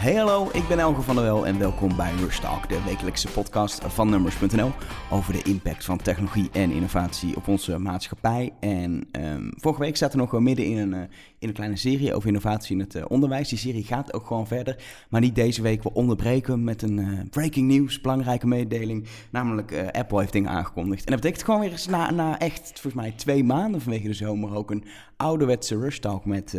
Hey 0.00 0.14
hallo, 0.14 0.48
ik 0.52 0.68
ben 0.68 0.78
Elge 0.78 1.02
van 1.02 1.14
der 1.14 1.24
Wel 1.24 1.46
en 1.46 1.58
welkom 1.58 1.96
bij 1.96 2.12
Rush 2.12 2.38
Talk, 2.38 2.68
de 2.68 2.82
wekelijkse 2.84 3.28
podcast 3.28 3.84
van 3.84 4.10
Numbers.nl 4.10 4.70
over 5.10 5.32
de 5.32 5.42
impact 5.42 5.84
van 5.84 5.98
technologie 5.98 6.48
en 6.52 6.70
innovatie 6.70 7.36
op 7.36 7.48
onze 7.48 7.78
maatschappij. 7.78 8.52
En 8.60 9.08
um, 9.12 9.52
vorige 9.56 9.80
week 9.80 9.96
zaten 9.96 10.18
we 10.18 10.24
nog 10.24 10.40
midden 10.40 10.64
in 10.64 10.76
een, 10.76 10.92
uh, 10.92 11.00
in 11.38 11.48
een 11.48 11.54
kleine 11.54 11.76
serie 11.76 12.14
over 12.14 12.28
innovatie 12.28 12.76
in 12.76 12.80
het 12.80 12.94
uh, 12.94 13.04
onderwijs. 13.08 13.48
Die 13.48 13.58
serie 13.58 13.84
gaat 13.84 14.12
ook 14.12 14.26
gewoon 14.26 14.46
verder, 14.46 14.76
maar 15.10 15.20
niet 15.20 15.34
deze 15.34 15.62
week. 15.62 15.82
We 15.82 15.92
onderbreken 15.92 16.64
met 16.64 16.82
een 16.82 16.98
uh, 16.98 17.20
breaking 17.30 17.68
news, 17.68 18.00
belangrijke 18.00 18.46
mededeling, 18.46 19.06
namelijk 19.30 19.90
Apple 19.92 20.20
heeft 20.20 20.32
dingen 20.32 20.50
aangekondigd. 20.50 21.04
En 21.04 21.12
dat 21.12 21.20
betekent 21.20 21.44
gewoon 21.44 21.60
weer 21.60 21.72
eens 21.72 21.86
na, 21.86 22.10
na 22.10 22.38
echt, 22.38 22.62
volgens 22.64 23.02
mij 23.02 23.12
twee 23.16 23.44
maanden 23.44 23.80
vanwege 23.80 24.06
de 24.06 24.14
zomer, 24.14 24.54
ook 24.54 24.70
een 24.70 24.84
ouderwetse 25.20 25.78
Rush 25.78 25.98
Talk 25.98 26.24
met 26.24 26.54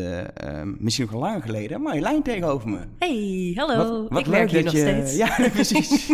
misschien 0.77 1.07
nog 1.11 1.21
lang 1.21 1.43
geleden, 1.43 1.81
Marjolein 1.81 2.23
tegenover 2.23 2.69
me. 2.69 2.79
Hey! 2.99 3.51
hallo. 3.55 4.07
Wat, 4.09 4.19
ik 4.19 4.25
werk 4.25 4.51
hier 4.51 4.63
nog 4.63 4.75
steeds. 4.75 5.15
Ja, 5.15 5.35
precies. 5.53 6.13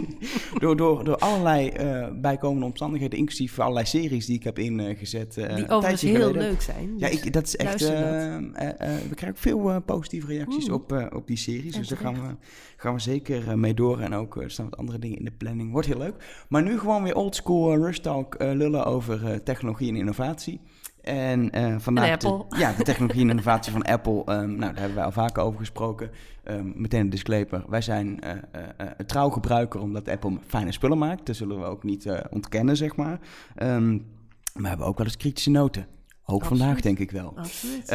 door, 0.59 0.77
door, 0.77 1.03
door 1.03 1.17
allerlei 1.17 1.71
uh, 1.79 2.07
bijkomende 2.21 2.65
omstandigheden, 2.65 3.19
inclusief 3.19 3.59
allerlei 3.59 3.85
series 3.85 4.25
die 4.25 4.35
ik 4.35 4.43
heb 4.43 4.59
ingezet. 4.59 5.33
Die 5.33 5.69
overigens 5.69 6.01
heel 6.01 6.15
geleden. 6.15 6.41
leuk 6.41 6.61
zijn. 6.61 6.93
Ja, 6.97 7.07
ik, 7.07 7.33
dat 7.33 7.43
is 7.43 7.55
echt... 7.55 7.87
We 7.89 9.15
krijgen 9.15 9.39
veel 9.39 9.81
positieve 9.81 10.27
reacties 10.27 10.69
op, 10.69 11.09
op 11.15 11.27
die 11.27 11.37
series. 11.37 11.75
dus 11.75 11.87
daar 11.87 11.97
gaan 11.97 12.13
we, 12.13 12.35
gaan 12.77 12.93
we 12.93 12.99
zeker 12.99 13.59
mee 13.59 13.73
door. 13.73 13.99
En 13.99 14.13
ook 14.13 14.41
er 14.41 14.51
staan 14.51 14.69
wat 14.69 14.79
andere 14.79 14.99
dingen 14.99 15.17
in 15.17 15.25
de 15.25 15.31
planning. 15.31 15.71
Wordt 15.71 15.87
heel 15.87 15.97
leuk. 15.97 16.45
Maar 16.49 16.63
nu 16.63 16.79
gewoon 16.79 17.03
weer 17.03 17.15
oldschool 17.15 17.75
Rush 17.75 17.97
Talk 17.97 18.35
lullen 18.39 18.85
over 18.85 19.43
technologie 19.43 19.89
en 19.89 19.95
innovatie. 19.95 20.61
En 21.07 21.57
uh, 21.57 21.75
vandaag 21.79 22.17
de, 22.17 22.45
ja, 22.57 22.73
de 22.73 22.83
technologie 22.83 23.21
en 23.21 23.29
innovatie 23.29 23.71
van 23.71 23.83
Apple. 23.83 24.13
Um, 24.13 24.25
nou, 24.25 24.59
daar 24.59 24.75
hebben 24.75 24.95
wij 24.95 25.05
al 25.05 25.11
vaker 25.11 25.43
over 25.43 25.59
gesproken. 25.59 26.09
Um, 26.43 26.73
meteen 26.75 26.99
een 26.99 27.09
disclaimer. 27.09 27.63
Wij 27.67 27.81
zijn 27.81 28.07
uh, 28.07 28.31
uh, 28.31 28.87
een 28.97 29.05
trouw 29.05 29.29
gebruiker 29.29 29.81
omdat 29.81 30.09
Apple 30.09 30.37
fijne 30.47 30.71
spullen 30.71 30.97
maakt. 30.97 31.25
Dat 31.25 31.35
zullen 31.35 31.59
we 31.59 31.65
ook 31.65 31.83
niet 31.83 32.09
ontkennen, 32.29 32.77
zeg 32.77 32.95
maar. 32.95 33.19
Um, 33.63 34.05
maar 34.53 34.63
we 34.63 34.67
hebben 34.67 34.87
ook 34.87 34.97
wel 34.97 35.05
eens 35.05 35.17
kritische 35.17 35.49
noten. 35.49 35.87
Ook 36.25 36.45
vandaag, 36.45 36.81
denk 36.81 36.99
ik 36.99 37.11
wel. 37.11 37.33
Absoluut. 37.35 37.89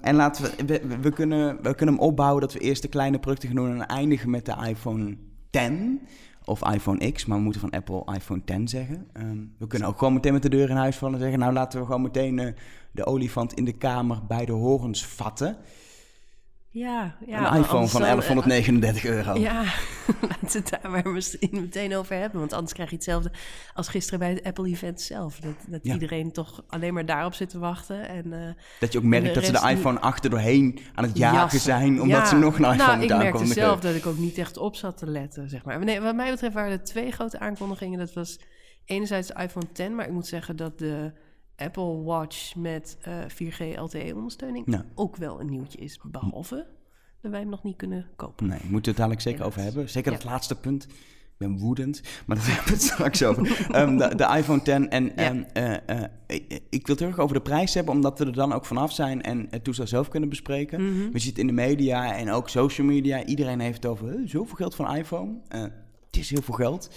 en 0.00 0.14
laten 0.14 0.44
we, 0.44 0.64
we, 0.66 0.98
we, 1.00 1.10
kunnen, 1.10 1.56
we 1.62 1.74
kunnen 1.74 1.94
hem 1.94 2.04
opbouwen 2.04 2.40
dat 2.40 2.52
we 2.52 2.58
eerst 2.58 2.82
de 2.82 2.88
kleine 2.88 3.18
producten 3.18 3.48
gaan 3.48 3.56
doen 3.56 3.80
en 3.80 3.86
eindigen 3.86 4.30
met 4.30 4.46
de 4.46 4.54
iPhone 4.68 5.16
10 5.50 6.00
of 6.50 6.72
iPhone 6.74 7.12
X, 7.12 7.24
maar 7.24 7.36
we 7.36 7.42
moeten 7.42 7.60
van 7.60 7.70
Apple 7.70 8.14
iPhone 8.14 8.44
10 8.44 8.68
zeggen. 8.68 9.06
Um, 9.12 9.54
we 9.58 9.66
kunnen 9.66 9.88
ook 9.88 9.98
gewoon 9.98 10.14
meteen 10.14 10.32
met 10.32 10.42
de 10.42 10.48
deur 10.48 10.70
in 10.70 10.76
huis 10.76 10.96
vallen 10.96 11.14
en 11.14 11.20
zeggen... 11.20 11.38
nou, 11.38 11.52
laten 11.52 11.80
we 11.80 11.86
gewoon 11.86 12.02
meteen 12.02 12.38
uh, 12.38 12.52
de 12.90 13.06
olifant 13.06 13.52
in 13.52 13.64
de 13.64 13.72
kamer 13.72 14.26
bij 14.26 14.44
de 14.44 14.52
horens 14.52 15.06
vatten... 15.06 15.56
Ja, 16.72 17.16
ja, 17.26 17.54
een 17.54 17.60
iPhone 17.60 17.88
van 17.88 18.00
1139 18.00 19.04
euro. 19.04 19.38
Ja, 19.38 19.62
laten 20.28 20.38
we 20.40 20.58
het 20.58 20.78
daar 20.82 20.90
maar 20.90 21.08
misschien 21.08 21.48
meteen 21.52 21.96
over 21.96 22.16
hebben. 22.16 22.38
Want 22.38 22.52
anders 22.52 22.72
krijg 22.72 22.90
je 22.90 22.94
hetzelfde 22.94 23.32
als 23.74 23.88
gisteren 23.88 24.18
bij 24.18 24.30
het 24.30 24.44
Apple-event 24.44 25.00
zelf. 25.00 25.40
Dat, 25.40 25.54
dat 25.66 25.84
iedereen 25.84 26.32
toch 26.32 26.64
alleen 26.68 26.94
maar 26.94 27.06
daarop 27.06 27.34
zit 27.34 27.48
te 27.48 27.58
wachten. 27.58 28.08
En, 28.08 28.26
uh, 28.26 28.38
dat 28.80 28.92
je 28.92 28.98
ook 28.98 29.04
merkt 29.04 29.34
dat 29.34 29.44
ze 29.44 29.52
de 29.52 29.68
iPhone 29.68 30.00
achter 30.00 30.30
doorheen 30.30 30.78
aan 30.94 31.04
het 31.04 31.16
jagen 31.16 31.60
zijn... 31.60 32.02
omdat 32.02 32.28
ze 32.28 32.36
nog 32.36 32.58
een 32.58 32.64
iPhone 32.64 32.76
nou, 32.76 32.98
moeten 32.98 33.16
ik 33.16 33.22
merkte 33.22 33.46
zelf 33.46 33.80
dat 33.80 33.94
ik 33.94 34.06
ook 34.06 34.18
niet 34.18 34.38
echt 34.38 34.56
op 34.56 34.76
zat 34.76 34.98
te 34.98 35.06
letten, 35.06 35.48
zeg 35.48 35.64
maar. 35.64 35.84
Nee, 35.84 36.00
wat 36.00 36.14
mij 36.14 36.30
betreft 36.30 36.54
waren 36.54 36.72
er 36.72 36.84
twee 36.84 37.10
grote 37.10 37.38
aankondigingen. 37.38 37.98
Dat 37.98 38.12
was 38.12 38.38
enerzijds 38.84 39.28
de 39.28 39.42
iPhone 39.42 39.72
10, 39.72 39.94
maar 39.94 40.06
ik 40.06 40.12
moet 40.12 40.26
zeggen 40.26 40.56
dat 40.56 40.78
de 40.78 41.12
Apple 41.60 42.02
Watch 42.02 42.54
met 42.54 42.96
uh, 43.08 43.14
4G 43.28 43.78
LTE-ondersteuning 43.78 44.84
ook 44.94 45.16
wel 45.16 45.40
een 45.40 45.50
nieuwtje 45.50 45.78
is. 45.78 45.98
Behalve 46.02 46.66
dat 47.20 47.30
wij 47.30 47.40
hem 47.40 47.48
nog 47.48 47.62
niet 47.62 47.76
kunnen 47.76 48.06
kopen. 48.16 48.46
Nee, 48.46 48.58
moeten 48.58 48.72
we 48.72 48.88
het 48.88 48.96
dadelijk 48.96 49.20
zeker 49.20 49.44
over 49.44 49.62
hebben. 49.62 49.88
Zeker 49.88 50.12
het 50.12 50.24
laatste 50.24 50.54
punt. 50.54 50.84
Ik 50.84 51.46
ben 51.48 51.58
woedend, 51.58 52.02
maar 52.26 52.36
daar 52.36 52.46
hebben 52.46 52.64
we 52.64 52.70
het 52.72 52.82
straks 52.82 53.22
over. 53.22 53.66
um, 53.76 53.96
de, 53.98 54.14
de, 54.14 54.34
iPhone 54.36 54.62
10. 54.62 54.90
En, 54.90 55.16
en 55.16 55.46
uh, 55.56 55.96
uh, 55.96 56.58
ik 56.70 56.86
wil 56.86 56.96
terug 56.96 57.18
over 57.18 57.34
de 57.34 57.42
prijs 57.42 57.74
hebben, 57.74 57.94
omdat 57.94 58.18
we 58.18 58.24
er 58.24 58.32
dan 58.32 58.52
ook 58.52 58.64
vanaf 58.64 58.92
zijn 58.92 59.22
en 59.22 59.46
het 59.50 59.64
toestel 59.64 59.86
zelf 59.86 60.08
kunnen 60.08 60.28
bespreken. 60.28 60.80
Mm 60.80 61.00
-hmm. 61.00 61.12
We 61.12 61.18
zitten 61.18 61.40
in 61.40 61.46
de 61.46 61.62
media 61.62 62.16
en 62.16 62.30
ook 62.30 62.48
social 62.48 62.86
media. 62.86 63.24
Iedereen 63.24 63.60
heeft 63.60 63.82
het 63.82 63.86
over 63.86 64.28
zoveel 64.28 64.56
geld 64.56 64.74
van 64.74 64.96
iPhone. 64.96 65.30
Uh, 65.54 65.62
het 66.06 66.16
is 66.16 66.30
heel 66.30 66.42
veel 66.42 66.54
geld. 66.54 66.90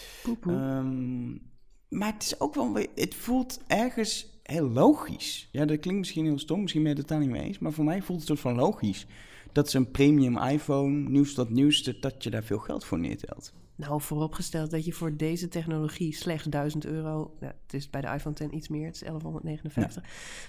Um, 0.48 1.52
maar 1.90 2.14
het 2.14 2.24
is 2.24 2.40
ook 2.40 2.56
wel, 2.56 2.78
het 2.96 3.16
voelt 3.16 3.60
ergens 3.68 4.33
heel 4.44 4.70
logisch. 4.70 5.48
Ja, 5.52 5.66
dat 5.66 5.80
klinkt 5.80 6.00
misschien 6.00 6.26
heel 6.26 6.40
stom, 6.40 6.62
misschien 6.62 6.84
ben 6.84 6.92
je 6.92 6.98
het 6.98 7.08
totaal 7.08 7.24
niet 7.24 7.34
mee 7.34 7.44
eens. 7.44 7.60
Maar 7.60 7.72
voor 7.72 7.86
mij 7.86 8.02
voelt 8.02 8.20
het 8.20 8.28
soort 8.28 8.40
van 8.40 8.56
logisch. 8.56 9.06
Dat 9.52 9.70
ze 9.70 9.78
een 9.78 9.92
premium 9.92 10.38
iPhone, 10.38 11.10
nieuws 11.10 11.34
tot 11.34 11.50
nieuwste, 11.50 12.00
dat 12.00 12.24
je 12.24 12.30
daar 12.30 12.44
veel 12.44 12.60
geld 12.60 12.86
voor 12.86 13.00
neertelt. 13.00 13.54
Nou, 13.76 14.02
vooropgesteld 14.02 14.72
dat 14.72 14.86
je 14.86 14.94
voor 14.94 15.18
deze 15.18 15.48
technologie 15.48 16.16
slechts 16.16 16.48
1000 16.48 16.86
euro, 16.86 17.36
nou, 17.40 17.54
het 17.64 17.74
is 17.74 17.90
bij 17.90 18.02
de 18.02 18.08
iPhone 18.08 18.36
10 18.36 18.56
iets 18.56 18.68
meer, 18.68 18.86
het 18.86 18.96
is 18.96 19.02
1159, 19.02 20.04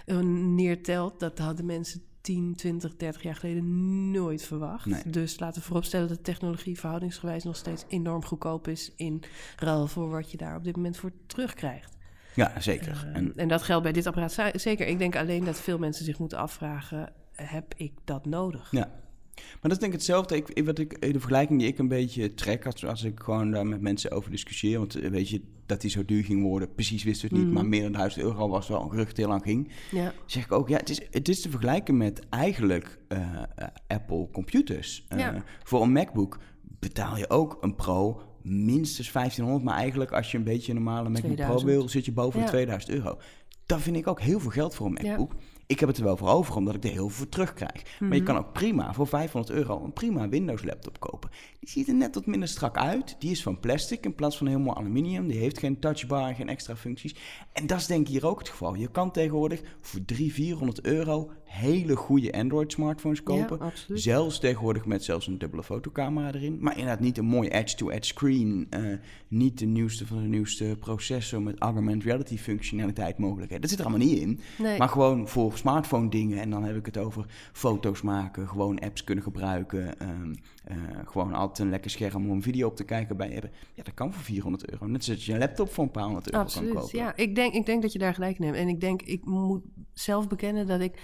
ja. 0.06 0.20
neertelt. 0.54 1.20
Dat 1.20 1.38
hadden 1.38 1.66
mensen 1.66 2.02
10, 2.20 2.54
20, 2.56 2.96
30 2.96 3.22
jaar 3.22 3.34
geleden 3.34 4.10
nooit 4.10 4.42
verwacht. 4.42 4.86
Nee. 4.86 5.02
Dus 5.10 5.38
laten 5.38 5.60
we 5.60 5.66
vooropstellen 5.66 6.08
dat 6.08 6.16
de 6.16 6.22
technologie 6.22 6.78
verhoudingsgewijs 6.78 7.44
nog 7.44 7.56
steeds 7.56 7.84
enorm 7.88 8.24
goedkoop 8.24 8.68
is 8.68 8.92
in 8.96 9.22
ruil 9.56 9.86
voor 9.86 10.10
wat 10.10 10.30
je 10.30 10.36
daar 10.36 10.56
op 10.56 10.64
dit 10.64 10.76
moment 10.76 10.96
voor 10.96 11.12
terugkrijgt. 11.26 11.93
Ja, 12.34 12.60
zeker. 12.60 13.06
Uh, 13.06 13.16
en, 13.16 13.32
en, 13.36 13.48
dat 13.48 13.62
geldt 13.62 13.82
bij 13.82 13.92
dit 13.92 14.06
apparaat 14.06 14.50
zeker. 14.54 14.86
Ik 14.86 14.98
denk 14.98 15.16
alleen 15.16 15.44
dat 15.44 15.60
veel 15.60 15.78
mensen 15.78 16.04
zich 16.04 16.18
moeten 16.18 16.38
afvragen: 16.38 17.12
heb 17.32 17.74
ik 17.76 17.92
dat 18.04 18.26
nodig? 18.26 18.70
Ja. 18.70 18.90
Maar 19.34 19.58
dat 19.60 19.72
is 19.72 19.78
denk 19.78 19.92
ik 19.92 19.98
hetzelfde. 19.98 20.36
Ik, 20.36 20.64
wat 20.64 20.78
ik, 20.78 21.00
de 21.00 21.20
vergelijking 21.20 21.58
die 21.58 21.68
ik 21.68 21.78
een 21.78 21.88
beetje 21.88 22.34
trek 22.34 22.66
als, 22.66 22.86
als 22.86 23.04
ik 23.04 23.20
gewoon 23.20 23.50
daar 23.50 23.66
met 23.66 23.80
mensen 23.80 24.10
over 24.10 24.30
discussieer. 24.30 24.78
Want 24.78 24.94
eh, 24.94 25.10
weet 25.10 25.28
je, 25.28 25.42
dat 25.66 25.80
die 25.80 25.90
zo 25.90 26.04
duur 26.04 26.24
ging 26.24 26.42
worden, 26.42 26.74
precies 26.74 27.04
wisten 27.04 27.28
we 27.28 27.34
het 27.34 27.44
niet. 27.44 27.54
Mm. 27.54 27.60
Maar 27.60 27.68
meer 27.68 27.82
dan 27.82 27.92
1000 27.92 28.22
euro 28.22 28.48
was 28.48 28.68
wel 28.68 28.82
een 28.82 28.90
gerucht 28.90 29.16
heel 29.16 29.28
lang 29.28 29.42
ging. 29.42 29.72
Ja. 29.90 30.12
Zeg 30.26 30.44
ik 30.44 30.52
ook, 30.52 30.68
ja, 30.68 30.76
het 30.76 30.90
is, 30.90 31.00
het 31.10 31.28
is 31.28 31.40
te 31.40 31.50
vergelijken 31.50 31.96
met 31.96 32.28
eigenlijk 32.28 32.98
uh, 33.08 33.42
Apple 33.86 34.28
computers. 34.32 35.06
Uh, 35.12 35.18
ja. 35.18 35.44
Voor 35.62 35.82
een 35.82 35.92
MacBook 35.92 36.38
betaal 36.62 37.16
je 37.16 37.30
ook 37.30 37.58
een 37.60 37.74
Pro 37.74 38.22
minstens 38.44 39.12
1500. 39.12 39.64
Maar 39.64 39.78
eigenlijk 39.78 40.12
als 40.12 40.30
je 40.30 40.38
een 40.38 40.44
beetje 40.44 40.72
een 40.72 40.82
normale 40.82 41.08
MacBook 41.08 41.34
2000. 41.34 41.64
Pro 41.64 41.72
wil, 41.72 41.88
zit 41.88 42.04
je 42.04 42.12
boven 42.12 42.40
de 42.40 42.46
2000 42.46 42.92
euro. 42.92 43.18
Dat 43.66 43.80
vind 43.80 43.96
ik 43.96 44.06
ook 44.06 44.20
heel 44.20 44.40
veel 44.40 44.50
geld 44.50 44.74
voor 44.74 44.86
een 44.86 44.92
MacBook. 44.92 45.32
Ik 45.66 45.80
heb 45.80 45.88
het 45.88 45.98
er 45.98 46.04
wel 46.04 46.16
voor 46.16 46.28
over, 46.28 46.56
omdat 46.56 46.74
ik 46.74 46.84
er 46.84 46.90
heel 46.90 47.08
veel 47.08 47.16
voor 47.16 47.28
terugkrijg. 47.28 47.82
Mm 47.82 47.90
-hmm. 47.98 48.08
Maar 48.08 48.16
je 48.16 48.22
kan 48.22 48.36
ook 48.36 48.52
prima 48.52 48.94
voor 48.94 49.06
500 49.06 49.56
euro 49.56 49.84
een 49.84 49.92
prima 49.92 50.28
Windows 50.28 50.64
laptop 50.64 51.00
kopen. 51.00 51.30
Die 51.58 51.68
ziet 51.68 51.88
er 51.88 51.94
net 51.94 52.14
wat 52.14 52.26
minder 52.26 52.48
strak 52.48 52.76
uit. 52.76 53.16
Die 53.18 53.30
is 53.30 53.42
van 53.42 53.60
plastic 53.60 54.04
in 54.04 54.14
plaats 54.14 54.36
van 54.36 54.46
helemaal 54.46 54.76
aluminium. 54.76 55.26
Die 55.26 55.38
heeft 55.38 55.58
geen 55.58 55.78
touchbar, 55.78 56.34
geen 56.34 56.48
extra 56.48 56.76
functies. 56.76 57.14
En 57.52 57.66
dat 57.66 57.78
is 57.78 57.86
denk 57.86 58.00
ik 58.00 58.12
hier 58.12 58.26
ook 58.26 58.38
het 58.38 58.48
geval. 58.48 58.74
Je 58.74 58.90
kan 58.90 59.10
tegenwoordig 59.10 59.62
voor 59.80 60.04
300, 60.04 60.36
400 60.36 60.80
euro 60.80 61.30
hele 61.54 61.96
goede 61.96 62.32
Android-smartphones 62.32 63.22
kopen. 63.22 63.58
Ja, 63.60 63.96
zelfs 63.96 64.38
tegenwoordig 64.38 64.84
met 64.84 65.04
zelfs 65.04 65.26
een 65.26 65.38
dubbele 65.38 65.62
fotocamera 65.62 66.32
erin. 66.32 66.58
Maar 66.60 66.72
inderdaad 66.72 67.00
niet 67.00 67.18
een 67.18 67.24
mooi 67.24 67.48
edge-to-edge 67.48 68.04
screen. 68.04 68.66
Uh, 68.70 68.98
niet 69.28 69.58
de 69.58 69.66
nieuwste 69.66 70.06
van 70.06 70.22
de 70.22 70.28
nieuwste 70.28 70.76
processor 70.80 71.42
met 71.42 71.58
augmented 71.58 72.04
reality 72.04 72.36
functionaliteit 72.36 73.18
mogelijkheden. 73.18 73.60
Dat 73.60 73.70
zit 73.70 73.78
er 73.78 73.86
allemaal 73.86 74.06
niet 74.06 74.18
in. 74.18 74.40
Nee. 74.58 74.78
Maar 74.78 74.88
gewoon 74.88 75.28
voor 75.28 75.56
smartphone 75.56 76.08
dingen. 76.08 76.38
En 76.38 76.50
dan 76.50 76.64
heb 76.64 76.76
ik 76.76 76.86
het 76.86 76.98
over 76.98 77.26
foto's 77.52 78.02
maken, 78.02 78.48
gewoon 78.48 78.78
apps 78.78 79.04
kunnen 79.04 79.24
gebruiken. 79.24 80.08
Um, 80.08 80.34
uh, 80.70 80.76
gewoon 81.04 81.32
altijd 81.32 81.58
een 81.58 81.70
lekker 81.70 81.90
scherm 81.90 82.30
om 82.30 82.30
een 82.30 82.42
video 82.42 82.68
op 82.68 82.76
te 82.76 82.84
kijken 82.84 83.16
bij 83.16 83.28
hebben. 83.28 83.50
Ja, 83.74 83.82
dat 83.82 83.94
kan 83.94 84.12
voor 84.12 84.22
400 84.22 84.70
euro. 84.70 84.86
Net 84.86 85.04
zoals 85.04 85.26
je 85.26 85.32
een 85.32 85.38
laptop 85.38 85.72
voor 85.72 85.84
een 85.84 85.90
paar 85.90 86.04
honderd 86.04 86.30
euro 86.30 86.44
Absoluut, 86.44 86.72
kan 86.72 86.82
kopen. 86.82 86.98
Ja, 86.98 87.16
ik 87.16 87.34
denk, 87.34 87.54
ik 87.54 87.66
denk 87.66 87.82
dat 87.82 87.92
je 87.92 87.98
daar 87.98 88.14
gelijk 88.14 88.38
in 88.38 88.44
hebt. 88.44 88.56
En 88.56 88.68
ik 88.68 88.80
denk, 88.80 89.02
ik 89.02 89.24
moet 89.24 89.62
zelf 89.92 90.28
bekennen 90.28 90.66
dat 90.66 90.80
ik 90.80 90.98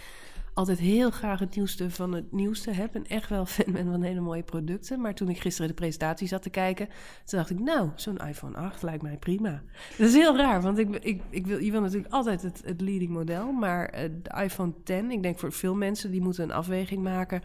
altijd 0.55 0.78
heel 0.78 1.11
graag 1.11 1.38
het 1.38 1.55
nieuwste 1.55 1.91
van 1.91 2.12
het 2.12 2.33
nieuwste 2.33 2.71
heb. 2.71 2.95
En 2.95 3.07
echt 3.07 3.28
wel 3.28 3.47
fan 3.47 3.72
ben 3.72 3.91
van 3.91 4.03
hele 4.03 4.21
mooie 4.21 4.42
producten. 4.42 5.01
Maar 5.01 5.15
toen 5.15 5.28
ik 5.28 5.41
gisteren 5.41 5.69
de 5.69 5.75
presentatie 5.75 6.28
zat 6.28 6.42
te 6.42 6.51
kijken, 6.51 6.86
toen 7.25 7.39
dacht 7.39 7.51
ik, 7.51 7.59
nou, 7.59 7.91
zo'n 7.95 8.16
iPhone 8.16 8.57
8 8.57 8.83
lijkt 8.83 9.03
mij 9.03 9.16
prima. 9.16 9.63
Dat 9.98 10.09
is 10.09 10.15
heel 10.15 10.36
raar, 10.36 10.63
want 10.63 10.78
ik, 10.78 10.97
ik, 10.97 11.22
ik 11.30 11.47
wil, 11.47 11.59
je 11.59 11.71
wil 11.71 11.80
natuurlijk 11.80 12.13
altijd 12.13 12.42
het, 12.42 12.80
leading 12.80 13.10
model. 13.10 13.53
Maar 13.53 13.95
uh, 13.95 14.10
de 14.22 14.42
iPhone 14.42 14.72
10, 14.84 15.10
ik 15.10 15.22
denk 15.22 15.39
voor 15.39 15.53
veel 15.53 15.75
mensen, 15.75 16.10
die 16.10 16.21
moeten 16.21 16.45
een 16.45 16.53
afweging 16.53 17.03
maken. 17.03 17.42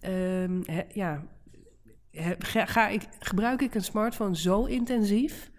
He, 0.00 0.82
ja, 0.92 1.24
ga 2.40 2.88
ik, 2.88 3.02
gebruik 3.18 3.62
ik 3.62 3.74
een 3.74 3.84
smartphone 3.84 4.36
zo 4.36 4.64
intensief 4.64 5.50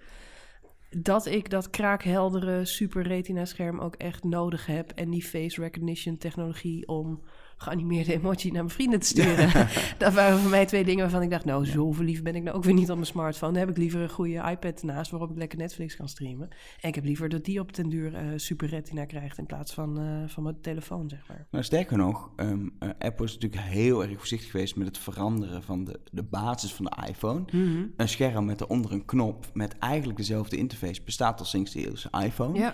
dat 0.90 1.26
ik 1.26 1.50
dat 1.50 1.70
kraakheldere 1.70 2.66
super 2.66 3.04
retina 3.04 3.46
scherm 3.46 3.80
ook 3.80 3.96
echt 3.96 4.24
nodig 4.24 4.66
heb 4.66 4.92
en 4.92 5.10
die 5.10 5.24
face 5.24 5.62
recognition 5.62 6.18
technologie 6.18 6.88
om 6.88 7.22
geanimeerde 7.58 8.14
emoji 8.14 8.52
naar 8.52 8.64
mijn 8.64 8.70
vrienden 8.70 9.00
te 9.00 9.08
sturen. 9.08 9.68
dat 9.98 10.14
waren 10.14 10.40
voor 10.40 10.50
mij 10.50 10.66
twee 10.66 10.84
dingen 10.84 11.02
waarvan 11.02 11.22
ik 11.22 11.30
dacht, 11.30 11.46
nou, 11.46 11.66
zo 11.66 11.92
verliefd 11.92 12.24
ben 12.24 12.36
ik 12.36 12.44
nou 12.44 12.56
ook 12.56 12.64
weer 12.64 12.74
niet 12.74 12.90
op 12.90 12.96
mijn 12.96 13.08
smartphone. 13.08 13.52
Dan 13.52 13.62
heb 13.62 13.70
ik 13.70 13.78
liever 13.78 14.02
een 14.02 14.10
goede 14.10 14.50
iPad 14.50 14.84
naast 14.84 15.12
waarop 15.12 15.32
ik 15.32 15.38
lekker 15.38 15.58
Netflix 15.58 15.96
kan 15.96 16.10
streamen. 16.10 16.50
En 16.82 16.90
ik 16.90 16.96
heb 16.96 17.04
liever 17.04 17.30
dat 17.30 17.46
die 17.46 17.60
op 17.60 17.76
den 17.76 17.90
duur 17.90 18.14
uh, 18.14 18.20
super 18.36 18.68
retina 18.68 19.06
krijgt 19.06 19.38
in 19.38 19.46
plaats 19.46 19.74
van, 19.74 20.02
uh, 20.02 20.28
van 20.28 20.44
mijn 20.44 20.62
telefoon, 20.62 21.10
zeg 21.10 21.28
maar. 21.28 21.48
Nou, 21.52 21.64
sterker 21.64 21.98
nog, 21.98 22.32
um, 22.36 22.76
uh, 22.80 22.90
Apple 23.00 23.26
is 23.26 23.34
natuurlijk 23.34 23.62
heel 23.62 24.04
erg 24.04 24.18
voorzichtig 24.18 24.52
geweest 24.52 24.76
met 24.76 24.88
het 24.88 24.98
veranderen 24.98 25.64
van 25.64 25.84
de, 25.84 26.00
de 26.12 26.24
basis 26.24 26.74
van 26.74 26.86
de 26.86 27.08
iPhone. 27.08 27.40
Mm 27.40 27.48
-hmm. 27.50 27.94
Een 27.98 28.10
scherm 28.10 28.46
met 28.46 28.62
eronder 28.62 28.92
een 28.92 29.06
knop 29.06 29.46
met 29.54 29.78
eigenlijk 29.78 30.18
dezelfde 30.18 30.58
interface 30.58 31.02
bestaat 31.04 31.40
al 31.40 31.46
sinds 31.46 31.72
de 31.72 31.90
eerste 31.90 32.10
iPhone. 32.24 32.60
Ja. 32.60 32.74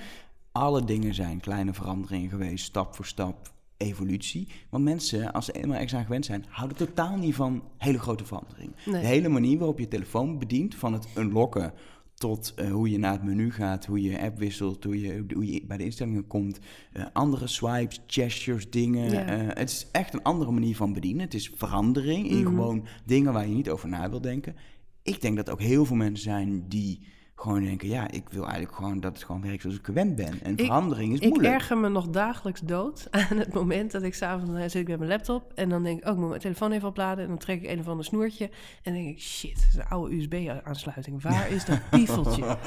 Alle 0.52 0.84
dingen 0.84 1.14
zijn 1.14 1.40
kleine 1.40 1.74
veranderingen 1.74 2.30
geweest, 2.30 2.66
stap 2.66 2.96
voor 2.96 3.06
stap 3.06 3.53
evolutie. 3.84 4.48
Want 4.70 4.84
mensen, 4.84 5.34
als 5.34 5.46
ze 5.46 5.52
eenmaal 5.52 5.78
aan 5.78 5.88
gewend 5.88 6.26
zijn, 6.26 6.46
houden 6.50 6.78
totaal 6.78 7.18
niet 7.18 7.36
van 7.36 7.64
hele 7.78 8.00
grote 8.00 8.26
veranderingen. 8.26 8.76
Nee. 8.86 9.02
De 9.02 9.08
hele 9.08 9.30
manier 9.30 9.58
waarop 9.58 9.80
je 9.80 9.88
telefoon 9.88 10.40
bedient, 10.40 10.76
van 10.76 10.94
het 10.94 11.08
unlocken 11.18 11.74
tot 12.14 12.54
uh, 12.60 12.72
hoe 12.72 12.90
je 12.90 12.98
naar 12.98 13.12
het 13.12 13.24
menu 13.24 13.52
gaat, 13.52 13.86
hoe 13.86 14.02
je 14.02 14.22
app 14.22 14.38
wisselt, 14.38 14.84
hoe 14.84 15.02
je, 15.02 15.26
hoe 15.34 15.52
je 15.52 15.66
bij 15.66 15.78
de 15.78 15.84
instellingen 15.84 16.28
komt. 16.28 16.60
Uh, 16.94 17.06
andere 17.14 17.48
swipes, 17.48 18.02
gestures, 18.08 18.70
dingen. 18.70 19.12
Ja. 19.12 19.42
Uh, 19.42 19.48
het 19.48 19.70
is 19.70 19.88
echt 19.92 20.14
een 20.14 20.24
andere 20.24 20.52
manier 20.52 20.76
van 20.76 20.94
bedienen. 20.94 21.24
Het 21.24 21.34
is 21.34 21.52
verandering 21.56 22.30
in 22.30 22.38
mm 22.38 22.46
-hmm. 22.46 22.56
gewoon 22.56 22.86
dingen 23.06 23.34
waar 23.34 23.48
je 23.48 23.54
niet 23.54 23.70
over 23.70 23.90
na 23.90 24.10
wil 24.10 24.22
denken. 24.22 24.56
Ik 25.02 25.22
denk 25.22 25.36
dat 25.36 25.50
ook 25.50 25.62
heel 25.62 25.86
veel 25.86 25.96
mensen 25.96 26.24
zijn 26.24 26.66
die 26.68 27.00
gewoon 27.36 27.64
denken, 27.64 27.88
ja, 27.88 28.12
ik 28.12 28.30
wil 28.30 28.44
eigenlijk 28.44 28.76
gewoon 28.76 29.00
dat 29.00 29.14
het 29.14 29.24
gewoon 29.24 29.42
werkt 29.42 29.62
zoals 29.62 29.78
ik 29.78 29.86
gewend 29.86 30.16
ben. 30.16 30.42
En 30.44 30.58
verandering 30.58 31.14
is 31.14 31.20
moeilijk. 31.20 31.48
Ik 31.48 31.54
erger 31.54 31.78
me 31.78 31.90
nog 31.90 32.08
dagelijks 32.08 32.62
dood 32.62 33.08
aan 33.12 33.38
het 33.38 33.54
moment 33.54 33.92
dat 33.92 34.04
ik 34.04 34.14
s'avonds 34.14 34.62
zit 34.62 34.76
ik 34.76 34.88
met 34.88 34.98
mijn 34.98 35.10
laptop 35.12 35.52
en 35.56 35.70
dan 35.70 35.84
denk 35.84 36.00
ik, 36.00 36.06
oh, 36.06 36.12
ik 36.12 36.18
moet 36.18 36.30
mijn 36.30 36.42
telefoon 36.42 36.72
even 36.72 36.88
opladen 36.88 37.24
en 37.24 37.30
dan 37.30 37.38
trek 37.38 37.64
ik 37.64 37.70
een 37.70 37.80
of 37.80 37.88
ander 37.88 38.06
snoertje 38.06 38.46
en 38.84 38.94
dan 38.94 38.94
denk 38.94 39.08
ik, 39.08 39.22
shit, 39.22 39.56
dat 39.56 39.66
is 39.68 39.76
een 39.76 39.88
oude 39.88 40.16
USB-aansluiting. 40.16 41.22
Waar 41.22 41.52
is 41.52 41.66
dat 41.66 41.80
piefeltje? 41.92 42.44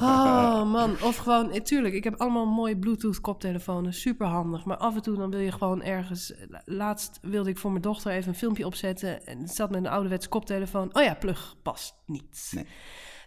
oh 0.00 0.72
man, 0.72 0.90
of 1.02 1.16
gewoon, 1.16 1.48
natuurlijk, 1.48 1.94
ik 1.94 2.04
heb 2.04 2.14
allemaal 2.20 2.46
mooie 2.46 2.76
Bluetooth 2.76 3.20
koptelefoons, 3.20 4.00
super 4.00 4.26
handig, 4.26 4.64
maar 4.64 4.76
af 4.76 4.94
en 4.94 5.02
toe 5.02 5.16
dan 5.16 5.30
wil 5.30 5.40
je 5.40 5.52
gewoon 5.52 5.82
ergens, 5.82 6.32
laatst 6.64 7.18
wilde 7.22 7.50
ik 7.50 7.58
voor 7.58 7.70
mijn 7.70 7.82
dochter 7.82 8.12
even 8.12 8.28
een 8.28 8.34
filmpje 8.38 8.66
opzetten 8.66 9.26
en 9.26 9.38
het 9.38 9.54
zat 9.54 9.70
met 9.70 9.84
een 9.84 9.90
ouderwetse 9.90 10.28
koptelefoon. 10.28 10.88
Oh 10.92 11.02
ja, 11.02 11.14
plug 11.14 11.56
past 11.62 11.94
niet. 12.06 12.50
Nee. 12.54 12.66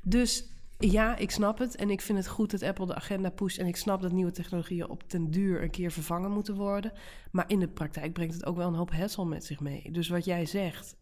Dus 0.03 0.51
ja, 0.77 1.15
ik 1.15 1.31
snap 1.31 1.57
het. 1.57 1.75
En 1.75 1.89
ik 1.89 2.01
vind 2.01 2.17
het 2.17 2.27
goed 2.27 2.51
dat 2.51 2.63
Apple 2.63 2.85
de 2.85 2.95
agenda 2.95 3.29
pusht. 3.29 3.57
En 3.57 3.67
ik 3.67 3.75
snap 3.75 4.01
dat 4.01 4.11
nieuwe 4.11 4.31
technologieën 4.31 4.89
op 4.89 5.09
den 5.09 5.31
duur 5.31 5.63
een 5.63 5.69
keer 5.69 5.91
vervangen 5.91 6.31
moeten 6.31 6.55
worden. 6.55 6.91
Maar 7.31 7.49
in 7.49 7.59
de 7.59 7.67
praktijk 7.67 8.13
brengt 8.13 8.33
het 8.33 8.45
ook 8.45 8.55
wel 8.55 8.67
een 8.67 8.73
hoop 8.73 8.91
hassle 8.91 9.25
met 9.25 9.45
zich 9.45 9.59
mee. 9.59 9.91
Dus 9.91 10.09
wat 10.09 10.25
jij 10.25 10.45
zegt, 10.45 10.95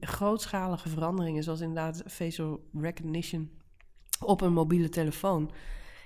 grootschalige 0.00 0.88
veranderingen, 0.88 1.42
zoals 1.42 1.60
inderdaad 1.60 2.02
facial 2.06 2.68
recognition 2.72 3.50
op 4.20 4.40
een 4.40 4.52
mobiele 4.52 4.88
telefoon. 4.88 5.50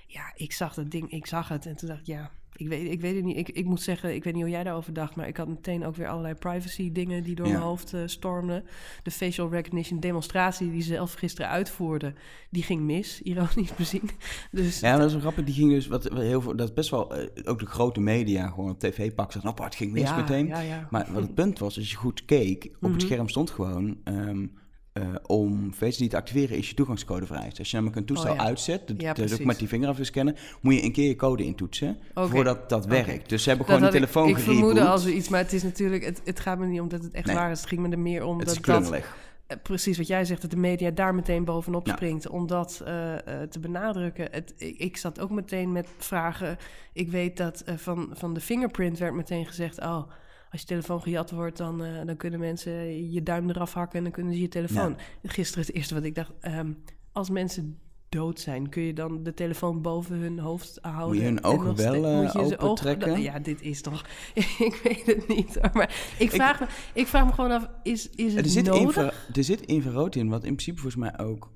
Ja, 0.07 0.31
ik 0.35 0.51
zag 0.51 0.73
dat 0.73 0.91
ding, 0.91 1.11
ik 1.11 1.25
zag 1.25 1.47
het 1.47 1.65
en 1.65 1.75
toen 1.75 1.87
dacht 1.87 1.99
ik, 1.99 2.07
ja, 2.07 2.31
ik 2.55 2.67
weet, 2.67 2.91
ik 2.91 3.01
weet 3.01 3.15
het 3.15 3.23
niet. 3.23 3.37
Ik, 3.37 3.49
ik 3.49 3.65
moet 3.65 3.81
zeggen, 3.81 4.15
ik 4.15 4.23
weet 4.23 4.33
niet 4.33 4.41
hoe 4.41 4.51
jij 4.51 4.63
daarover 4.63 4.93
dacht, 4.93 5.15
maar 5.15 5.27
ik 5.27 5.37
had 5.37 5.47
meteen 5.47 5.85
ook 5.85 5.95
weer 5.95 6.07
allerlei 6.07 6.33
privacy 6.33 6.91
dingen 6.91 7.23
die 7.23 7.35
door 7.35 7.45
ja. 7.45 7.51
mijn 7.51 7.63
hoofd 7.63 7.93
uh, 7.93 8.01
stormden. 8.05 8.63
De 9.03 9.11
facial 9.11 9.49
recognition 9.49 9.99
demonstratie 9.99 10.71
die 10.71 10.81
ze 10.81 10.93
zelf 10.93 11.13
gisteren 11.13 11.49
uitvoerden, 11.49 12.15
die 12.49 12.63
ging 12.63 12.81
mis, 12.81 13.21
ironisch 13.31 13.75
bezien. 13.75 14.09
Dus 14.51 14.79
ja, 14.79 14.97
dat 14.97 15.07
is 15.07 15.13
een 15.13 15.21
grappig. 15.21 15.45
Die 15.45 15.53
ging 15.53 15.71
dus, 15.71 15.87
wat, 15.87 16.03
wat 16.07 16.21
heel 16.21 16.41
veel, 16.41 16.55
dat 16.55 16.67
is 16.67 16.73
best 16.73 16.89
wel, 16.89 17.19
uh, 17.19 17.27
ook 17.43 17.59
de 17.59 17.65
grote 17.65 17.99
media 17.99 18.47
gewoon 18.47 18.69
op 18.69 18.79
tv 18.79 19.13
pakken. 19.13 19.33
Zeggen, 19.33 19.51
nou, 19.51 19.63
het 19.63 19.75
ging 19.75 19.91
mis 19.91 20.09
ja, 20.09 20.15
meteen. 20.15 20.47
Ja. 20.47 20.87
Maar 20.89 21.07
wat 21.13 21.21
het 21.21 21.33
punt 21.33 21.59
was, 21.59 21.77
als 21.77 21.91
je 21.91 21.97
goed 21.97 22.25
keek, 22.25 22.65
op 22.65 22.71
mm 22.71 22.77
-hmm. 22.79 22.91
het 22.91 23.01
scherm 23.01 23.29
stond 23.29 23.49
gewoon... 23.49 23.97
Um, 24.03 24.59
uh, 24.93 25.15
om 25.25 25.73
ID 25.79 26.09
te 26.09 26.17
activeren 26.17 26.57
is 26.57 26.69
je 26.69 26.75
toegangscode 26.75 27.25
vereist. 27.25 27.59
Als 27.59 27.69
je 27.69 27.75
namelijk 27.75 27.99
een 27.99 28.05
toestel 28.05 28.31
oh, 28.31 28.37
ja. 28.37 28.43
uitzet, 28.43 28.81
Ja, 28.97 29.13
de, 29.13 29.33
ook 29.33 29.43
met 29.43 29.59
die 29.59 29.67
vingerafdruk 29.67 30.07
scannen, 30.07 30.35
moet 30.61 30.73
je 30.73 30.83
een 30.83 30.91
keer 30.91 31.07
je 31.07 31.15
code 31.15 31.43
intoetsen 31.45 31.97
voordat 32.15 32.69
dat 32.69 32.85
werkt. 32.85 33.29
Dus 33.29 33.43
ze 33.43 33.49
hebben 33.49 33.67
Dat 33.67 33.75
gewoon 33.75 33.91
de 33.91 33.97
had 33.97 34.07
ik- 34.07 34.11
telefoon 34.11 34.37
Ik 34.37 34.43
vermoedde 34.43 34.85
als 34.85 35.05
er 35.05 35.11
iets, 35.11 35.29
maar 35.29 35.39
het 35.39 35.53
is 35.53 35.63
natuurlijk, 35.63 36.05
het, 36.05 36.21
het 36.23 36.39
gaat 36.39 36.57
me 36.57 36.65
niet 36.65 36.81
om 36.81 36.89
dat 36.89 37.03
het 37.03 37.13
echt 37.13 37.25
Nee. 37.25 37.35
waar 37.35 37.51
is. 37.51 37.59
Het 37.59 37.67
ging 37.69 37.81
me 37.81 37.89
er 37.89 37.99
meer 37.99 38.23
om 38.25 38.37
Het 38.37 38.47
dat 38.47 38.55
is 38.55 38.61
dat, 38.61 38.91
eh, 38.91 39.57
precies 39.63 39.97
wat 39.97 40.07
jij 40.07 40.25
zegt, 40.25 40.41
dat 40.41 40.51
de 40.51 40.57
media 40.57 40.91
daar 40.91 41.15
meteen 41.15 41.45
bovenop 41.45 41.87
Ja. 41.87 41.93
springt 41.93 42.27
om 42.29 42.47
dat 42.47 42.81
eh, 42.85 43.13
te 43.49 43.59
benadrukken. 43.59 44.27
Het, 44.31 44.53
ik, 44.57 44.77
ik 44.77 44.97
zat 44.97 45.19
ook 45.19 45.29
meteen 45.29 45.71
met 45.71 45.87
vragen. 45.97 46.57
Ik 46.93 47.09
weet 47.11 47.37
dat 47.37 47.63
van, 47.75 48.09
van 48.13 48.33
de 48.33 48.39
fingerprint 48.41 48.97
werd 48.97 49.13
meteen 49.13 49.45
gezegd, 49.45 49.79
oh, 49.79 50.03
als 50.51 50.61
je 50.61 50.67
telefoon 50.67 51.01
gejat 51.01 51.31
wordt, 51.31 51.57
dan, 51.57 51.83
eh, 51.83 52.05
dan 52.05 52.17
kunnen 52.17 52.39
mensen 52.39 53.11
je 53.11 53.23
duim 53.23 53.49
eraf 53.49 53.73
hakken 53.73 53.97
en 53.97 54.03
dan 54.03 54.13
kunnen 54.13 54.33
ze 54.33 54.41
je 54.41 54.47
telefoon. 54.47 54.97
Gisteren 55.23 55.65
het 55.65 55.75
eerste 55.75 55.93
wat 55.93 56.03
ik 56.03 56.15
dacht, 56.15 56.31
ehm, 56.39 56.71
als 57.11 57.29
mensen 57.29 57.79
dood 58.09 58.39
zijn, 58.39 58.69
kun 58.69 58.81
je 58.83 58.93
dan 58.93 59.23
de 59.23 59.33
telefoon 59.33 59.81
boven 59.81 60.17
hun 60.17 60.39
hoofd 60.39 60.77
houden? 60.81 61.07
Moet 61.07 61.17
je 61.17 61.23
hun 61.23 61.37
en 61.37 61.43
ogen 61.43 61.75
wel, 61.75 61.93
ste- 61.93 62.21
moet 62.21 62.33
je 62.33 62.47
ze 62.47 62.57
opentrekken? 62.59 63.21
Ja, 63.21 63.39
dit 63.39 63.61
is 63.61 63.81
toch... 63.81 64.05
ik 64.67 64.79
weet 64.83 65.05
het 65.05 65.27
niet 65.27 65.57
hoor, 65.61 65.69
maar 65.73 66.13
ik 66.19 66.31
vraag, 66.31 66.59
me, 66.59 66.67
ik 66.93 67.07
vraag 67.07 67.25
me 67.25 67.31
gewoon 67.33 67.51
af, 67.51 67.69
is, 67.83 68.09
is 68.09 68.33
het 68.33 68.45
Er 68.45 68.51
zit, 68.51 68.65
nodig? 68.65 69.27
er 69.35 69.43
zit 69.43 69.61
infrarood 69.61 70.15
in, 70.15 70.29
wat 70.29 70.43
in 70.43 70.55
principe 70.55 70.81
volgens 70.81 71.01
mij 71.01 71.19
ook 71.25 71.51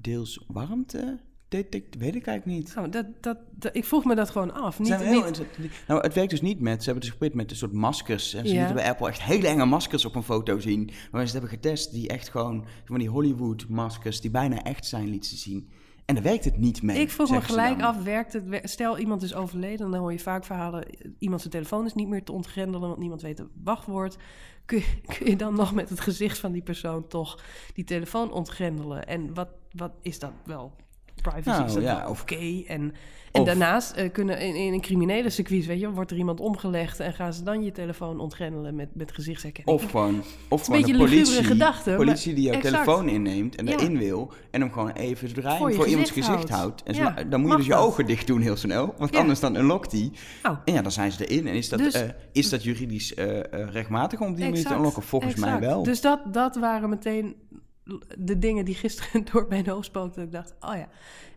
deels 0.00 0.44
warmte 0.48 1.18
detect, 1.52 1.96
weet 1.96 2.14
ik 2.14 2.26
eigenlijk 2.26 2.58
niet. 2.58 2.74
Nou, 2.74 2.88
dat, 2.88 3.06
dat, 3.20 3.38
dat- 3.50 3.76
ik 3.76 3.84
vroeg 3.84 4.04
me 4.04 4.14
dat 4.14 4.30
gewoon 4.30 4.52
af. 4.54 4.78
Niet, 4.78 4.96
heel 4.96 5.24
niet, 5.24 5.42
nou, 5.88 6.00
het 6.00 6.14
werkt 6.14 6.30
dus 6.30 6.40
niet 6.40 6.60
met, 6.60 6.78
ze 6.78 6.84
hebben 6.84 7.00
dus 7.00 7.10
geprobeerd 7.10 7.40
met 7.40 7.50
een 7.50 7.56
soort 7.56 7.72
maskers. 7.72 8.34
En 8.34 8.46
ze 8.46 8.52
Ja. 8.52 8.58
lieten 8.58 8.74
bij 8.76 8.88
Apple 8.88 9.08
echt 9.08 9.22
hele 9.22 9.46
enge 9.48 9.64
maskers 9.64 10.04
op 10.04 10.14
een 10.14 10.22
foto 10.22 10.58
zien. 10.58 10.90
Maar 11.10 11.26
ze 11.26 11.32
hebben 11.32 11.50
getest 11.50 11.92
die 11.92 12.08
echt 12.08 12.28
gewoon, 12.28 12.64
van 12.84 12.98
die 12.98 13.08
Hollywood 13.08 13.68
maskers, 13.68 14.20
die 14.20 14.30
bijna 14.30 14.62
echt 14.62 14.86
zijn, 14.86 15.08
lieten 15.08 15.30
ze 15.30 15.36
zien. 15.36 15.70
En 16.04 16.14
daar 16.14 16.24
werkt 16.24 16.44
het 16.44 16.56
niet 16.56 16.82
mee. 16.82 17.00
ik 17.00 17.10
vroeg 17.10 17.30
me 17.30 17.40
gelijk 17.40 17.78
dan. 17.78 17.88
af, 17.88 18.02
werkt 18.02 18.32
het? 18.32 18.44
Stel, 18.62 18.98
iemand 18.98 19.22
is 19.22 19.34
overleden, 19.34 19.90
dan 19.90 20.00
hoor 20.00 20.12
je 20.12 20.18
vaak 20.18 20.44
verhalen... 20.44 20.86
iemand 21.18 21.40
zijn 21.40 21.52
telefoon 21.52 21.84
is 21.86 21.94
niet 21.94 22.08
meer 22.08 22.24
te 22.24 22.32
ontgrendelen... 22.32 22.88
want 22.88 22.98
niemand 23.00 23.22
weet 23.22 23.38
het 23.38 23.48
wachtwoord. 23.64 24.16
Kun 24.64 24.78
je, 24.78 24.84
kun 25.18 25.26
je 25.26 25.36
dan 25.36 25.54
nog 25.54 25.74
met 25.74 25.88
het 25.88 26.00
gezicht 26.00 26.38
van 26.38 26.52
die 26.52 26.62
persoon 26.62 27.06
toch 27.06 27.42
die 27.74 27.84
telefoon 27.84 28.32
ontgrendelen? 28.32 29.06
En 29.06 29.34
wat, 29.34 29.48
wat 29.70 29.92
is 30.02 30.18
dat 30.18 30.32
wel? 30.44 30.72
Privacy 31.22 31.48
Nou, 31.48 31.64
is 31.64 31.72
dat 31.72 31.82
ja, 31.82 32.08
oké? 32.08 32.62
En, 32.66 32.94
en 33.32 33.40
of- 33.40 33.46
daarnaast 33.46 33.92
eh, 33.92 34.12
kunnen 34.12 34.40
in, 34.40 34.54
in 34.54 34.72
een 34.72 34.80
criminele 34.80 35.30
circuit, 35.30 35.66
weet 35.66 35.80
je, 35.80 35.90
wordt 35.90 36.10
er 36.10 36.16
iemand 36.16 36.40
omgelegd 36.40 37.00
en 37.00 37.12
gaan 37.12 37.32
ze 37.32 37.42
dan 37.42 37.62
je 37.64 37.72
telefoon 37.72 38.20
ontgrendelen 38.20 38.74
met, 38.74 38.88
met 38.94 39.12
gezichtsherkenning. 39.12 39.78
Of 39.82 39.90
gewoon, 39.90 40.22
of 40.48 40.64
gewoon 40.64 40.90
een 40.90 40.96
politie, 40.96 41.44
gedachte, 41.44 41.88
maar- 41.90 41.98
politie 41.98 42.34
die 42.34 42.44
jouw 42.44 42.52
Exact. 42.54 42.74
telefoon 42.74 43.08
inneemt 43.08 43.54
en 43.56 43.66
Ja. 43.66 43.72
erin 43.72 43.98
wil. 43.98 44.32
En 44.50 44.60
hem 44.60 44.70
gewoon 44.72 44.90
even 44.90 45.28
je 45.28 45.34
Voor 45.42 45.50
hem 45.50 45.68
je 45.68 45.74
voor 45.74 45.86
iemands 45.86 46.10
gezicht 46.10 46.28
houdt. 46.28 46.50
houdt. 46.50 46.82
En 46.82 46.94
Ja, 46.94 47.14
dan 47.28 47.40
moet 47.40 47.50
je 47.50 47.56
dus 47.56 47.66
je 47.66 47.74
ogen 47.74 48.06
dicht 48.06 48.26
doen 48.26 48.40
heel 48.40 48.56
snel. 48.56 48.94
Want 48.98 49.16
anders 49.16 49.40
dan 49.40 49.56
unlockt 49.56 49.90
die. 49.90 50.12
Oh. 50.42 50.56
En 50.64 50.72
ja, 50.74 50.82
dan 50.82 50.92
zijn 50.92 51.12
ze 51.12 51.26
erin. 51.26 51.46
En 51.46 51.54
is 51.54 51.68
dat, 51.68 51.78
Dus- 51.78 51.94
eh, 51.94 52.08
is 52.32 52.48
dat 52.48 52.62
juridisch 52.62 53.14
eh, 53.14 53.40
rechtmatig 53.50 54.20
om 54.20 54.26
die 54.34 54.38
manier 54.38 54.52
te 54.52 54.58
Exact, 54.60 54.76
unlocken? 54.78 55.02
Volgens 55.02 55.34
mij 55.34 55.48
exact. 55.48 55.66
wel. 55.66 55.82
Dus 55.82 56.00
dat, 56.00 56.20
dat 56.34 56.56
waren 56.56 56.88
meteen 56.88 57.34
de 58.18 58.38
dingen 58.38 58.64
die 58.64 58.74
gisteren 58.74 59.24
door 59.32 59.46
mijn 59.48 59.68
hoofd 59.68 59.86
spookten. 59.86 60.22
Ik 60.22 60.32
dacht, 60.32 60.54
oh 60.60 60.74
ja. 60.76 60.88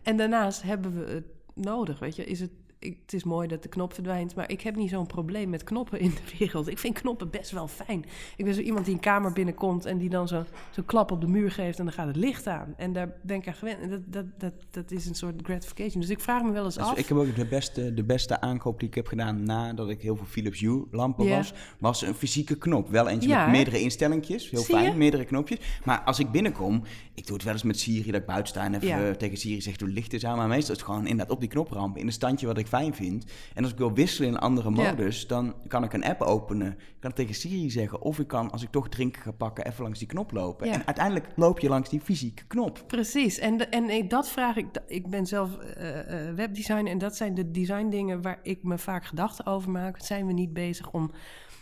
En 0.02 0.16
daarnaast 0.16 0.62
hebben 0.62 0.94
we 0.94 1.12
het 1.12 1.26
nodig, 1.54 1.98
weet 1.98 2.16
je. 2.16 2.24
Is 2.24 2.40
het, 2.40 2.50
ik, 2.78 2.98
het 3.02 3.12
is 3.12 3.24
mooi 3.24 3.48
dat 3.48 3.62
de 3.62 3.68
knop 3.68 3.92
verdwijnt, 3.94 4.34
maar 4.34 4.50
ik 4.50 4.60
heb 4.60 4.76
niet 4.76 4.90
zo'n 4.90 5.06
probleem 5.06 5.48
met 5.50 5.64
knoppen 5.64 6.00
in 6.00 6.10
de 6.10 6.36
wereld. 6.38 6.68
Ik 6.68 6.78
vind 6.78 6.94
knoppen 7.00 7.30
best 7.30 7.50
wel 7.50 7.68
fijn. 7.68 8.04
Ik 8.36 8.44
ben 8.44 8.54
zo 8.54 8.60
iemand 8.60 8.84
die 8.84 8.94
een 8.94 9.00
kamer 9.00 9.32
binnenkomt 9.32 9.84
en 9.84 9.98
die 9.98 10.08
dan 10.08 10.28
zo'n 10.28 10.44
zo 10.70 10.82
klap 10.86 11.10
op 11.10 11.20
de 11.20 11.26
muur 11.26 11.50
geeft 11.50 11.78
en 11.78 11.84
dan 11.84 11.94
gaat 11.94 12.06
het 12.06 12.16
licht 12.16 12.46
aan. 12.46 12.74
En 12.76 12.92
daar 12.92 13.12
ben 13.22 13.36
ik 13.36 13.48
aan 13.48 13.54
gewend. 13.54 13.80
En 13.80 13.90
dat, 13.90 14.00
dat, 14.06 14.24
dat, 14.38 14.52
dat 14.70 14.90
is 14.90 15.06
een 15.06 15.14
soort 15.14 15.40
gratification. 15.42 16.00
Dus 16.00 16.10
ik 16.10 16.20
vraag 16.20 16.42
me 16.42 16.50
wel 16.50 16.64
eens 16.64 16.74
Dus 16.74 16.84
af. 16.84 16.96
ik 16.98 17.06
heb 17.06 17.16
ook 17.18 17.36
de 17.36 17.46
beste, 17.46 17.94
de 17.94 18.04
beste 18.04 18.40
aankoop 18.40 18.78
die 18.78 18.88
ik 18.88 18.94
heb 18.94 19.06
gedaan 19.06 19.42
nadat 19.42 19.88
ik 19.88 20.00
heel 20.02 20.16
veel 20.16 20.26
Philips 20.26 20.60
Hue 20.60 20.84
lampen 20.90 21.28
was, 21.28 21.52
was 21.78 22.02
een 22.02 22.14
fysieke 22.14 22.56
knop. 22.58 22.88
Wel 22.88 23.08
eentje 23.08 23.28
Ja, 23.28 23.42
met 23.44 23.54
meerdere 23.54 23.80
instellingjes, 23.80 24.50
heel 24.50 24.62
fijn, 24.62 24.96
meerdere 24.98 25.24
knopjes. 25.24 25.58
Maar 25.84 26.00
als 26.00 26.18
ik 26.18 26.30
binnenkom, 26.30 26.82
ik 27.14 27.26
doe 27.26 27.34
het 27.36 27.44
wel 27.44 27.52
eens 27.52 27.62
met 27.62 27.78
Siri, 27.78 28.10
dat 28.10 28.20
ik 28.20 28.26
buiten 28.26 28.48
sta 28.48 28.64
en 28.64 28.74
even 28.74 28.86
Ja. 28.88 29.14
tegen 29.14 29.36
Siri 29.36 29.60
zeg, 29.60 29.76
doe 29.76 29.88
licht 29.88 30.12
eens 30.12 30.24
aan. 30.26 30.36
Maar 30.36 30.48
meestal 30.48 30.74
is 30.74 30.80
het 30.80 30.88
gewoon 30.88 31.06
inderdaad 31.06 31.34
op 31.34 31.40
die 31.40 31.48
knopramp, 31.48 31.96
in 31.96 32.06
een 32.06 32.12
standje 32.12 32.46
wat 32.46 32.58
ik 32.58 32.65
fijn 32.66 32.94
vind. 32.94 33.24
En 33.54 33.62
als 33.62 33.72
ik 33.72 33.78
wil 33.78 33.92
wisselen 33.92 34.28
in 34.28 34.34
een 34.34 34.40
andere 34.40 34.70
Ja. 34.74 34.90
modus, 34.90 35.26
dan 35.26 35.54
kan 35.68 35.84
ik 35.84 35.92
een 35.92 36.04
app 36.04 36.20
openen. 36.22 36.70
Ik 36.72 36.96
kan 37.00 37.10
het 37.10 37.14
tegen 37.16 37.34
Siri 37.34 37.70
zeggen, 37.70 38.00
of 38.02 38.18
ik 38.18 38.26
kan, 38.28 38.50
als 38.50 38.62
ik 38.62 38.70
toch 38.70 38.88
drinken 38.88 39.22
ga 39.22 39.30
pakken, 39.32 39.66
even 39.66 39.82
langs 39.82 39.98
die 39.98 40.08
knop 40.08 40.32
lopen. 40.32 40.66
Ja. 40.66 40.72
En 40.72 40.86
uiteindelijk 40.86 41.26
loop 41.36 41.58
je 41.58 41.68
langs 41.68 41.88
die 41.88 42.00
fysieke 42.00 42.44
knop. 42.46 42.84
Precies, 42.86 43.38
en, 43.38 43.56
de- 43.56 43.66
en 43.66 43.84
nee, 43.86 44.06
dat 44.06 44.28
vraag 44.28 44.56
ik. 44.56 44.66
Ik 44.86 45.10
ben 45.10 45.26
zelf 45.26 45.56
eh, 45.58 46.28
eh, 46.28 46.34
webdesigner 46.34 46.92
en 46.92 46.98
dat 46.98 47.16
zijn 47.16 47.34
de 47.34 47.50
design 47.50 47.88
dingen 47.88 48.22
waar 48.22 48.38
ik 48.42 48.62
me 48.62 48.78
vaak 48.78 49.04
gedachten 49.04 49.46
over 49.46 49.70
maak. 49.70 50.00
Zijn 50.00 50.26
we 50.26 50.32
niet 50.32 50.52
bezig 50.52 50.90
om 50.90 51.10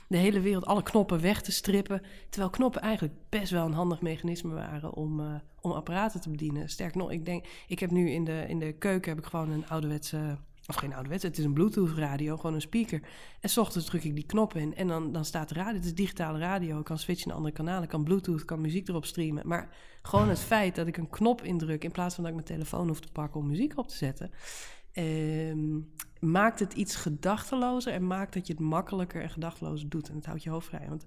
de 0.08 0.16
hele 0.16 0.40
wereld, 0.40 0.66
alle 0.66 0.82
knoppen 0.82 1.20
weg 1.20 1.42
te 1.42 1.52
strippen? 1.52 2.02
Terwijl 2.30 2.50
knoppen 2.52 2.80
eigenlijk 2.80 3.14
best 3.28 3.50
wel 3.50 3.66
een 3.66 3.72
handig 3.72 4.00
mechanisme 4.00 4.54
waren 4.54 4.94
om, 4.94 5.20
eh, 5.20 5.26
om 5.60 5.70
apparaten 5.72 6.20
te 6.20 6.30
bedienen. 6.30 6.68
Sterker 6.68 6.98
nog, 6.98 7.10
ik 7.12 7.24
denk, 7.24 7.44
ik 7.66 7.78
heb 7.78 7.90
nu 7.90 8.10
in 8.10 8.24
de, 8.24 8.44
in 8.48 8.58
de 8.58 8.72
keuken 8.72 9.10
heb 9.14 9.18
ik 9.24 9.30
gewoon 9.30 9.50
een 9.50 9.68
ouderwetse 9.68 10.38
of 10.66 10.74
geen 10.74 10.92
ouderwetse, 10.92 11.26
het 11.26 11.38
is 11.38 11.44
een 11.44 11.52
Bluetooth 11.52 11.96
radio, 11.96 12.36
gewoon 12.36 12.54
een 12.54 12.60
speaker. 12.60 13.00
En 13.40 13.48
s 13.48 13.56
ochtends 13.56 13.86
druk 13.86 14.04
ik 14.04 14.14
die 14.14 14.26
knop 14.26 14.54
in 14.54 14.74
en 14.74 14.88
dan, 14.88 15.12
dan 15.12 15.24
staat 15.24 15.48
de 15.48 15.54
radio. 15.54 15.74
Het 15.74 15.84
is 15.84 15.94
digitale 15.94 16.38
radio, 16.38 16.78
ik 16.78 16.84
kan 16.84 16.98
switchen 16.98 17.28
naar 17.28 17.36
andere 17.36 17.54
kanalen, 17.54 17.88
kan 17.88 18.04
Bluetooth, 18.04 18.44
kan 18.44 18.60
muziek 18.60 18.88
erop 18.88 19.04
streamen. 19.04 19.46
Maar 19.46 19.68
gewoon 20.02 20.28
het 20.28 20.38
feit 20.38 20.74
dat 20.74 20.86
ik 20.86 20.96
een 20.96 21.10
knop 21.10 21.42
indruk 21.42 21.84
in 21.84 21.90
plaats 21.90 22.14
van 22.14 22.24
dat 22.24 22.32
ik 22.32 22.38
mijn 22.38 22.58
telefoon 22.58 22.88
hoef 22.88 23.00
te 23.00 23.12
pakken 23.12 23.40
om 23.40 23.46
muziek 23.46 23.78
op 23.78 23.88
te 23.88 23.96
zetten, 23.96 24.30
ehm, 24.92 25.80
maakt 26.18 26.60
het 26.60 26.72
iets 26.72 26.96
gedachtelozer 26.96 27.92
en 27.92 28.06
maakt 28.06 28.34
dat 28.34 28.46
je 28.46 28.52
het 28.52 28.62
makkelijker 28.62 29.22
en 29.22 29.30
gedachtelozer 29.30 29.88
doet. 29.88 30.08
En 30.08 30.14
het 30.14 30.26
houdt 30.26 30.42
je 30.42 30.50
hoofd 30.50 30.66
vrij. 30.66 30.88
Want 30.88 31.04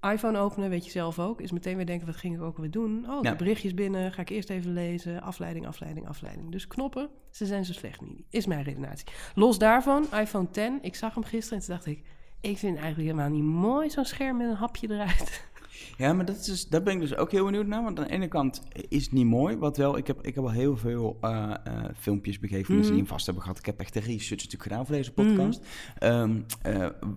iPhone 0.00 0.38
openen, 0.38 0.70
weet 0.70 0.84
je 0.84 0.90
zelf 0.90 1.18
ook, 1.18 1.40
is 1.40 1.50
meteen 1.50 1.76
weer 1.76 1.86
denken, 1.86 2.06
wat 2.06 2.16
ging 2.16 2.34
ik 2.34 2.42
ook 2.42 2.58
weer 2.58 2.70
doen? 2.70 3.06
Oh, 3.08 3.22
de 3.22 3.36
berichtjes 3.36 3.74
binnen, 3.74 4.12
ga 4.12 4.20
ik 4.20 4.28
eerst 4.28 4.50
even 4.50 4.72
lezen. 4.72 5.22
Afleiding, 5.22 5.66
afleiding, 5.66 6.08
afleiding. 6.08 6.50
Dus 6.50 6.66
knoppen, 6.66 7.08
ze 7.30 7.46
zijn 7.46 7.64
zo 7.64 7.72
slecht 7.72 8.00
niet, 8.00 8.22
is 8.30 8.46
mijn 8.46 8.62
redenatie. 8.62 9.06
Los 9.34 9.58
daarvan, 9.58 10.06
iPhone 10.14 10.50
10, 10.50 10.78
ik 10.82 10.94
zag 10.94 11.14
hem 11.14 11.24
gisteren 11.24 11.58
en 11.58 11.64
toen 11.64 11.74
dacht 11.74 11.86
ik, 11.86 11.98
ik 12.40 12.58
vind 12.58 12.74
het 12.74 12.84
eigenlijk 12.84 13.10
helemaal 13.10 13.30
niet 13.30 13.52
mooi, 13.52 13.90
zo'n 13.90 14.04
scherm 14.04 14.36
met 14.36 14.48
een 14.48 14.56
hapje 14.56 14.90
eruit. 14.90 15.49
Ja, 15.98 16.12
maar 16.12 16.24
dat 16.24 16.36
is, 16.36 16.44
dus, 16.44 16.68
daar 16.68 16.82
ben 16.82 16.94
ik 16.94 17.00
dus 17.00 17.16
ook 17.16 17.30
heel 17.30 17.44
benieuwd 17.44 17.66
naar. 17.66 17.82
Want 17.82 17.98
aan 17.98 18.06
de 18.06 18.12
ene 18.12 18.28
kant 18.28 18.62
is 18.88 19.02
het 19.04 19.12
niet 19.12 19.26
mooi. 19.26 19.56
Wat 19.56 19.76
wel, 19.76 19.96
ik 19.96 20.06
heb, 20.06 20.26
ik 20.26 20.34
heb 20.34 20.44
al 20.44 20.50
heel 20.50 20.76
veel 20.76 21.18
uh, 21.24 21.54
uh, 21.66 21.84
filmpjes 21.98 22.38
begeven 22.38 22.64
van 22.64 22.74
mensen 22.74 22.92
die 22.92 23.02
hem 23.02 23.10
vast 23.10 23.24
hebben 23.24 23.42
gehad. 23.42 23.58
Ik 23.58 23.66
heb 23.66 23.80
echt 23.80 23.92
de 23.92 24.00
research 24.00 24.30
natuurlijk 24.30 24.62
gedaan 24.62 24.86
voor 24.86 24.94
deze 24.94 25.12
podcast. 25.12 25.60
Mm 26.00 26.44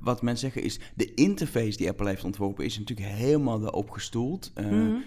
wat 0.02 0.22
mensen 0.22 0.52
zeggen 0.52 0.64
is, 0.64 0.80
de 0.96 1.14
interface 1.14 1.78
die 1.78 1.90
Apple 1.90 2.08
heeft 2.08 2.24
ontworpen 2.24 2.66
is 2.66 2.80
natuurlijk 2.80 3.08
helemaal 3.10 3.62
erop 3.62 3.90
gestoeld. 3.90 4.52
Mm 4.56 5.04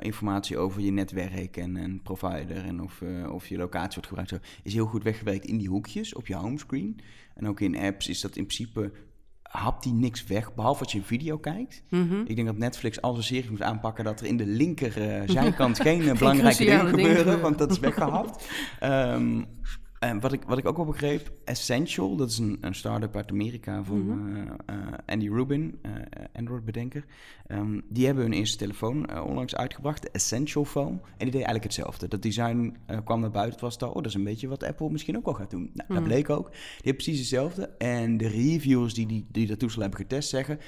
informatie 0.00 0.58
over 0.58 0.80
je 0.80 0.90
netwerk 0.90 1.56
en, 1.56 1.76
en 1.76 2.02
provider 2.02 2.64
en 2.64 2.82
of, 2.82 3.02
of 3.32 3.46
je 3.46 3.56
locatie 3.56 3.92
wordt 3.92 4.06
gebruikt. 4.06 4.30
Zo, 4.30 4.38
is 4.62 4.74
heel 4.74 4.86
goed 4.86 5.02
weggewerkt 5.02 5.44
in 5.44 5.58
die 5.58 5.68
hoekjes 5.68 6.14
op 6.14 6.26
je 6.26 6.34
homescreen. 6.34 7.00
En 7.34 7.48
ook 7.48 7.60
in 7.60 7.76
apps 7.76 8.08
is 8.08 8.20
dat 8.20 8.36
in 8.36 8.46
principe 8.46 8.92
hapt 9.52 9.82
die 9.82 9.92
niks 9.92 10.26
weg, 10.26 10.54
behalve 10.54 10.82
als 10.82 10.92
je 10.92 10.98
een 10.98 11.04
video 11.04 11.38
kijkt. 11.38 11.82
Mhm. 11.88 12.20
Ik 12.26 12.36
denk 12.36 12.46
dat 12.46 12.58
Netflix 12.58 13.00
al 13.00 13.16
een 13.16 13.22
serie 13.22 13.50
moet 13.50 13.62
aanpakken 13.62 14.04
dat 14.04 14.20
er 14.20 14.26
in 14.26 14.36
de 14.36 14.46
linker 14.46 15.22
uh, 15.22 15.28
zijkant 15.28 15.80
geen 15.88 16.02
uh, 16.02 16.12
belangrijke 16.12 16.64
dingen 16.64 16.88
gebeuren, 16.88 17.40
want 17.40 17.58
dat 17.58 17.70
is 17.70 17.78
weggehapt. 17.78 18.48
um, 18.82 19.46
En 20.02 20.20
wat 20.20 20.32
ik, 20.32 20.42
wat 20.42 20.58
ik 20.58 20.66
ook 20.66 20.76
wel 20.76 20.86
begreep, 20.86 21.32
Essential, 21.44 22.16
dat 22.16 22.30
is 22.30 22.38
een, 22.38 22.58
een 22.60 22.74
start-up 22.74 23.16
uit 23.16 23.30
Amerika 23.30 23.84
van 23.84 23.98
mm 23.98 24.56
Andy 25.06 25.28
Rubin, 25.28 25.78
uh, 25.82 25.92
Android-bedenker. 26.32 27.04
Um, 27.48 27.82
die 27.88 28.06
hebben 28.06 28.24
hun 28.24 28.32
eerste 28.32 28.56
telefoon 28.56 29.22
onlangs 29.22 29.56
uitgebracht, 29.56 30.02
de 30.02 30.10
Essential 30.10 30.64
Phone. 30.64 30.90
En 30.90 31.00
die 31.18 31.24
deed 31.24 31.34
eigenlijk 31.34 31.64
hetzelfde. 31.64 32.08
Dat 32.08 32.22
design 32.22 32.76
kwam 33.04 33.20
naar 33.20 33.30
buiten, 33.30 33.52
het 33.52 33.60
was 33.60 33.78
daar, 33.78 33.88
oh, 33.88 33.94
dat 33.94 34.06
is 34.06 34.14
een 34.14 34.24
beetje 34.24 34.48
wat 34.48 34.62
Apple 34.62 34.90
misschien 34.90 35.16
ook 35.16 35.24
wel 35.24 35.34
gaat 35.34 35.50
doen. 35.50 35.70
Nou, 35.74 35.88
dat 35.88 35.98
mhm. 35.98 36.06
bleek 36.06 36.30
ook. 36.30 36.50
Die 36.50 36.60
hebben 36.74 36.94
precies 36.94 37.18
hetzelfde. 37.18 37.68
En 37.78 38.16
de 38.16 38.28
reviewers 38.28 38.94
die, 38.94 39.06
die, 39.06 39.26
die 39.30 39.46
dat 39.46 39.58
toestel 39.58 39.82
hebben 39.82 40.00
getest 40.00 40.28
zeggen, 40.28 40.58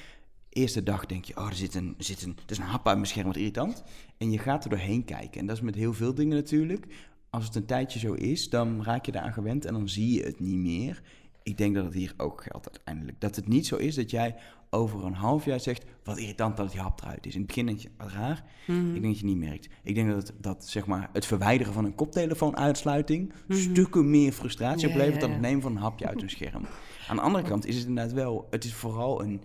eerste 0.49 0.83
dag 0.83 1.07
denk 1.07 1.25
je, 1.25 1.37
oh, 1.37 1.47
er 1.47 1.55
zit 1.55 1.75
een, 1.75 1.95
er 1.99 2.05
zit 2.05 2.23
een, 2.23 2.37
er 2.45 2.53
is 2.53 2.59
een 2.59 2.65
hap 2.65 2.87
uit 2.87 2.97
mijn 2.97 3.09
scherm, 3.09 3.27
wat 3.27 3.37
irritant. 3.37 3.83
En 4.19 4.31
je 4.31 4.39
gaat 4.39 4.65
er 4.65 4.71
doorheen 4.71 5.05
kijken. 5.05 5.41
En 5.41 5.47
dat 5.47 5.57
is 5.57 5.63
met 5.63 5.75
heel 5.75 5.93
veel 5.93 6.15
dingen 6.15 6.37
natuurlijk 6.37 6.87
als 7.35 7.45
het 7.45 7.55
een 7.55 7.67
tijdje 7.67 7.99
zo 7.99 8.13
is, 8.13 8.51
dan 8.51 8.85
raak 8.85 9.07
je 9.07 9.15
eraan 9.15 9.33
gewend 9.33 9.65
en 9.65 9.73
dan 9.73 9.89
zie 9.89 10.15
je 10.15 10.23
het 10.23 10.41
niet 10.41 10.57
meer. 10.57 11.03
Ik 11.43 11.57
denk 11.57 11.75
dat 11.75 11.85
het 11.85 11.95
hier 11.95 12.15
ook 12.17 12.43
geldt 12.43 12.71
uiteindelijk. 12.71 13.21
Dat 13.21 13.37
het 13.37 13.49
niet 13.49 13.67
zo 13.67 13.77
is 13.77 13.95
dat 13.95 14.11
jij 14.11 14.35
over 14.71 15.05
een 15.05 15.15
half 15.15 15.45
jaar 15.45 15.61
zegt... 15.61 15.85
wat 16.05 16.19
irritant 16.19 16.57
dat 16.57 16.67
het 16.67 16.81
hap 16.81 17.01
eruit 17.01 17.27
is. 17.27 17.33
In 17.33 17.39
het 17.39 17.47
begin 17.47 17.67
denk 17.67 17.79
je, 17.79 17.91
wat 17.97 18.11
raar. 18.11 18.45
Mhm. 18.67 18.87
Ik 18.87 18.93
denk 18.93 19.05
dat 19.05 19.19
je 19.19 19.27
niet 19.27 19.37
merkt. 19.37 19.69
Ik 19.83 19.95
denk 19.95 20.09
dat, 20.09 20.29
het, 20.29 20.33
dat 20.41 20.67
zeg 20.69 20.87
maar, 20.87 21.11
het 21.13 21.27
verwijderen 21.27 21.73
van 21.73 21.85
een 21.85 21.95
koptelefoonuitsluiting... 21.95 23.33
Mm 23.47 23.57
stukken 23.57 24.11
meer 24.11 24.33
frustratie 24.33 24.89
oplevert... 24.89 25.21
dan 25.21 25.31
het 25.31 25.41
nemen 25.41 25.63
van 25.63 25.77
een 25.77 25.83
hapje 25.83 26.07
uit 26.07 26.23
een 26.23 26.31
scherm. 26.31 26.67
Aan 27.09 27.17
de 27.17 27.23
andere 27.23 27.49
kant 27.51 27.67
is 27.67 27.77
het 27.77 27.87
inderdaad 27.87 28.13
wel... 28.13 28.47
het 28.51 28.65
is 28.65 28.75
vooral 28.75 29.23
een 29.23 29.43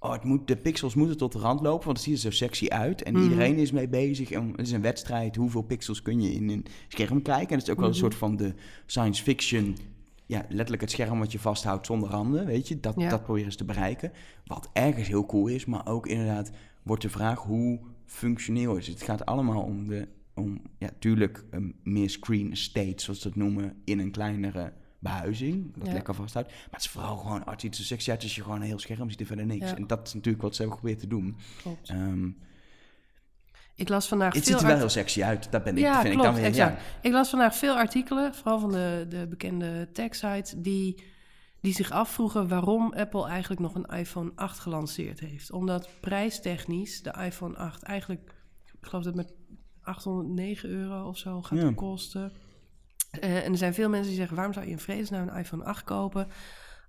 oh, 0.00 0.12
het 0.12 0.24
moet, 0.24 0.46
de 0.46 0.56
pixels 0.56 0.94
moeten 0.94 1.16
tot 1.16 1.32
de 1.32 1.38
rand 1.38 1.60
lopen, 1.60 1.84
want 1.84 1.96
het 1.96 2.06
ziet 2.06 2.14
er 2.14 2.20
zo 2.20 2.30
sexy 2.30 2.68
uit. 2.68 3.02
En 3.02 3.12
mhm. 3.12 3.22
iedereen 3.22 3.56
is 3.56 3.72
mee 3.72 3.88
bezig. 3.88 4.30
En 4.30 4.50
het 4.50 4.66
is 4.66 4.72
een 4.72 4.82
wedstrijd. 4.82 5.36
Hoeveel 5.36 5.62
pixels 5.62 6.02
kun 6.02 6.22
je 6.22 6.32
in 6.32 6.48
een 6.48 6.66
scherm 6.88 7.22
kijken? 7.22 7.48
En 7.48 7.58
het 7.58 7.66
is 7.66 7.70
ook 7.70 7.78
wel 7.78 7.88
een 7.88 7.92
mhm. 7.92 8.00
soort 8.00 8.14
van 8.14 8.36
de 8.36 8.54
science 8.86 9.22
fiction. 9.22 9.76
Ja, 10.26 10.44
letterlijk 10.48 10.80
het 10.80 10.90
scherm 10.90 11.18
wat 11.18 11.32
je 11.32 11.38
vasthoudt 11.38 11.86
zonder 11.86 12.08
randen, 12.08 12.46
weet 12.46 12.68
je. 12.68 12.80
Dat, 12.80 12.94
dat 12.98 13.22
proberen 13.22 13.52
ze 13.52 13.58
te 13.58 13.64
bereiken. 13.64 14.12
Wat 14.44 14.70
ergens 14.72 15.08
heel 15.08 15.26
cool 15.26 15.46
is, 15.46 15.64
maar 15.64 15.86
ook 15.86 16.06
inderdaad 16.06 16.50
wordt 16.82 17.02
de 17.02 17.10
vraag 17.10 17.42
hoe 17.42 17.80
functioneel 18.06 18.76
is 18.76 18.86
het. 18.86 18.94
Het 18.94 19.04
gaat 19.04 19.26
allemaal 19.26 19.62
om 19.62 19.88
de, 19.88 20.08
om, 20.34 20.60
ja, 20.78 20.90
tuurlijk 20.98 21.44
um, 21.50 21.74
meer 21.82 22.10
screen 22.10 22.56
state, 22.56 23.02
zoals 23.02 23.20
ze 23.20 23.28
dat 23.28 23.36
noemen, 23.36 23.76
in 23.84 23.98
een 23.98 24.10
kleinere 24.10 24.72
behuizing, 25.00 25.72
dat 25.76 25.92
lekker 25.92 26.14
vasthoudt. 26.14 26.48
Maar 26.48 26.66
het 26.70 26.80
is 26.80 26.88
vooral 26.88 27.16
gewoon, 27.16 27.44
als 27.44 27.62
iets 27.62 27.78
zo 27.78 27.84
sexy 27.84 28.10
uit 28.10 28.22
als 28.22 28.34
je 28.34 28.42
gewoon 28.42 28.60
een 28.60 28.66
heel 28.66 28.78
scherm 28.78 29.10
ziet 29.10 29.20
en 29.20 29.26
verder 29.26 29.46
niks. 29.46 29.72
En 29.72 29.86
dat 29.86 30.06
is 30.06 30.14
natuurlijk 30.14 30.42
wat 30.42 30.54
ze 30.54 30.62
hebben 30.62 30.78
geprobeerd 30.78 31.02
te 31.02 31.14
doen. 31.14 31.36
Um, 31.90 32.36
ik 33.80 33.88
las 33.88 34.08
vandaag 34.08 34.34
het 34.34 34.46
ziet 34.46 34.60
er 34.60 34.66
wel 34.66 34.76
heel 34.76 34.88
sexy 34.88 35.22
uit, 35.22 35.52
dat 35.52 35.64
ben 35.64 35.76
ik, 35.76 35.82
ja, 35.82 36.00
vind 36.00 36.14
klopt, 36.14 36.28
ik 36.28 36.34
dan 36.34 36.42
weer, 36.42 36.54
ja. 36.54 36.78
Ik 37.00 37.12
las 37.12 37.30
vandaag 37.30 37.56
veel 37.56 37.74
artikelen, 37.74 38.34
vooral 38.34 38.58
van 38.58 38.72
de, 38.72 39.06
de 39.08 39.26
bekende 39.28 39.88
tech-sites, 39.92 40.54
die, 40.56 41.02
die 41.60 41.74
zich 41.74 41.90
afvroegen 41.90 42.48
waarom 42.48 42.92
Apple 42.92 43.26
eigenlijk 43.26 43.60
nog 43.60 43.74
een 43.74 43.98
iPhone 43.98 44.32
8 44.34 44.58
gelanceerd 44.58 45.20
heeft. 45.20 45.52
Omdat 45.52 45.88
prijstechnisch 46.00 47.02
de 47.02 47.14
iPhone 47.24 47.56
8 47.56 47.82
eigenlijk, 47.82 48.34
ik 48.80 48.88
geloof 48.88 49.04
dat 49.04 49.14
met 49.14 49.32
809 49.82 50.68
euro 50.68 51.08
of 51.08 51.18
zo 51.18 51.42
gaat 51.42 51.58
ja. 51.58 51.72
kosten. 51.72 52.32
Uh, 53.10 53.44
en 53.44 53.52
er 53.52 53.58
zijn 53.58 53.74
veel 53.74 53.88
mensen 53.88 54.08
die 54.08 54.16
zeggen: 54.16 54.36
waarom 54.36 54.54
zou 54.54 54.66
je 54.66 54.72
in 54.72 54.78
vredesnaam 54.78 55.28
een 55.28 55.36
iPhone 55.36 55.64
8 55.64 55.84
kopen? 55.84 56.28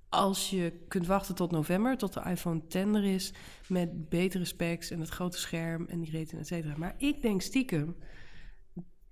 Als 0.10 0.50
je 0.50 0.74
kunt 0.88 1.08
wachten 1.08 1.36
tot 1.36 1.52
november, 1.52 1.98
tot 1.98 2.14
de 2.14 2.22
iPhone 2.30 2.68
10 2.68 2.96
er 2.96 3.04
is, 3.04 3.34
met 3.68 4.10
betere 4.10 4.46
specs 4.46 4.92
en 4.92 5.00
het 5.00 5.10
grote 5.10 5.38
scherm 5.38 5.88
en 5.88 6.00
die 6.00 6.12
retina, 6.12 6.42
et 6.42 6.48
cetera. 6.48 6.74
Maar 6.78 6.96
ik 6.98 7.22
denk 7.22 7.42
stiekem 7.42 7.96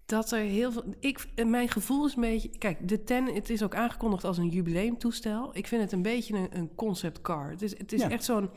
dat 0.05 0.31
er 0.31 0.39
heel 0.39 0.71
veel. 0.71 0.83
Ik, 0.99 1.45
mijn 1.45 1.69
gevoel 1.69 2.05
is 2.05 2.15
een 2.15 2.21
beetje. 2.21 2.49
Kijk, 2.57 2.87
de 2.87 3.03
10, 3.03 3.33
het 3.33 3.49
is 3.49 3.63
ook 3.63 3.75
aangekondigd 3.75 4.23
als 4.23 4.37
een 4.37 4.49
jubileumtoestel. 4.49 5.57
Ik 5.57 5.67
vind 5.67 5.81
het 5.81 5.91
een 5.91 6.01
beetje 6.01 6.37
een, 6.37 6.57
een 6.57 6.75
concept 6.75 7.21
car. 7.21 7.49
Het 7.49 7.61
is, 7.61 7.77
het 7.77 7.93
is 7.93 8.01
echt 8.01 8.23
zo'n 8.23 8.49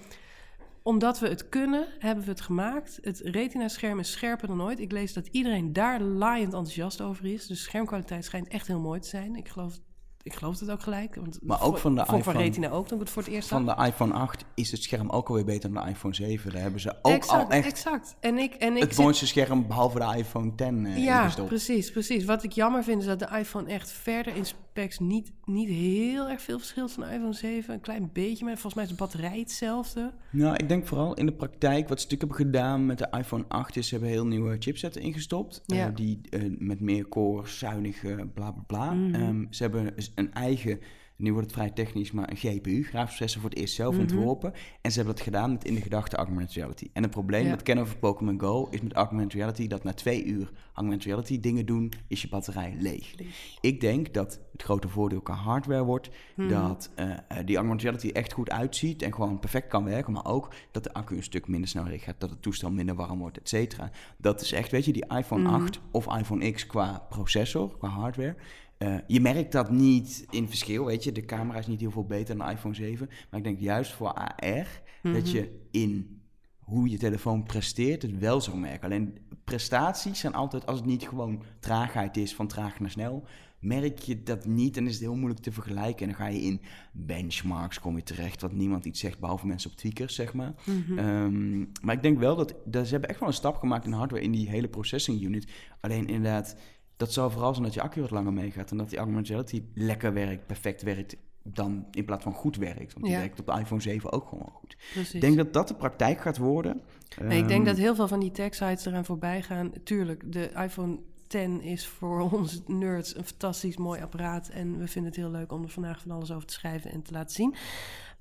omdat 0.82 1.18
we 1.18 1.28
het 1.28 1.48
kunnen, 1.48 1.86
hebben 1.98 2.24
we 2.24 2.30
het 2.30 2.40
gemaakt. 2.40 2.98
Het 3.02 3.20
retina-scherm 3.20 3.98
is 3.98 4.10
scherper 4.10 4.48
dan 4.48 4.62
ooit. 4.62 4.80
Ik 4.80 4.92
lees 4.92 5.12
dat 5.12 5.26
iedereen 5.26 5.72
daar 5.72 6.00
laaiend 6.00 6.52
enthousiast 6.52 7.00
over 7.00 7.24
is. 7.24 7.46
Dus 7.46 7.62
schermkwaliteit 7.62 8.24
schijnt 8.24 8.48
echt 8.48 8.66
heel 8.66 8.80
mooi 8.80 9.00
te 9.00 9.08
zijn. 9.08 9.36
Ik 9.36 9.48
geloof 9.48 9.78
ik 10.22 10.34
geloof 10.34 10.60
het 10.60 10.70
ook 10.70 10.82
gelijk. 10.82 11.14
Want 11.14 11.38
maar 11.42 11.62
ook 11.62 11.78
van 11.78 11.94
de 11.94 12.00
iPhone... 12.00 12.22
Van 12.22 12.36
Retina 12.36 12.68
ook, 12.70 12.86
toen 12.86 12.98
ik 12.98 13.02
het 13.04 13.12
voor 13.12 13.22
het 13.22 13.32
eerst 13.32 13.48
Van 13.48 13.66
de 13.66 13.76
iPhone 13.86 14.12
8 14.12 14.44
is 14.54 14.70
het 14.70 14.82
scherm 14.82 15.10
ook 15.10 15.28
alweer 15.28 15.44
beter 15.44 15.72
dan 15.72 15.84
de 15.84 15.90
iPhone 15.90 16.14
7. 16.14 16.52
Daar 16.52 16.62
hebben 16.62 16.80
ze 16.80 16.94
ook 17.02 17.24
al 17.24 17.48
echt... 17.48 17.66
Exact, 17.66 18.16
en 18.20 18.38
ik, 18.38 18.54
en 18.54 18.76
ik 18.76 18.82
Het 18.82 18.96
mooiste 18.96 19.26
scherm 19.26 19.66
behalve 19.66 19.98
de 19.98 20.16
iPhone 20.16 20.54
10 20.54 20.84
uh, 20.84 21.04
Ja, 21.04 21.30
precies, 21.46 21.90
precies. 21.90 22.24
Wat 22.24 22.42
ik 22.42 22.52
jammer 22.52 22.84
vind 22.84 23.00
is 23.00 23.06
dat 23.06 23.18
de 23.18 23.28
iPhone 23.38 23.70
echt 23.70 23.90
verder 23.90 24.36
in 24.36 24.44
specs 24.72 24.98
niet, 24.98 25.32
niet 25.44 25.68
heel 25.68 26.28
erg 26.28 26.42
veel 26.42 26.58
verschilt 26.58 26.92
van 26.92 27.02
de 27.02 27.14
iPhone 27.14 27.32
7. 27.32 27.74
Een 27.74 27.80
klein 27.80 28.10
beetje, 28.12 28.44
maar 28.44 28.52
volgens 28.52 28.74
mij 28.74 28.84
is 28.84 28.90
de 28.90 28.96
batterij 28.96 29.38
hetzelfde. 29.38 30.12
Nou, 30.30 30.56
ik 30.56 30.68
denk 30.68 30.86
vooral 30.86 31.14
in 31.14 31.26
de 31.26 31.32
praktijk, 31.32 31.88
wat 31.88 32.00
ze 32.00 32.06
natuurlijk 32.06 32.20
hebben 32.20 32.52
gedaan 32.52 32.86
met 32.86 32.98
de 32.98 33.08
iPhone 33.18 33.44
8 33.48 33.76
is, 33.76 33.88
ze 33.88 33.94
hebben 33.94 34.12
heel 34.12 34.26
nieuwe 34.26 34.56
chipsets 34.58 34.96
ingestopt. 34.96 35.62
Ja. 35.66 35.88
Uh, 35.88 35.94
die 35.94 36.20
uh, 36.30 36.56
met 36.58 36.80
meer 36.80 37.08
core, 37.08 37.48
zuinige, 37.48 38.28
bla 38.34 38.50
bla 38.50 38.64
bla. 38.66 38.92
Mm 38.92 39.14
-hmm. 39.14 39.22
um, 39.22 39.46
ze 39.50 39.62
hebben 39.62 39.94
een 40.14 40.32
eigen 40.32 40.80
nu 41.16 41.32
wordt 41.32 41.46
het 41.46 41.56
vrij 41.56 41.70
technisch, 41.70 42.12
maar 42.12 42.30
een 42.30 42.36
GPU, 42.36 42.82
grafische 42.82 43.40
voor 43.40 43.50
het 43.50 43.58
eerst 43.58 43.74
zelf 43.74 43.92
mhm. 43.92 44.02
ontworpen. 44.02 44.52
En 44.80 44.90
ze 44.90 44.96
hebben 44.96 45.14
dat 45.14 45.24
gedaan 45.24 45.52
met 45.52 45.64
in 45.64 45.74
de 45.74 45.80
gedachte 45.80 46.16
augmented 46.16 46.54
reality. 46.54 46.90
En 46.92 47.02
het 47.02 47.10
probleem 47.10 47.48
met 47.48 47.62
kennen 47.62 47.84
over 47.84 47.98
Pokémon 47.98 48.40
Go 48.40 48.68
is 48.70 48.80
met 48.80 48.92
augmented 48.92 49.32
reality 49.32 49.66
dat 49.66 49.84
na 49.84 49.92
twee 49.92 50.24
uur 50.24 50.50
augmented 50.74 51.06
reality 51.06 51.40
dingen 51.40 51.66
doen, 51.66 51.92
is 52.08 52.22
je 52.22 52.28
batterij 52.28 52.76
leeg. 52.78 53.14
Ik 53.60 53.80
denk 53.80 54.14
dat 54.14 54.40
het 54.52 54.62
grote 54.62 54.88
voordeel 54.88 55.20
qua 55.20 55.34
hardware 55.34 55.84
wordt 55.84 56.10
mhm. 56.36 56.48
dat 56.48 56.90
uh, 56.96 57.10
die 57.44 57.56
augmented 57.56 57.84
reality 57.84 58.08
echt 58.08 58.32
goed 58.32 58.50
uitziet 58.50 59.02
en 59.02 59.14
gewoon 59.14 59.38
perfect 59.38 59.68
kan 59.68 59.84
werken, 59.84 60.12
maar 60.12 60.26
ook 60.26 60.54
dat 60.70 60.84
de 60.84 60.92
accu 60.92 61.16
een 61.16 61.22
stuk 61.22 61.48
minder 61.48 61.68
snel 61.68 61.84
leeg 61.84 62.02
gaat, 62.02 62.20
dat 62.20 62.30
het 62.30 62.42
toestel 62.42 62.70
minder 62.70 62.94
warm 62.94 63.18
wordt, 63.18 63.38
et 63.38 63.48
cetera. 63.48 63.90
Dat 64.16 64.40
is 64.40 64.52
echt, 64.52 64.70
weet 64.70 64.84
je, 64.84 64.92
die 64.92 65.06
iPhone 65.16 65.48
8 65.48 65.78
mhm. 65.78 65.88
of 65.90 66.16
iPhone 66.18 66.50
X 66.50 66.66
qua 66.66 67.06
processor, 67.08 67.76
qua 67.78 67.88
hardware, 67.88 68.36
uh, 68.82 68.94
je 69.06 69.20
merkt 69.20 69.52
dat 69.52 69.70
niet 69.70 70.26
in 70.30 70.48
verschil, 70.48 70.84
weet 70.84 71.04
je. 71.04 71.12
De 71.12 71.24
camera 71.24 71.58
is 71.58 71.66
niet 71.66 71.80
heel 71.80 71.90
veel 71.90 72.06
beter 72.06 72.36
dan 72.36 72.46
de 72.46 72.52
iPhone 72.52 72.74
7. 72.74 73.08
Maar 73.30 73.38
ik 73.38 73.44
denk 73.44 73.60
juist 73.60 73.92
voor 73.92 74.12
AR 74.12 74.82
dat 75.02 75.12
mhm. 75.12 75.26
je 75.26 75.60
in 75.70 76.20
hoe 76.58 76.90
je 76.90 76.98
telefoon 76.98 77.42
presteert 77.42 78.02
het 78.02 78.18
wel 78.18 78.40
zou 78.40 78.58
merken. 78.58 78.84
Alleen 78.84 79.18
prestaties 79.44 80.18
zijn 80.18 80.34
altijd, 80.34 80.66
als 80.66 80.78
het 80.78 80.88
niet 80.88 81.08
gewoon 81.08 81.42
traagheid 81.60 82.16
is, 82.16 82.34
van 82.34 82.46
traag 82.46 82.80
naar 82.80 82.90
snel, 82.90 83.24
merk 83.60 83.98
je 83.98 84.22
dat 84.22 84.46
niet 84.46 84.76
en 84.76 84.86
is 84.86 84.92
het 84.92 85.02
heel 85.02 85.14
moeilijk 85.14 85.40
te 85.40 85.52
vergelijken. 85.52 86.00
En 86.00 86.06
dan 86.06 86.26
ga 86.26 86.26
je 86.26 86.40
in 86.40 86.60
benchmarks 86.92 87.80
kom 87.80 87.96
je 87.96 88.02
terecht, 88.02 88.40
wat 88.40 88.52
niemand 88.52 88.84
iets 88.84 89.00
zegt, 89.00 89.18
behalve 89.18 89.46
mensen 89.46 89.70
op 89.70 89.76
tweakers, 89.76 90.14
zeg 90.14 90.34
maar. 90.34 90.54
Mhm. 90.64 90.98
Ehm, 90.98 91.58
maar 91.58 91.94
ik 91.94 92.02
denk 92.02 92.18
wel 92.18 92.36
dat, 92.36 92.54
dat 92.64 92.84
ze 92.84 92.92
hebben 92.92 93.10
echt 93.10 93.20
wel 93.20 93.28
een 93.28 93.34
stap 93.34 93.56
gemaakt 93.56 93.84
in 93.84 93.92
hardware 93.92 94.24
in 94.24 94.32
die 94.32 94.48
hele 94.48 94.68
processing 94.68 95.22
unit. 95.22 95.50
Alleen 95.80 96.06
inderdaad 96.06 96.56
dat 97.04 97.12
zal 97.12 97.30
vooral 97.30 97.52
zijn 97.52 97.64
dat 97.64 97.74
je 97.74 97.80
accu 97.82 98.00
wat 98.00 98.10
langer 98.10 98.32
meegaat 98.32 98.70
en 98.70 98.76
dat 98.76 98.88
die 98.90 98.98
augmented 98.98 99.62
lekker 99.74 100.12
werkt, 100.12 100.46
perfect 100.46 100.82
werkt 100.82 101.16
dan 101.44 101.86
in 101.90 102.04
plaats 102.04 102.22
van 102.22 102.32
goed 102.32 102.56
werkt. 102.56 102.92
Want 102.92 103.04
die 103.04 103.14
Ja. 103.14 103.18
werkt 103.18 103.40
op 103.40 103.46
de 103.46 103.52
iPhone 103.60 103.80
7 103.80 104.12
ook 104.12 104.28
gewoon 104.28 104.44
wel 104.44 104.54
goed. 104.58 104.76
Precies. 104.92 105.14
Ik 105.14 105.20
denk 105.20 105.36
dat 105.36 105.52
dat 105.52 105.68
de 105.68 105.74
praktijk 105.74 106.20
gaat 106.20 106.36
worden. 106.38 106.80
Nee, 107.22 107.38
ik 107.38 107.48
denk 107.48 107.60
Ehm, 107.60 107.68
dat 107.68 107.76
heel 107.76 107.94
veel 107.94 108.08
van 108.08 108.20
die 108.20 108.30
tech-sites 108.30 108.84
eraan 108.86 109.04
voorbij 109.04 109.42
gaan. 109.42 109.72
Tuurlijk, 109.84 110.32
de 110.32 110.50
iPhone 110.50 110.98
10 111.26 111.60
is 111.60 111.86
voor 111.86 112.20
ons 112.32 112.62
nerds 112.66 113.16
een 113.16 113.24
fantastisch 113.24 113.76
mooi 113.76 114.00
apparaat. 114.00 114.48
En 114.48 114.78
we 114.78 114.86
vinden 114.88 115.10
het 115.10 115.20
heel 115.20 115.30
leuk 115.30 115.52
om 115.52 115.62
er 115.62 115.68
vandaag 115.68 116.00
van 116.00 116.10
alles 116.10 116.32
over 116.32 116.46
te 116.46 116.54
schrijven 116.54 116.90
en 116.90 117.02
te 117.02 117.12
laten 117.12 117.34
zien. 117.34 117.54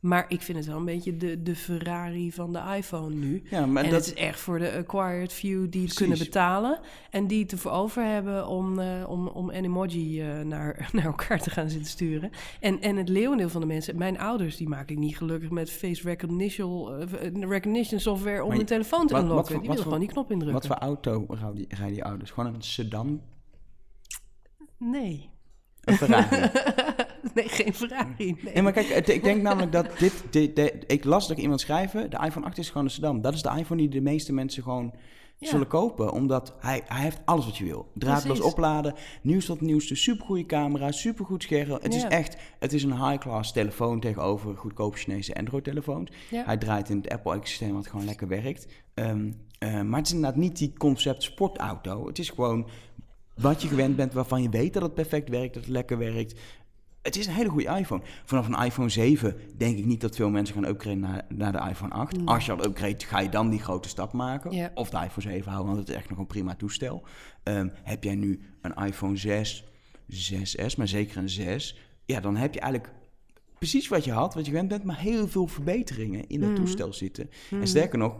Maar 0.02 0.26
ik 0.28 0.42
vind 0.42 0.58
het 0.58 0.68
wel 0.68 0.78
een 0.78 0.86
beetje 0.86 1.18
de, 1.18 1.42
de 1.42 1.56
Ferrari 1.56 2.32
van 2.32 2.54
de 2.54 2.62
iPhone 2.78 3.16
nu. 3.16 3.44
Ja, 3.50 3.66
maar 3.66 3.84
en 3.84 3.90
dat, 3.90 4.06
het 4.06 4.16
is 4.16 4.22
echt 4.24 4.40
voor 4.40 4.60
de 4.60 4.72
acquired 4.78 5.34
few 5.34 5.50
die 5.52 5.60
het 5.62 5.72
Precies. 5.72 5.96
kunnen 5.98 6.18
betalen. 6.18 6.80
En 7.10 7.28
die 7.28 7.42
het 7.42 7.52
ervoor 7.52 7.72
over 7.72 8.04
hebben 8.06 8.48
om, 8.48 8.80
eh, 8.80 9.06
om, 9.10 9.28
om 9.28 9.50
een 9.50 9.64
emoji 9.66 10.22
eh, 10.22 10.40
naar, 10.42 10.90
naar 10.94 11.06
elkaar 11.06 11.40
te 11.40 11.50
gaan 11.50 11.70
zitten 11.70 11.90
sturen. 11.90 12.30
En, 12.60 12.82
en 12.82 12.96
het 12.96 13.10
leeuwendeel 13.10 13.50
van 13.50 13.62
de 13.62 13.68
mensen, 13.68 13.98
mijn 13.98 14.20
ouders, 14.20 14.58
die 14.58 14.68
maak 14.70 14.90
ik 14.90 14.98
niet 14.98 15.18
gelukkig 15.18 15.50
met 15.50 15.72
face 15.72 16.04
recognition, 16.04 17.00
eh, 17.00 17.32
recognition 17.50 18.00
software 18.00 18.42
om 18.44 18.48
Maar 18.50 18.58
je- 18.58 18.64
telefoon 18.64 19.08
te 19.08 19.14
wat- 19.14 19.22
wat 19.22 19.30
unlocken. 19.32 19.52
voor- 19.52 19.60
die 19.62 19.68
wat 19.70 19.78
willen 19.78 19.84
gewoon 19.92 20.00
die 20.00 20.10
knop 20.10 20.32
indrukken. 20.32 20.60
wat 20.70 20.78
voor 20.78 20.88
auto 20.88 21.26
rijden 21.28 21.56
die, 21.56 21.92
die 21.92 22.04
ouders? 22.04 22.32
Gewoon 22.32 22.54
een 22.54 22.62
sedan? 22.62 23.22
Nee. 24.78 25.30
Een 25.82 25.94
Ferrari? 25.96 26.50
nee, 27.36 27.48
geen 27.50 27.74
Ferrari. 27.74 28.14
Nee. 28.18 28.38
Nee, 28.54 28.64
maar 28.64 28.72
kijk, 28.74 28.88
het- 28.88 29.10
ik 29.10 29.24
denk 29.24 29.42
namelijk 29.42 29.72
dat 29.72 30.00
dit, 30.00 30.24
dit, 30.30 30.56
dit- 30.56 30.84
Ik 30.88 31.04
las 31.04 31.28
dat 31.28 31.38
iemand 31.38 31.60
schrijven, 31.60 32.10
de 32.10 32.18
iPhone 32.26 32.46
8 32.46 32.58
is 32.58 32.68
gewoon 32.68 32.84
een 32.84 32.90
sedan. 32.92 33.22
Dat 33.22 33.34
is 33.34 33.42
de 33.42 33.50
iPhone 33.58 33.80
die 33.82 33.90
de 33.90 34.02
meeste 34.02 34.34
mensen 34.34 34.64
gewoon 34.64 34.94
Ja. 35.38 35.48
zullen 35.48 35.68
kopen. 35.68 36.12
Omdat 36.12 36.56
hij, 36.60 36.82
hij 36.86 37.02
heeft 37.02 37.20
alles 37.26 37.46
wat 37.46 37.58
je 37.58 37.64
wil. 37.66 37.92
Draadloos 37.94 38.38
Precies. 38.38 38.54
opladen, 38.54 38.94
nieuws 39.22 39.46
tot 39.46 39.62
nieuwste, 39.62 39.96
supergoeie 39.96 40.46
camera, 40.46 40.92
supergoed 40.92 41.44
scherm. 41.44 41.78
Het 41.82 41.94
is 41.94 42.04
echt, 42.04 42.38
het 42.60 42.74
is 42.74 42.84
een 42.84 43.08
high-class 43.10 43.52
telefoon 43.52 44.00
tegenover 44.00 44.58
goedkope 44.58 44.98
Chinese 44.98 45.36
Android-telefoons. 45.36 46.12
Ja. 46.30 46.44
Hij 46.46 46.58
draait 46.58 46.90
in 46.90 46.98
het 46.98 47.10
Apple-ecosysteem 47.10 47.74
wat 47.74 47.88
gewoon 47.88 48.06
lekker 48.06 48.28
werkt. 48.28 48.68
Ehm, 48.94 49.32
eh, 49.60 49.82
maar 49.82 49.98
het 49.98 50.08
is 50.08 50.14
inderdaad 50.14 50.40
niet 50.40 50.58
die 50.58 50.74
concept 50.78 51.24
sportauto. 51.24 52.08
Het 52.08 52.20
is 52.20 52.30
gewoon 52.30 52.68
wat 53.36 53.62
je 53.62 53.68
gewend 53.68 53.96
bent, 53.96 54.14
waarvan 54.14 54.42
je 54.42 54.50
weet 54.50 54.74
dat 54.74 54.82
het 54.84 54.94
perfect 54.94 55.30
werkt, 55.30 55.54
dat 55.54 55.64
het 55.64 55.72
lekker 55.72 55.98
werkt. 55.98 56.40
Het 57.02 57.16
is 57.18 57.26
een 57.28 57.34
hele 57.34 57.50
goede 57.50 57.76
iPhone. 57.78 58.02
Vanaf 58.26 58.48
een 58.48 58.64
iPhone 58.66 58.90
7 58.90 59.36
denk 59.58 59.78
ik 59.78 59.86
niet 59.86 60.02
dat 60.02 60.16
veel 60.16 60.30
mensen 60.30 60.56
gaan 60.56 60.66
upgraden 60.66 61.00
naar, 61.00 61.26
naar 61.30 61.52
de 61.52 61.70
iPhone 61.70 61.94
8. 61.94 62.18
Nee. 62.18 62.26
Als 62.28 62.46
je 62.46 62.52
al 62.52 62.66
upgrade, 62.66 63.06
ga 63.06 63.20
je 63.20 63.30
dan 63.30 63.50
die 63.50 63.60
grote 63.60 63.90
stap 63.90 64.14
maken. 64.14 64.52
Ja. 64.52 64.72
Of 64.74 64.90
de 64.90 64.98
iPhone 64.98 65.22
7 65.32 65.52
houden, 65.52 65.74
want 65.74 65.80
het 65.80 65.90
is 65.90 65.96
echt 66.02 66.10
nog 66.10 66.20
een 66.20 66.28
prima 66.28 66.56
toestel. 66.56 67.04
Ehm, 67.44 67.68
heb 67.84 68.04
jij 68.04 68.16
nu 68.16 68.42
een 68.62 68.86
iPhone 68.86 69.18
6, 69.18 69.66
6S, 70.08 70.76
maar 70.78 70.88
zeker 70.88 71.18
een 71.18 71.30
6... 71.30 71.80
Ja, 72.06 72.20
dan 72.20 72.36
heb 72.36 72.54
je 72.54 72.60
eigenlijk 72.60 72.94
precies 73.58 73.88
wat 73.88 74.04
je 74.06 74.12
had, 74.12 74.34
wat 74.34 74.46
je 74.46 74.52
gewend 74.52 74.70
bent... 74.70 74.84
maar 74.84 75.00
heel 75.00 75.28
veel 75.28 75.48
verbeteringen 75.48 76.28
in 76.28 76.42
het 76.42 76.50
Mhm. 76.52 76.60
toestel 76.60 76.94
zitten. 76.94 77.30
En 77.52 77.68
sterker 77.68 77.98
nog, 77.98 78.16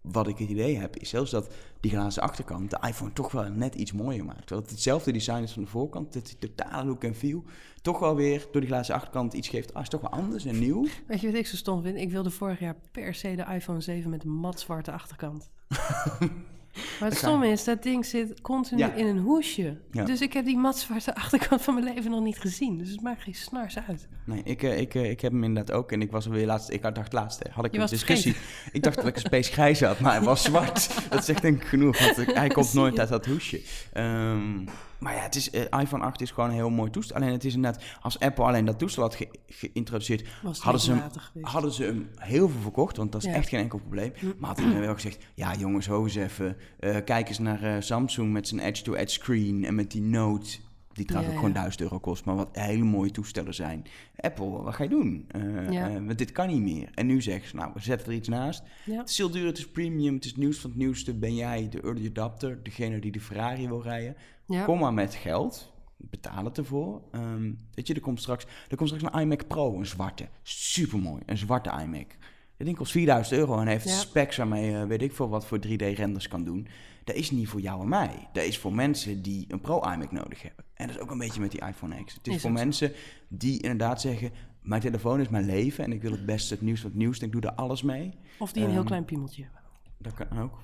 wat 0.00 0.28
ik 0.28 0.38
het 0.38 0.48
idee 0.48 0.76
heb, 0.76 0.96
is 0.96 1.08
zelfs 1.08 1.30
dat 1.30 1.54
die 1.80 1.90
glazen 1.90 2.22
achterkant 2.22 2.70
de 2.70 2.78
iPhone 2.86 3.12
toch 3.12 3.32
wel 3.32 3.50
net 3.50 3.74
iets 3.74 3.92
mooier 3.92 4.24
maakt. 4.24 4.48
Dat 4.48 4.62
het 4.62 4.70
hetzelfde 4.70 5.12
design 5.12 5.42
is 5.42 5.52
van 5.52 5.62
de 5.62 5.68
voorkant, 5.68 6.12
dat 6.12 6.26
die 6.26 6.38
totale 6.38 6.88
look 6.88 7.04
en 7.04 7.14
feel 7.14 7.44
toch 7.82 7.98
wel 7.98 8.16
weer 8.16 8.46
door 8.52 8.60
die 8.60 8.70
glazen 8.70 8.94
achterkant 8.94 9.32
iets 9.32 9.48
geeft. 9.48 9.74
Ah, 9.74 9.82
is 9.82 9.88
toch 9.88 10.00
wel 10.00 10.10
anders 10.10 10.44
en 10.44 10.58
nieuw. 10.58 10.86
Weet 11.06 11.20
je 11.20 11.26
wat 11.26 11.36
ik 11.36 11.46
zo 11.46 11.56
stom 11.56 11.82
vind? 11.82 11.96
Ik 11.96 12.10
wilde 12.10 12.30
vorig 12.30 12.60
jaar 12.60 12.76
per 12.92 13.14
se 13.14 13.34
de 13.34 13.54
iPhone 13.54 13.80
7 13.80 14.10
met 14.10 14.24
een 14.24 14.30
matzwarte 14.30 14.92
achterkant. 14.92 15.50
Maar 16.74 16.82
het 16.84 17.00
Dat 17.00 17.18
stom 17.18 17.40
kan. 17.40 17.48
is, 17.50 17.64
dat 17.64 17.82
ding 17.82 18.06
zit 18.06 18.40
continu 18.40 18.80
Ja. 18.80 18.92
in 18.92 19.06
een 19.06 19.18
hoesje. 19.18 19.76
Ja. 19.90 20.04
Dus 20.04 20.20
ik 20.20 20.32
heb 20.32 20.44
die 20.44 20.56
matzwarte 20.56 21.14
achterkant 21.24 21.62
van 21.62 21.74
mijn 21.74 21.94
leven 21.94 22.10
nog 22.10 22.22
niet 22.22 22.38
gezien. 22.38 22.78
Dus 22.78 22.90
het 22.90 23.00
maakt 23.00 23.22
geen 23.22 23.34
snars 23.34 23.78
uit. 23.88 24.08
Nee, 24.24 24.42
ik, 24.44 24.62
eh, 24.62 24.78
ik, 24.80 24.94
eh, 24.94 25.10
ik 25.10 25.20
heb 25.20 25.32
hem 25.32 25.44
inderdaad 25.44 25.76
ook. 25.76 25.92
En 25.92 26.02
ik 26.02 26.10
was 26.10 26.24
er 26.24 26.30
weer 26.30 26.46
laatst. 26.46 26.70
Ik 26.70 26.82
dacht 26.94 27.12
laatst, 27.12 27.42
had 27.50 27.64
ik 27.64 27.72
Je 27.72 27.78
een 27.78 27.86
discussie. 27.86 28.36
Ik 28.72 28.82
dacht 28.82 28.96
dat 28.96 29.06
ik 29.06 29.14
een 29.14 29.20
space 29.20 29.52
grijs 29.52 29.80
had, 29.80 30.00
maar 30.00 30.12
hij 30.12 30.22
was 30.22 30.42
zwart. 30.42 30.90
dat 31.10 31.24
zegt 31.24 31.42
denk 31.42 31.62
ik 31.62 31.68
genoeg, 31.68 31.98
want 31.98 32.34
hij 32.34 32.48
komt 32.58 32.72
nooit 32.74 32.98
uit 32.98 33.08
dat 33.08 33.26
hoesje. 33.26 33.60
Ehm, 33.92 34.64
maar 35.00 35.14
ja, 35.14 35.20
het 35.20 35.34
is, 35.34 35.50
eh, 35.50 35.80
iPhone 35.80 36.04
8 36.04 36.20
is 36.20 36.30
gewoon 36.30 36.48
een 36.48 36.54
heel 36.54 36.70
mooi 36.70 36.90
toestel. 36.90 37.16
Alleen 37.16 37.32
het 37.32 37.44
is 37.44 37.54
inderdaad, 37.54 37.82
als 38.00 38.18
Apple 38.18 38.44
alleen 38.44 38.64
dat 38.64 38.78
toestel 38.78 39.02
had 39.02 39.14
ge- 39.14 39.30
geïntroduceerd, 39.46 40.26
hadden 40.58 40.80
ze, 40.80 40.92
hem, 40.92 41.02
hadden 41.40 41.72
ze 41.72 41.84
hem 41.84 42.08
heel 42.16 42.48
veel 42.48 42.60
verkocht, 42.60 42.96
want 42.96 43.12
dat 43.12 43.22
is 43.22 43.28
Ja. 43.30 43.34
echt 43.34 43.48
geen 43.48 43.60
enkel 43.60 43.78
probleem. 43.78 44.12
Hm. 44.18 44.26
Maar 44.38 44.48
had 44.48 44.58
iedereen 44.58 44.80
wel 44.80 44.94
gezegd, 44.94 45.18
ja 45.34 45.54
jongens, 45.54 45.86
ho 45.86 46.02
eens 46.04 46.14
even. 46.14 46.56
eh, 46.78 46.96
kijk 47.04 47.28
eens 47.28 47.38
naar 47.38 47.62
eh, 47.62 47.74
Samsung 47.80 48.32
met 48.32 48.48
zijn 48.48 48.60
edge-to-edge 48.60 49.08
screen 49.12 49.64
en 49.64 49.74
met 49.74 49.90
die 49.90 50.02
Note... 50.02 50.58
Die 51.00 51.08
trouwens 51.08 51.34
ook 51.34 51.40
gewoon 51.40 51.54
ja. 51.54 51.60
1000 51.60 51.82
euro 51.82 51.98
kost, 51.98 52.24
maar 52.24 52.36
wat 52.36 52.48
hele 52.52 52.84
mooie 52.84 53.10
toestellen 53.10 53.54
zijn. 53.54 53.84
Apple, 54.16 54.48
wat 54.48 54.74
ga 54.74 54.82
je 54.82 54.88
doen? 54.88 55.24
Eh, 55.28 55.84
eh, 55.84 56.04
want 56.06 56.18
dit 56.18 56.32
kan 56.32 56.48
niet 56.48 56.62
meer. 56.62 56.88
En 56.94 57.06
nu 57.06 57.22
zeggen 57.22 57.48
ze, 57.48 57.56
nou, 57.56 57.70
we 57.74 57.80
zetten 57.80 58.08
er 58.08 58.14
iets 58.14 58.28
naast. 58.28 58.62
Het 58.84 59.08
is 59.10 59.16
heel 59.16 59.30
duur, 59.30 59.46
het 59.46 59.58
is 59.58 59.68
premium, 59.68 60.14
het 60.14 60.24
is 60.24 60.36
nieuws 60.36 60.58
van 60.58 60.70
het 60.70 60.78
nieuwste. 60.78 61.14
Ben 61.14 61.34
jij 61.34 61.68
de 61.68 61.80
early 61.80 62.06
adapter, 62.06 62.62
degene 62.62 62.98
die 62.98 63.12
de 63.12 63.20
Ferrari 63.20 63.68
wil 63.68 63.82
rijden? 63.82 64.16
Kom 64.64 64.78
maar 64.78 64.94
met 64.94 65.14
geld, 65.14 65.72
betaal 65.96 66.44
het 66.44 66.58
ervoor. 66.58 67.02
Ehm, 67.12 67.52
weet 67.74 67.86
je, 67.86 67.94
er 67.94 68.00
komt, 68.00 68.20
straks, 68.20 68.46
er 68.68 68.76
komt 68.76 68.88
straks 68.88 69.14
een 69.14 69.20
iMac 69.20 69.46
Pro, 69.46 69.78
een 69.78 69.86
zwarte. 69.86 70.28
Supermooi, 70.42 71.22
een 71.26 71.38
zwarte 71.38 71.70
iMac. 71.82 72.08
Dat 72.56 72.66
ding 72.66 72.76
kost 72.76 72.92
4000 72.92 73.38
euro 73.38 73.60
en 73.60 73.66
heeft 73.66 73.88
Ja. 73.88 73.94
specs 73.94 74.36
waarmee 74.36 74.84
weet 74.84 75.02
ik 75.02 75.12
veel 75.12 75.28
wat 75.28 75.46
voor 75.46 75.58
3D-renders 75.58 76.28
kan 76.28 76.44
doen. 76.44 76.66
Dat 77.04 77.14
is 77.16 77.30
niet 77.30 77.48
voor 77.48 77.60
jou 77.60 77.80
en 77.82 77.88
mij. 77.88 78.28
Dat 78.32 78.44
is 78.44 78.58
voor 78.58 78.74
mensen 78.74 79.22
die 79.22 79.44
een 79.48 79.60
Pro-iMac 79.60 80.12
nodig 80.12 80.42
hebben. 80.42 80.64
En 80.74 80.86
dat 80.86 80.96
is 80.96 81.02
ook 81.02 81.10
een 81.10 81.18
beetje 81.18 81.40
met 81.40 81.50
die 81.50 81.60
iPhone 81.66 82.04
X. 82.04 82.14
Het 82.14 82.26
is, 82.26 82.34
Is 82.34 82.40
voor 82.40 82.52
mensen 82.52 82.92
die 83.28 83.62
inderdaad 83.62 84.00
zeggen... 84.00 84.30
mijn 84.62 84.80
telefoon 84.80 85.20
is 85.20 85.28
mijn 85.28 85.44
leven 85.46 85.84
en 85.84 85.92
ik 85.92 86.02
wil 86.02 86.10
het 86.10 86.26
beste 86.26 86.54
het 86.54 86.62
nieuws 86.62 86.80
van 86.80 86.90
het 86.90 86.98
nieuws. 86.98 87.18
en 87.18 87.26
ik 87.26 87.32
doe 87.32 87.40
er 87.40 87.52
alles 87.52 87.82
mee. 87.82 88.14
Of 88.38 88.52
die 88.52 88.62
een 88.62 88.68
heel 88.68 88.78
Ehm, 88.78 88.86
klein 88.86 89.04
piemeltje 89.04 89.42
hebben. 89.42 89.60
Dat 89.98 90.14
kan 90.14 90.38
ook. 90.42 90.58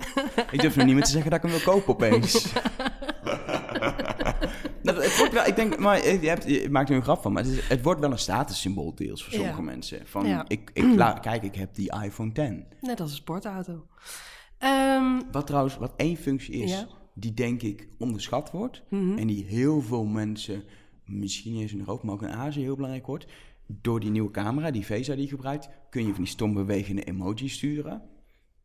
ik 0.52 0.60
durf 0.60 0.76
nog 0.76 0.86
niet 0.86 0.94
meer 0.94 1.04
te 1.04 1.10
zeggen 1.10 1.30
dat 1.30 1.44
ik 1.44 1.50
hem 1.50 1.60
wil 1.64 1.72
kopen 1.74 1.94
opeens. 1.94 2.52
Nou, 4.82 5.02
het 5.02 5.18
wordt 5.18 5.32
wel, 5.32 5.46
ik 5.46 5.56
denk, 5.56 5.78
maar 5.78 5.96
je, 6.06 6.28
hebt, 6.28 6.44
je 6.44 6.70
maakt 6.70 6.90
er 6.90 6.96
een 6.96 7.02
grap 7.02 7.22
van, 7.22 7.32
maar 7.32 7.42
het, 7.42 7.52
is, 7.52 7.68
het 7.68 7.82
wordt 7.82 8.00
wel 8.00 8.10
een 8.10 8.18
statussymbool 8.18 8.94
deels 8.94 9.24
voor 9.24 9.32
Ja. 9.32 9.38
sommige 9.38 9.62
mensen. 9.62 10.00
Van, 10.06 10.26
Ja. 10.26 10.44
ik, 10.48 10.70
ik, 10.72 10.96
kijk, 11.20 11.42
ik 11.42 11.54
heb 11.54 11.74
die 11.74 11.92
iPhone 12.02 12.32
10. 12.32 12.64
Net 12.80 13.00
als 13.00 13.10
een 13.10 13.16
sportauto. 13.16 13.86
Ehm, 14.58 15.20
Wat 15.32 15.46
trouwens, 15.46 15.76
wat 15.76 15.92
één 15.96 16.16
functie 16.16 16.54
is, 16.54 16.70
Ja. 16.70 16.86
die 17.14 17.34
denk 17.34 17.62
ik 17.62 17.88
onderschat 17.98 18.50
wordt. 18.50 18.82
mhm. 18.90 19.18
En 19.18 19.26
die 19.26 19.44
heel 19.44 19.80
veel 19.82 20.04
mensen, 20.04 20.62
misschien 21.04 21.56
eens 21.56 21.72
in 21.72 21.78
Europa, 21.78 22.04
maar 22.06 22.14
ook 22.14 22.22
in 22.22 22.28
Azië 22.32 22.60
heel 22.60 22.74
belangrijk 22.74 23.06
wordt. 23.06 23.26
Door 23.66 24.00
die 24.00 24.10
nieuwe 24.10 24.30
camera, 24.30 24.70
die 24.70 24.86
VESA 24.86 25.12
die 25.14 25.22
je 25.22 25.28
gebruikt, 25.28 25.68
kun 25.90 26.06
je 26.06 26.14
van 26.14 26.22
die 26.22 26.32
stom 26.32 26.54
bewegende 26.54 27.02
emojis 27.04 27.52
sturen. 27.52 28.02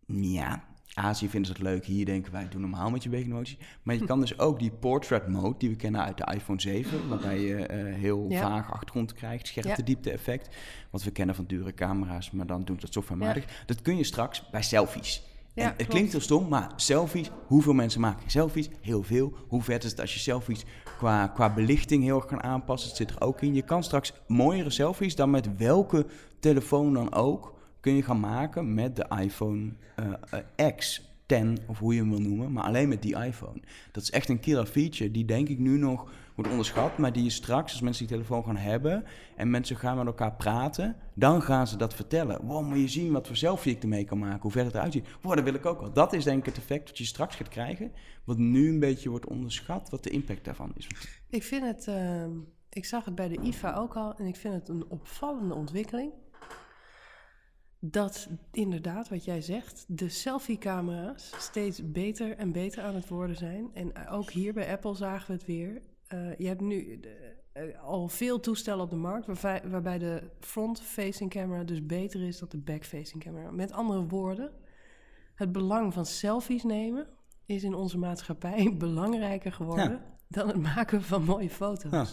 Ja, 0.08 0.64
Azië 0.94 1.30
vinden 1.30 1.48
ze 1.52 1.54
het 1.62 1.72
leuk. 1.72 1.86
Hier 1.86 2.06
denken 2.06 2.32
wij, 2.32 2.48
doe 2.50 2.60
normaal 2.60 2.90
met 2.90 3.04
je 3.04 3.10
bewegende 3.10 3.36
emojis. 3.36 3.58
Maar 3.84 3.96
je 3.96 4.06
kan 4.06 4.20
dus 4.20 4.40
ook 4.40 4.60
die 4.60 4.72
portrait 4.72 5.28
mode, 5.28 5.58
die 5.58 5.70
we 5.70 5.76
kennen 5.76 6.04
uit 6.04 6.18
de 6.18 6.32
iPhone 6.34 6.62
7, 6.62 7.10
waarbij 7.10 7.40
je 7.42 7.56
eh, 7.56 7.94
heel 7.96 8.26
Ja. 8.30 8.40
vaag 8.42 8.72
achtergrond 8.72 9.14
krijgt, 9.14 9.48
scherpte 9.48 9.70
Ja. 9.78 9.84
diepte 9.86 10.12
effect. 10.12 10.56
Wat 10.92 11.04
we 11.04 11.12
kennen 11.12 11.36
van 11.36 11.46
dure 11.46 11.74
camera's, 11.74 12.32
maar 12.32 12.46
dan 12.48 12.64
doen 12.64 12.76
ze 12.76 12.82
dat 12.86 12.94
softwarematig. 12.94 13.64
Dat 13.66 13.82
kun 13.82 13.98
je 13.98 14.04
straks 14.04 14.50
bij 14.50 14.62
selfies. 14.64 15.24
Ja, 15.56 15.64
het 15.64 15.76
klopt. 15.76 15.92
klinkt 15.92 16.12
heel 16.12 16.22
stom, 16.22 16.48
maar 16.48 16.72
selfies, 16.76 17.32
hoeveel 17.46 17.74
mensen 17.74 18.02
maken 18.02 18.32
selfies? 18.32 18.70
Heel 18.82 19.04
veel. 19.04 19.34
Hoe 19.48 19.62
vet 19.62 19.84
is 19.84 19.92
het 19.92 20.00
als 20.00 20.14
je 20.14 20.20
selfies 20.20 20.66
qua, 20.98 21.28
qua 21.28 21.54
belichting 21.54 22.04
heel 22.04 22.16
erg 22.16 22.26
kan 22.26 22.44
aanpassen? 22.44 22.90
Het 22.90 22.98
zit 22.98 23.10
er 23.10 23.22
ook 23.22 23.42
in. 23.42 23.54
Je 23.54 23.62
kan 23.62 23.84
straks 23.84 24.14
mooiere 24.28 24.70
selfies 24.70 25.16
dan 25.16 25.30
met 25.30 25.58
welke 25.58 26.06
telefoon 26.40 26.94
dan 26.94 27.14
ook 27.14 27.54
kun 27.80 27.96
je 27.96 28.04
gaan 28.04 28.20
maken 28.20 28.74
met 28.74 28.96
de 28.96 29.06
iPhone 29.20 29.74
eh, 29.96 30.72
X. 30.76 31.12
10 31.26 31.58
of 31.68 31.80
hoe 31.80 31.94
je 31.94 32.00
hem 32.00 32.10
wil 32.10 32.22
noemen, 32.22 32.52
maar 32.52 32.64
alleen 32.64 32.90
met 32.90 33.02
die 33.02 33.16
iPhone. 33.16 33.62
Dat 33.92 34.04
is 34.04 34.12
echt 34.12 34.30
een 34.30 34.40
killer 34.40 34.66
feature 34.66 35.12
die 35.12 35.26
denk 35.26 35.50
ik 35.50 35.60
nu 35.60 35.78
nog 35.78 36.12
wordt 36.36 36.52
onderschat, 36.52 36.98
maar 36.98 37.14
die 37.14 37.24
je 37.24 37.30
straks, 37.30 37.72
als 37.72 37.82
mensen 37.82 38.08
die 38.08 38.16
telefoon 38.16 38.44
gaan 38.44 38.58
hebben 38.58 39.06
en 39.36 39.50
mensen 39.50 39.76
gaan 39.76 39.98
met 39.98 40.06
elkaar 40.06 40.36
praten, 40.36 40.96
dan 41.14 41.42
gaan 41.42 41.68
ze 41.68 41.78
dat 41.78 41.94
vertellen. 41.94 42.46
Wow, 42.46 42.68
moet 42.68 42.80
je 42.80 42.88
zien 42.88 43.12
wat 43.12 43.28
voor 43.28 43.36
selfie 43.36 43.76
ik 43.76 43.82
ermee 43.82 44.06
kan 44.06 44.20
maken, 44.20 44.42
hoe 44.42 44.52
ver 44.52 44.66
het 44.66 44.74
eruit 44.74 44.94
ziet. 44.94 45.08
Wow, 45.22 45.36
dat 45.36 45.44
wil 45.44 45.54
ik 45.54 45.66
ook 45.66 45.80
wel. 45.80 45.94
Dat 45.94 46.14
is 46.14 46.24
denk 46.24 46.40
ik 46.40 46.46
het 46.46 46.58
effect 46.58 46.88
dat 46.88 46.98
je 46.98 47.06
straks 47.06 47.36
gaat 47.36 47.48
krijgen, 47.48 47.92
wat 48.24 48.38
nu 48.38 48.70
een 48.70 48.80
beetje 48.80 49.10
wordt 49.10 49.28
onderschat, 49.28 49.90
wat 49.90 50.04
de 50.04 50.10
impact 50.10 50.46
daarvan 50.46 50.72
is. 50.76 50.88
Ik 51.30 51.44
vind 51.44 51.66
het, 51.66 51.88
ehm, 51.88 52.32
ik 52.70 52.86
zag 52.86 53.06
het 53.06 53.16
bij 53.16 53.28
de 53.28 53.42
IFA 53.42 53.76
ook 53.76 53.96
al 53.96 54.16
en 54.16 54.26
ik 54.26 54.36
vind 54.36 54.54
het 54.54 54.70
een 54.70 54.86
opvallende 54.90 55.54
ontwikkeling. 55.54 56.12
Dat 57.80 58.30
inderdaad, 58.52 59.10
wat 59.10 59.24
jij 59.24 59.42
zegt, 59.42 59.86
de 59.88 60.10
selfie-camera's 60.10 61.32
steeds 61.38 61.92
beter 61.92 62.38
en 62.38 62.52
beter 62.52 62.84
aan 62.84 62.96
het 62.96 63.10
worden 63.10 63.36
zijn. 63.36 63.70
En 63.74 64.08
ook 64.08 64.32
hier 64.32 64.54
bij 64.54 64.72
Apple 64.72 64.96
zagen 64.96 65.28
we 65.28 65.34
het 65.34 65.46
weer. 65.46 65.82
Eh, 66.14 66.38
je 66.38 66.48
hebt 66.48 66.62
nu 66.62 67.00
eh, 67.54 67.70
eh, 67.70 67.84
al 67.84 68.08
veel 68.08 68.40
toestellen 68.40 68.84
op 68.84 68.90
de 68.90 68.96
markt 68.96 69.26
waarbij, 69.26 69.62
waarbij 69.70 69.98
de 69.98 70.24
front-facing 70.40 71.30
camera 71.30 71.64
dus 71.64 71.86
beter 71.86 72.28
is 72.28 72.40
dan 72.40 72.48
de 72.52 72.58
back-facing 72.58 73.24
camera. 73.24 73.52
Met 73.52 73.72
andere 73.72 74.06
woorden, 74.08 74.52
het 75.36 75.52
belang 75.52 75.94
van 75.94 76.06
selfies 76.06 76.64
nemen 76.64 77.08
is 77.46 77.64
in 77.64 77.74
onze 77.74 77.98
maatschappij 77.98 78.76
belangrijker 78.78 79.52
geworden 79.52 79.92
Ja. 79.92 80.18
dan 80.28 80.48
het 80.48 80.62
maken 80.62 81.04
van 81.04 81.24
mooie 81.24 81.50
foto's. 81.50 81.92
Ja. 81.92 82.06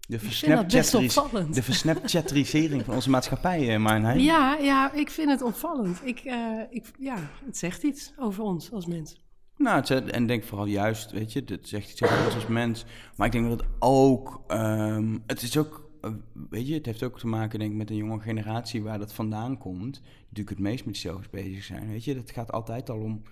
De 0.00 0.98
opvallend. 0.98 1.54
de 1.54 1.62
versnapchatterisering 1.62 2.84
van 2.84 2.94
onze 2.94 3.10
maatschappij, 3.10 3.74
uh, 3.74 3.80
Marnijn. 3.80 4.20
Ja, 4.20 4.56
ja, 4.56 4.92
ik 4.92 5.10
vind 5.10 5.30
het 5.30 5.42
opvallend. 5.42 6.00
Ik, 6.04 6.18
eh, 6.18 6.60
ik, 6.70 6.90
ja, 6.98 7.16
het 7.44 7.56
zegt 7.56 7.82
iets 7.82 8.12
over 8.16 8.42
ons 8.42 8.72
als 8.72 8.86
mens. 8.86 9.16
Nou, 9.60 9.76
het 9.76 10.10
en 10.10 10.26
denk 10.26 10.44
vooral 10.44 10.66
juist, 10.66 11.10
weet 11.10 11.32
je, 11.32 11.42
het 11.46 11.68
zegt 11.68 11.90
iets 11.90 12.02
over 12.02 12.24
ons 12.24 12.34
als 12.34 12.46
mens. 12.46 12.84
Maar 13.16 13.26
ik 13.26 13.32
denk 13.32 13.48
dat 13.48 13.60
het 13.60 13.68
ook, 13.78 14.42
ehm, 14.46 15.18
het 15.26 15.42
is 15.42 15.56
ook, 15.56 15.90
eh, 16.00 16.10
weet 16.50 16.68
je, 16.68 16.74
het 16.74 16.86
heeft 16.86 17.02
ook 17.02 17.18
te 17.18 17.26
maken 17.26 17.58
denk 17.58 17.70
ik 17.70 17.76
met 17.76 17.90
een 17.90 17.96
jonge 17.96 18.20
generatie 18.20 18.82
waar 18.82 18.98
dat 18.98 19.12
vandaan 19.12 19.58
komt. 19.58 19.94
Die 19.94 20.02
natuurlijk 20.28 20.48
het 20.48 20.58
meest 20.58 20.84
met 20.84 20.96
zichzelf 20.96 21.30
bezig 21.30 21.64
zijn, 21.64 21.88
weet 21.88 22.04
je. 22.04 22.14
Dat 22.14 22.30
gaat 22.30 22.52
altijd 22.52 22.90
al 22.90 22.98
om, 22.98 23.22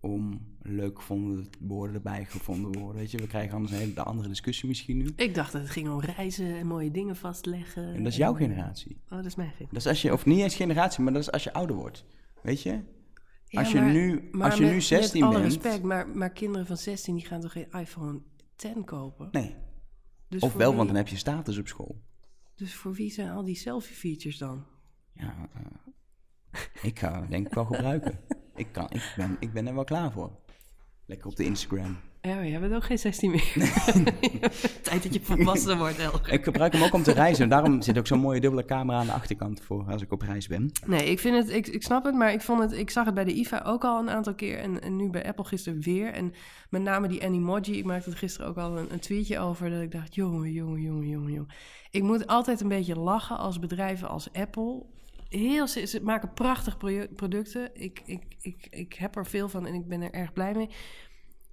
om 0.00 0.40
leuk 0.62 0.98
gevonden 0.98 1.48
woorden 1.60 1.94
erbij 1.94 2.24
gevonden 2.24 2.80
worden, 2.80 3.00
weet 3.00 3.10
je. 3.10 3.18
We 3.18 3.26
krijgen 3.26 3.54
anders 3.54 3.72
een 3.72 3.78
hele 3.78 4.02
andere 4.02 4.28
discussie 4.28 4.68
misschien 4.68 4.96
nu. 4.96 5.12
Ik 5.16 5.34
dacht 5.34 5.52
dat 5.52 5.60
het 5.60 5.70
ging 5.70 5.88
om 5.88 6.00
reizen 6.00 6.56
en 6.56 6.66
mooie 6.66 6.90
dingen 6.90 7.16
vastleggen. 7.16 7.94
En 7.94 8.02
dat 8.02 8.12
is 8.12 8.18
jouw 8.18 8.34
generatie. 8.34 8.96
Oh, 9.04 9.16
dat 9.16 9.24
is 9.24 9.34
mijn 9.34 9.48
generatie. 9.48 9.74
Dat 9.74 9.84
is 9.84 9.86
als 9.86 10.02
je, 10.02 10.12
of 10.12 10.24
niet 10.26 10.40
eens 10.40 10.54
generatie, 10.56 11.02
maar 11.02 11.12
dat 11.12 11.22
is 11.22 11.32
als 11.32 11.44
je 11.44 11.52
ouder 11.52 11.76
wordt, 11.76 12.04
weet 12.42 12.62
je. 12.62 12.80
Ja, 13.54 13.60
Als 13.60 13.72
je 13.72 13.80
maar- 13.80 13.90
nu- 13.92 14.28
maar 14.32 14.46
als 14.50 14.58
je 14.58 14.64
met- 14.64 14.72
nu 14.72 14.80
16 14.80 15.20
met 15.20 15.28
alle 15.30 15.40
bent- 15.40 15.52
respect, 15.52 15.82
maar, 15.84 16.08
maar 16.08 16.30
kinderen 16.30 16.66
van 16.66 16.76
16 16.76 17.14
die 17.14 17.24
gaan 17.24 17.40
toch 17.40 17.52
geen 17.52 17.70
iPhone 17.70 18.22
10 18.56 18.84
kopen? 18.84 19.28
Nee, 19.32 19.54
Dus 20.28 20.42
of 20.42 20.52
wel, 20.52 20.68
wie- 20.68 20.76
want 20.76 20.88
dan 20.88 20.96
heb 20.96 21.08
je 21.08 21.16
status 21.16 21.58
op 21.58 21.68
school. 21.68 22.02
Dus 22.54 22.74
voor 22.74 22.92
wie 22.92 23.10
zijn 23.10 23.30
al 23.30 23.44
die 23.44 23.54
selfie-features 23.56 24.38
dan? 24.38 24.64
Ja, 25.12 25.48
eh, 25.54 26.60
ik 26.82 26.98
ga 26.98 27.20
het 27.20 27.30
denk 27.30 27.46
ik 27.46 27.54
wel 27.54 27.64
gebruiken. 27.64 28.20
Ik, 28.56 28.72
kan, 28.72 28.86
ik, 28.90 29.12
ben, 29.16 29.36
ik 29.40 29.52
ben 29.52 29.66
er 29.66 29.74
wel 29.74 29.84
klaar 29.84 30.12
voor. 30.12 30.38
Lekker 31.06 31.26
op 31.28 31.36
de 31.36 31.44
Instagram. 31.44 31.96
Ja, 32.28 32.44
jij 32.44 32.60
bent 32.60 32.74
ook 32.74 32.84
geen 32.84 32.98
16 32.98 33.30
meer. 33.30 33.52
Tijd 34.82 35.02
dat 35.02 35.14
je 35.14 35.20
volwassen 35.22 35.78
wordt, 35.78 35.98
Elger. 35.98 36.32
Ik 36.32 36.44
gebruik 36.44 36.72
hem 36.72 36.82
ook 36.82 36.94
om 36.94 37.02
te 37.02 37.12
reizen. 37.12 37.48
Daarom 37.48 37.82
zit 37.82 37.98
ook 37.98 38.06
zo'n 38.06 38.18
mooie 38.18 38.40
dubbele 38.40 38.64
camera 38.64 38.98
aan 38.98 39.06
de 39.06 39.12
achterkant 39.12 39.60
voor 39.60 39.84
als 39.90 40.02
ik 40.02 40.12
op 40.12 40.22
reis 40.22 40.46
ben. 40.46 40.70
Nee, 40.86 41.10
ik 41.10 41.18
vind 41.18 41.36
het, 41.36 41.56
ik, 41.56 41.66
ik 41.66 41.82
snap 41.82 42.04
het, 42.04 42.14
maar 42.14 42.32
ik 42.32 42.40
vond 42.40 42.60
het, 42.60 42.72
ik 42.72 42.90
zag 42.90 43.04
het 43.04 43.14
bij 43.14 43.24
de 43.24 43.32
IFA 43.32 43.62
ook 43.66 43.84
al 43.84 44.00
een 44.00 44.10
aantal 44.10 44.34
keer 44.34 44.58
en, 44.58 44.80
en 44.82 44.96
nu 44.96 45.10
bij 45.10 45.26
Apple 45.26 45.44
gisteren 45.44 45.80
weer. 45.80 46.12
En 46.12 46.32
met 46.70 46.82
name 46.82 47.08
die 47.08 47.24
Animoji, 47.24 47.78
ik 47.78 47.84
maakte 47.84 48.10
er 48.10 48.16
gisteren 48.16 48.48
ook 48.48 48.56
al 48.56 48.78
een, 48.78 48.92
een 48.92 49.00
tweetje 49.00 49.38
over 49.38 49.70
dat 49.70 49.82
ik 49.82 49.92
dacht, 49.92 50.14
jongen, 50.14 50.52
jongen, 50.52 50.80
jongen, 50.80 51.08
jongen, 51.08 51.32
jongen. 51.32 51.52
Ik 51.90 52.02
moet 52.02 52.26
altijd 52.26 52.60
een 52.60 52.68
beetje 52.68 52.98
lachen 52.98 53.38
als 53.38 53.58
bedrijven 53.58 54.08
als 54.08 54.32
Apple. 54.32 54.82
Heel, 55.28 55.66
ze, 55.66 55.86
ze 55.86 56.02
maken 56.02 56.32
prachtig 56.32 56.76
producten. 57.14 57.70
Ik, 57.74 58.02
ik, 58.04 58.22
ik, 58.40 58.66
ik 58.70 58.94
heb 58.94 59.16
er 59.16 59.26
veel 59.26 59.48
van 59.48 59.66
en 59.66 59.74
ik 59.74 59.88
ben 59.88 60.02
er 60.02 60.12
erg 60.12 60.32
blij 60.32 60.54
mee. 60.54 60.68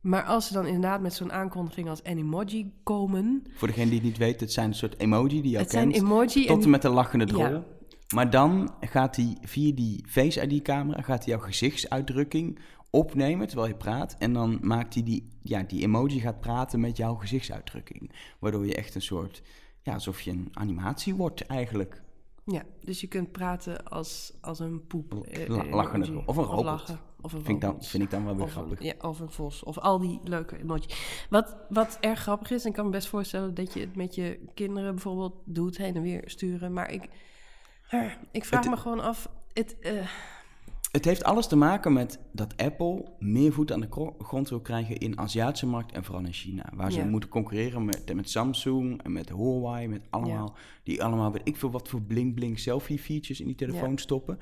Maar 0.01 0.23
als 0.23 0.47
ze 0.47 0.53
dan 0.53 0.65
inderdaad 0.65 1.01
met 1.01 1.13
zo'n 1.13 1.31
aankondiging 1.31 1.89
als 1.89 2.03
Animoji 2.03 2.71
komen. 2.83 3.43
Voor 3.53 3.67
degene 3.67 3.85
die 3.89 3.95
het 3.99 4.03
niet 4.07 4.17
weet, 4.17 4.39
het 4.39 4.51
zijn 4.51 4.67
een 4.67 4.75
soort 4.75 4.99
emoji 4.99 5.41
die 5.41 5.51
je 5.51 5.57
Het 5.57 5.71
zijn 5.71 5.91
kent. 5.91 6.03
emoji 6.03 6.45
tot 6.45 6.57
en 6.57 6.63
en 6.63 6.69
met 6.69 6.81
de 6.81 6.89
lachende 6.89 7.25
drol. 7.25 7.41
Ja. 7.49 7.63
Maar 8.13 8.29
dan 8.29 8.73
gaat 8.79 9.15
hij 9.15 9.37
via 9.41 9.73
die 9.75 10.05
Face 10.09 10.47
ID-camera 10.47 11.01
gaat 11.01 11.25
hij 11.25 11.33
jouw 11.33 11.43
gezichtsuitdrukking 11.45 12.59
opnemen 12.89 13.47
terwijl 13.47 13.67
je 13.69 13.75
praat. 13.75 14.15
En 14.19 14.33
dan 14.33 14.57
maakt 14.61 14.93
hij 14.93 15.03
die, 15.03 15.27
ja, 15.41 15.63
die 15.63 15.81
emoji 15.81 16.19
gaat 16.19 16.39
praten 16.39 16.79
met 16.79 16.97
jouw 16.97 17.15
gezichtsuitdrukking. 17.15 18.11
Waardoor 18.39 18.65
je 18.65 18.75
echt 18.75 18.95
een 18.95 19.01
soort, 19.01 19.41
ja, 19.81 19.93
alsof 19.93 20.21
je 20.21 20.31
een 20.31 20.49
animatie 20.53 21.15
wordt 21.15 21.45
eigenlijk. 21.45 22.01
Ja, 22.45 22.63
dus 22.83 23.01
je 23.01 23.07
kunt 23.07 23.31
praten 23.31 23.83
als, 23.83 24.33
als 24.41 24.59
een 24.59 24.87
poep. 24.87 25.13
eh, 25.13 25.41
eh, 25.43 25.71
lachende 25.73 26.05
emoji. 26.05 26.23
of 26.25 26.37
een 26.37 26.43
robot. 26.43 26.63
lachen, 26.65 26.99
of 27.21 27.33
een 27.33 27.43
Vind 27.43 27.55
ik, 27.55 27.61
dan, 27.61 27.83
vind 27.83 28.03
ik 28.03 28.09
dan 28.09 28.25
wel 28.25 28.35
weer 28.35 28.43
Of 28.43 28.51
grappig. 28.51 28.79
een, 28.79 28.85
ja, 28.85 28.93
of 29.01 29.19
een 29.19 29.31
vos. 29.31 29.63
Of 29.63 29.77
al 29.77 29.99
die 29.99 30.19
leuke 30.23 30.57
emoji. 30.59 30.85
Wat, 31.29 31.55
wat 31.69 31.97
erg 32.01 32.19
grappig 32.19 32.51
is, 32.51 32.63
en 32.63 32.69
ik 32.69 32.75
kan 32.75 32.85
me 32.85 32.91
best 32.91 33.07
voorstellen 33.07 33.53
dat 33.53 33.73
je 33.73 33.79
het 33.79 33.95
met 33.95 34.15
je 34.15 34.39
kinderen 34.53 34.91
bijvoorbeeld 34.93 35.35
doet, 35.45 35.77
heen 35.77 35.95
en 35.95 36.01
weer 36.01 36.21
sturen. 36.25 36.73
Maar 36.73 36.91
ik, 36.91 37.07
eh, 37.89 38.11
ik 38.31 38.45
vraag 38.45 38.61
Het- 38.61 38.69
me 38.69 38.77
gewoon 38.77 38.99
af. 38.99 39.29
Het, 39.53 39.79
eh, 39.79 40.07
Het 40.91 41.05
heeft 41.05 41.23
alles 41.23 41.47
te 41.47 41.55
maken 41.55 41.93
met 41.93 42.19
dat 42.31 42.57
Apple 42.57 43.05
meer 43.19 43.53
voet 43.53 43.71
aan 43.71 43.79
de 43.79 44.13
grond 44.19 44.49
wil 44.49 44.59
krijgen 44.61 44.97
in 44.97 45.11
de 45.11 45.17
Aziatische 45.17 45.65
markt 45.67 45.91
en 45.91 46.03
vooral 46.03 46.23
in 46.25 46.33
China. 46.33 46.69
Waar 46.75 46.91
ze 46.91 46.99
Ja. 46.99 47.05
moeten 47.05 47.29
concurreren 47.29 47.85
met, 47.85 48.13
met 48.15 48.29
Samsung 48.29 49.01
en 49.03 49.11
met 49.11 49.29
Huawei, 49.29 49.87
met 49.87 50.01
allemaal, 50.09 50.55
die 50.83 51.03
allemaal, 51.03 51.31
weet 51.31 51.47
ik 51.47 51.57
veel 51.57 51.71
wat 51.71 51.87
voor 51.87 52.01
bling-bling 52.01 52.59
selfie 52.59 52.99
features 52.99 53.39
in 53.39 53.45
die 53.45 53.55
telefoon 53.55 53.89
Ja. 53.89 53.97
stoppen. 53.97 54.39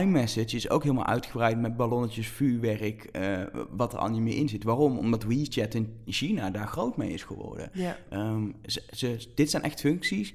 iMessage 0.00 0.56
is 0.56 0.70
ook 0.70 0.82
helemaal 0.82 1.06
uitgebreid 1.06 1.60
met 1.60 1.76
ballonnetjes, 1.76 2.28
vuurwerk, 2.28 3.04
eh, 3.04 3.42
wat 3.70 3.92
er 3.92 3.98
al 3.98 4.08
niet 4.08 4.20
meer 4.20 4.36
in 4.36 4.48
zit. 4.48 4.64
Waarom? 4.64 4.98
Omdat 4.98 5.22
WeChat 5.24 5.74
in 5.74 5.96
China 6.06 6.50
daar 6.50 6.66
groot 6.68 6.96
mee 6.96 7.10
is 7.12 7.22
geworden. 7.22 7.70
ja. 7.72 7.96
Ehm, 8.10 8.50
ze, 8.64 8.82
ze- 8.90 9.32
dit 9.34 9.50
zijn 9.50 9.62
echt 9.62 9.80
functies 9.80 10.34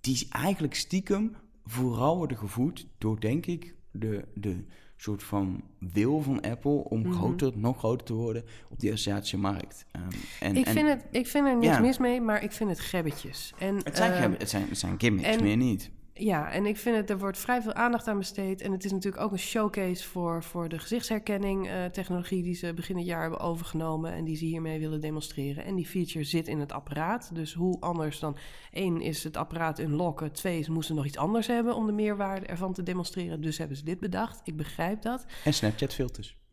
die 0.00 0.26
eigenlijk 0.30 0.74
stiekem 0.74 1.36
vooral 1.64 2.16
worden 2.16 2.36
gevoed 2.38 2.86
door, 2.98 3.20
denk 3.20 3.46
ik, 3.46 3.74
de, 3.90 4.24
de 4.34 4.64
soort 4.96 5.22
van 5.22 5.62
wil 5.78 6.20
van 6.22 6.40
Apple 6.40 6.70
om 6.84 7.00
Mhm. 7.00 7.12
groter, 7.12 7.52
nog 7.54 7.78
groter 7.78 8.06
te 8.06 8.12
worden 8.14 8.44
op 8.68 8.80
die 8.80 8.92
Aziatische 8.92 9.38
markt. 9.38 9.84
Ehm, 9.90 10.04
en, 10.40 10.56
Ik, 10.56 10.66
en 10.66 10.72
vind 10.72 10.88
het, 10.88 11.04
ik 11.10 11.26
vind 11.26 11.46
er 11.46 11.62
Ja. 11.62 11.80
mis 11.80 11.98
mee, 11.98 12.20
maar 12.20 12.42
ik 12.42 12.52
vind 12.52 12.70
het 12.70 12.80
gebbetjes. 12.80 13.52
En, 13.58 13.76
het, 13.76 13.96
zijn, 13.96 14.12
eh, 14.12 14.18
gem- 14.20 14.34
het, 14.38 14.50
zijn, 14.50 14.68
het 14.68 14.78
zijn 14.78 14.94
gimmicks, 15.00 15.28
en- 15.28 15.42
meer 15.42 15.56
niet. 15.56 15.90
Ja, 16.16 16.50
en 16.50 16.66
ik 16.66 16.76
vind 16.76 16.96
het, 16.96 17.10
er 17.10 17.18
wordt 17.18 17.38
vrij 17.38 17.62
veel 17.62 17.72
aandacht 17.72 18.08
aan 18.08 18.18
besteed. 18.18 18.60
En 18.60 18.72
het 18.72 18.84
is 18.84 18.92
natuurlijk 18.92 19.22
ook 19.22 19.32
een 19.32 19.38
showcase 19.38 20.08
voor, 20.08 20.42
voor 20.42 20.68
de 20.68 20.78
gezichtsherkenning 20.78 21.68
eh, 21.68 21.84
technologie 21.84 22.42
die 22.42 22.54
ze 22.54 22.74
begin 22.74 22.96
het 22.96 23.06
jaar 23.06 23.20
hebben 23.20 23.40
overgenomen 23.40 24.12
en 24.12 24.24
die 24.24 24.36
ze 24.36 24.44
hiermee 24.44 24.80
willen 24.80 25.00
demonstreren. 25.00 25.64
En 25.64 25.74
die 25.74 25.86
feature 25.86 26.24
zit 26.24 26.48
in 26.48 26.60
het 26.60 26.72
apparaat. 26.72 27.34
Dus 27.34 27.52
hoe 27.52 27.80
anders 27.80 28.18
dan 28.18 28.36
één 28.70 29.00
is 29.00 29.24
het 29.24 29.36
apparaat 29.36 29.78
unlocken, 29.78 30.32
twee 30.32 30.62
ze 30.62 30.72
moesten 30.72 30.94
nog 30.94 31.06
iets 31.06 31.18
anders 31.18 31.46
hebben 31.46 31.74
om 31.74 31.86
de 31.86 31.92
meerwaarde 31.92 32.46
ervan 32.46 32.72
te 32.72 32.82
demonstreren. 32.82 33.40
Dus 33.40 33.58
hebben 33.58 33.76
ze 33.76 33.84
dit 33.84 34.00
bedacht. 34.00 34.40
Ik 34.44 34.56
begrijp 34.56 35.02
dat. 35.02 35.26
En 35.44 35.54
Snapchat-filters. 35.54 36.43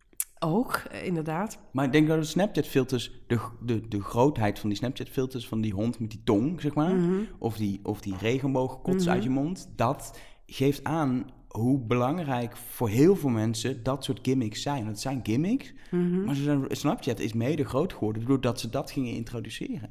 Ook, 0.43 0.73
eh, 0.75 1.05
inderdaad. 1.05 1.59
Maar 1.71 1.85
ik 1.85 1.91
denk 1.91 2.07
dat 2.07 2.19
de 2.19 2.23
Snapchat-filters, 2.25 3.11
de, 3.27 3.39
de, 3.61 3.87
de 3.87 4.01
grootheid 4.01 4.59
van 4.59 4.69
die 4.69 4.77
Snapchat-filters, 4.77 5.47
van 5.47 5.61
die 5.61 5.73
hond 5.73 5.99
met 5.99 6.09
die 6.09 6.21
tong, 6.23 6.61
zeg 6.61 6.73
maar, 6.73 6.95
Mhm. 6.95 7.21
of 7.39 7.57
die, 7.57 7.79
of 7.83 8.01
die 8.01 8.15
regenboogkots 8.17 9.03
Mhm. 9.05 9.13
uit 9.13 9.23
je 9.23 9.29
mond, 9.29 9.71
dat 9.75 10.19
geeft 10.45 10.83
aan 10.83 11.25
hoe 11.47 11.79
belangrijk 11.79 12.57
voor 12.57 12.89
heel 12.89 13.15
veel 13.15 13.29
mensen 13.29 13.83
dat 13.83 14.03
soort 14.03 14.19
gimmicks 14.21 14.61
zijn. 14.61 14.87
Het 14.87 14.99
zijn 14.99 15.19
gimmicks, 15.23 15.73
Mhm. 15.91 16.23
maar 16.23 16.35
ze 16.35 16.43
zijn, 16.43 16.65
Snapchat 16.69 17.19
is 17.19 17.33
mede 17.33 17.63
groot 17.65 17.93
geworden 17.93 18.25
doordat 18.25 18.59
ze 18.59 18.69
dat 18.69 18.91
gingen 18.91 19.13
introduceren. 19.13 19.89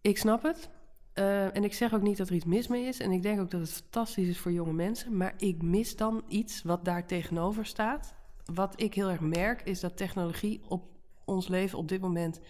Ik 0.00 0.18
snap 0.18 0.42
het. 0.42 0.70
Eh, 1.12 1.56
en 1.56 1.64
ik 1.64 1.74
zeg 1.74 1.94
ook 1.94 2.02
niet 2.02 2.16
dat 2.16 2.28
er 2.28 2.34
iets 2.34 2.44
mis 2.44 2.68
mee 2.68 2.84
is. 2.86 2.98
En 3.00 3.10
ik 3.10 3.22
denk 3.22 3.40
ook 3.40 3.50
dat 3.50 3.60
het 3.60 3.70
fantastisch 3.72 4.28
is 4.28 4.38
voor 4.38 4.52
jonge 4.52 4.72
mensen. 4.72 5.16
Maar 5.16 5.34
ik 5.38 5.62
mis 5.62 5.96
dan 5.96 6.22
iets 6.28 6.62
wat 6.62 6.84
daar 6.84 7.06
tegenover 7.06 7.66
staat. 7.66 8.14
Wat 8.44 8.80
ik 8.80 8.94
heel 8.94 9.10
erg 9.10 9.20
merk, 9.20 9.62
is 9.62 9.80
dat 9.80 9.96
technologie 9.96 10.60
op 10.68 10.84
ons 11.24 11.48
leven 11.48 11.78
op 11.78 11.88
dit 11.88 12.00
moment. 12.00 12.40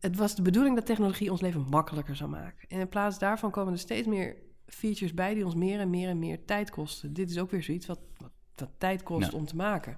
Het 0.00 0.16
was 0.16 0.34
de 0.34 0.42
bedoeling 0.42 0.76
dat 0.76 0.86
technologie 0.86 1.30
ons 1.30 1.40
leven 1.40 1.66
makkelijker 1.70 2.16
zou 2.16 2.30
maken. 2.30 2.68
En 2.68 2.80
in 2.80 2.88
plaats 2.88 3.18
daarvan 3.18 3.50
komen 3.50 3.72
er 3.72 3.78
steeds 3.78 4.06
meer 4.06 4.36
features 4.66 5.14
bij 5.14 5.34
die 5.34 5.44
ons 5.44 5.54
meer 5.54 5.80
en 5.80 5.90
meer 5.90 6.08
en 6.08 6.18
meer 6.18 6.44
tijd 6.44 6.70
kosten. 6.70 7.12
Dit 7.12 7.30
is 7.30 7.38
ook 7.38 7.50
weer 7.50 7.62
zoiets 7.62 7.86
wat, 7.86 8.00
wat, 8.16 8.30
wat 8.54 8.70
tijd 8.78 9.02
kost 9.02 9.30
Ja. 9.30 9.38
om 9.38 9.46
te 9.46 9.56
maken. 9.56 9.96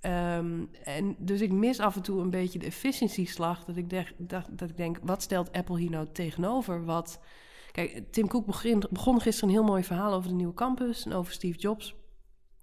Ehm, 0.00 0.64
en 0.84 1.16
dus 1.18 1.40
ik 1.40 1.52
mis 1.52 1.80
af 1.80 1.96
en 1.96 2.02
toe 2.02 2.20
een 2.20 2.30
beetje 2.30 2.58
de 2.58 2.66
efficiëntieslag. 2.66 3.64
Dat 3.64 3.76
ik, 3.76 3.90
denk, 3.90 4.12
dat, 4.16 4.46
dat 4.50 4.70
ik 4.70 4.76
denk, 4.76 4.98
wat 5.02 5.22
stelt 5.22 5.52
Apple 5.52 5.78
hier 5.78 5.90
nou 5.90 6.06
tegenover? 6.12 6.84
Wat... 6.84 7.20
Kijk, 7.72 8.02
Tim 8.10 8.28
Cook 8.28 8.46
begon 8.90 9.20
gisteren 9.20 9.48
een 9.48 9.54
heel 9.54 9.64
mooi 9.64 9.84
verhaal 9.84 10.12
over 10.12 10.28
de 10.28 10.34
nieuwe 10.34 10.54
campus 10.54 11.04
en 11.04 11.12
over 11.12 11.32
Steve 11.32 11.58
Jobs. 11.58 11.94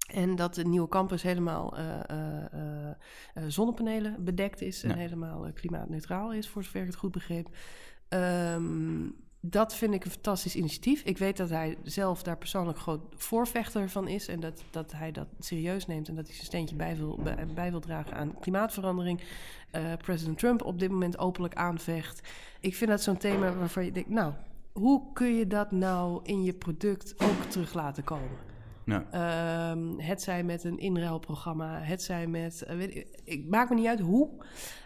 En 0.06 0.36
dat 0.36 0.56
de 0.56 0.66
nieuwe 0.66 0.88
campus 0.88 1.22
helemaal 1.22 1.78
eh, 1.78 2.10
eh, 2.10 2.90
eh, 3.34 3.44
zonnepanelen 3.48 4.24
bedekt 4.24 4.62
is 4.62 4.84
en 4.84 4.90
Ja. 4.90 4.96
helemaal 4.96 5.52
klimaatneutraal 5.54 6.34
is, 6.34 6.48
voor 6.48 6.64
zover 6.64 6.82
ik 6.82 6.88
het 6.88 6.96
goed 6.96 7.12
begreep. 7.12 7.50
Ehm, 8.08 9.10
dat 9.40 9.76
vind 9.76 9.94
ik 9.94 10.06
een 10.06 10.12
fantastisch 10.12 10.56
initiatief. 10.56 11.02
Ik 11.02 11.18
weet 11.18 11.38
dat 11.38 11.50
hij 11.50 11.78
zelf 11.84 12.24
daar 12.24 12.38
persoonlijk 12.38 12.78
groot 12.78 13.02
voorvechter 13.16 13.90
van 13.90 14.08
is. 14.08 14.28
En 14.28 14.40
dat, 14.40 14.64
dat 14.72 14.92
hij 14.92 15.12
dat 15.12 15.28
serieus 15.40 15.88
neemt 15.88 16.08
en 16.08 16.16
dat 16.16 16.26
hij 16.26 16.34
zijn 16.34 16.46
steentje 16.46 16.76
bij 16.76 16.96
wil, 16.98 17.20
bij, 17.24 17.46
bij 17.54 17.72
wil 17.72 17.80
dragen 17.80 18.14
aan 18.16 18.40
klimaatverandering. 18.40 19.22
President 19.98 20.38
Trump 20.38 20.64
op 20.64 20.80
dit 20.80 20.90
moment 20.90 21.18
openlijk 21.18 21.56
aanvecht. 21.56 22.28
Ik 22.60 22.76
vind 22.76 22.90
dat 22.90 23.02
zo'n 23.02 23.18
thema 23.18 23.56
waarvan 23.56 23.86
je 23.86 23.92
denkt, 23.92 24.10
nou, 24.10 24.34
hoe 24.72 25.14
kun 25.14 25.36
je 25.36 25.48
dat 25.48 25.72
nou 25.72 26.20
in 26.24 26.44
je 26.44 26.54
product 26.54 27.16
ook 27.18 27.44
terug 27.50 27.74
laten 27.74 28.04
komen? 28.04 28.55
Ehm, 28.86 29.98
het 29.98 30.22
zij 30.22 30.44
met 30.44 30.64
een 30.64 30.78
inruilprogramma, 30.78 31.80
het 31.82 32.02
zij 32.02 32.28
met... 32.28 32.62
eh, 32.62 32.78
weet 32.78 32.96
ik, 32.96 33.08
ik 33.24 33.46
maak 33.50 33.70
me 33.70 33.76
niet 33.76 33.88
uit 33.88 34.00
hoe, 34.00 34.30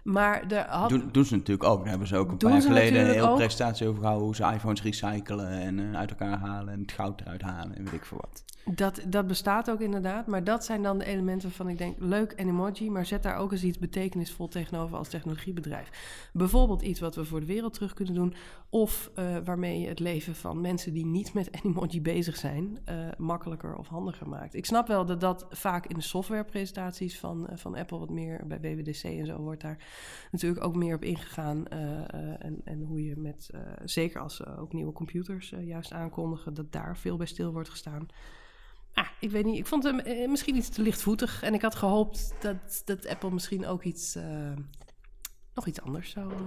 maar 0.03 0.51
er 0.51 0.65
had... 0.65 0.89
doen, 0.89 1.09
doen 1.11 1.25
ze 1.25 1.35
natuurlijk 1.35 1.69
ook. 1.69 1.79
Daar 1.79 1.89
hebben 1.89 2.07
ze 2.07 2.17
ook 2.17 2.31
een 2.31 2.37
paar 2.37 2.51
jaar 2.51 2.61
geleden 2.61 3.01
een 3.01 3.13
hele 3.13 3.33
presentatie 3.33 3.87
over 3.87 3.99
gehouden. 3.99 4.25
Hoe 4.25 4.35
ze 4.35 4.43
iPhones 4.53 4.81
recyclen 4.81 5.49
en 5.49 5.79
eh, 5.79 5.99
uit 5.99 6.09
elkaar 6.09 6.37
halen 6.37 6.73
en 6.73 6.81
het 6.81 6.91
goud 6.91 7.21
eruit 7.21 7.41
halen 7.41 7.75
en 7.75 7.83
weet 7.83 7.93
ik 7.93 8.05
veel 8.05 8.21
wat. 8.21 8.43
Dat, 8.75 9.01
dat 9.07 9.27
bestaat 9.27 9.71
ook 9.71 9.81
inderdaad, 9.81 10.27
maar 10.27 10.43
dat 10.43 10.65
zijn 10.65 10.83
dan 10.83 10.97
de 10.97 11.05
elementen 11.05 11.47
waarvan 11.47 11.69
ik 11.69 11.77
denk, 11.77 11.95
leuk 11.99 12.31
en 12.31 12.47
emoji, 12.47 12.89
maar 12.89 13.05
zet 13.05 13.23
daar 13.23 13.37
ook 13.37 13.51
eens 13.51 13.63
iets 13.63 13.77
betekenisvol 13.77 14.47
tegenover 14.47 14.97
als 14.97 15.09
technologiebedrijf. 15.09 15.89
Bijvoorbeeld 16.33 16.81
iets 16.81 16.99
wat 16.99 17.15
we 17.15 17.25
voor 17.25 17.39
de 17.39 17.45
wereld 17.45 17.73
terug 17.73 17.93
kunnen 17.93 18.13
doen, 18.13 18.33
of 18.69 19.11
uh, 19.15 19.37
waarmee 19.43 19.79
je 19.79 19.87
het 19.87 19.99
leven 19.99 20.35
van 20.35 20.61
mensen 20.61 20.93
die 20.93 21.05
niet 21.05 21.33
met 21.33 21.51
Animoji 21.51 22.01
bezig 22.01 22.35
zijn, 22.35 22.79
uh, 22.89 23.07
makkelijker 23.17 23.75
of 23.75 23.87
handiger 23.87 24.29
maakt. 24.29 24.53
Ik 24.53 24.65
snap 24.65 24.87
wel 24.87 25.05
dat 25.05 25.21
dat 25.21 25.45
vaak 25.49 25.85
in 25.85 25.95
de 25.95 26.01
softwarepresentaties 26.01 27.19
van, 27.19 27.47
uh, 27.49 27.57
van 27.57 27.75
Apple 27.75 27.99
wat 27.99 28.09
meer, 28.09 28.47
bij 28.47 28.59
BWDC 28.59 29.03
en 29.03 29.25
zo 29.25 29.37
wordt 29.37 29.61
daar 29.61 29.77
natuurlijk 30.31 30.65
ook 30.65 30.75
meer 30.75 30.95
op 30.95 31.03
ingegaan. 31.03 31.67
en, 31.67 32.61
en 32.63 32.81
hoe 32.81 33.03
je 33.03 33.17
met, 33.17 33.49
zeker 33.83 34.21
als 34.21 34.35
ze 34.35 34.57
ook 34.57 34.73
nieuwe 34.73 34.91
computers 34.91 35.53
juist 35.59 35.91
aankondigen, 35.91 36.53
dat 36.53 36.71
daar 36.71 36.97
veel 36.97 37.17
bij 37.17 37.25
stil 37.25 37.51
wordt 37.51 37.69
gestaan. 37.69 38.07
Ah, 38.99 39.07
ik 39.19 39.31
weet 39.31 39.45
niet. 39.45 39.57
Ik 39.57 39.65
vond 39.65 39.83
hem 39.83 39.99
eh, 39.99 40.29
misschien 40.29 40.55
iets 40.55 40.69
te 40.69 40.81
lichtvoetig. 40.81 41.43
En 41.43 41.53
ik 41.53 41.61
had 41.61 41.75
gehoopt 41.75 42.33
dat, 42.39 42.81
dat 42.85 43.07
Apple 43.07 43.31
misschien 43.31 43.67
ook 43.67 43.83
iets, 43.83 44.15
uh, 44.15 44.23
nog 45.53 45.67
iets 45.67 45.81
anders 45.81 46.09
zou. 46.09 46.31
Uh, 46.31 46.39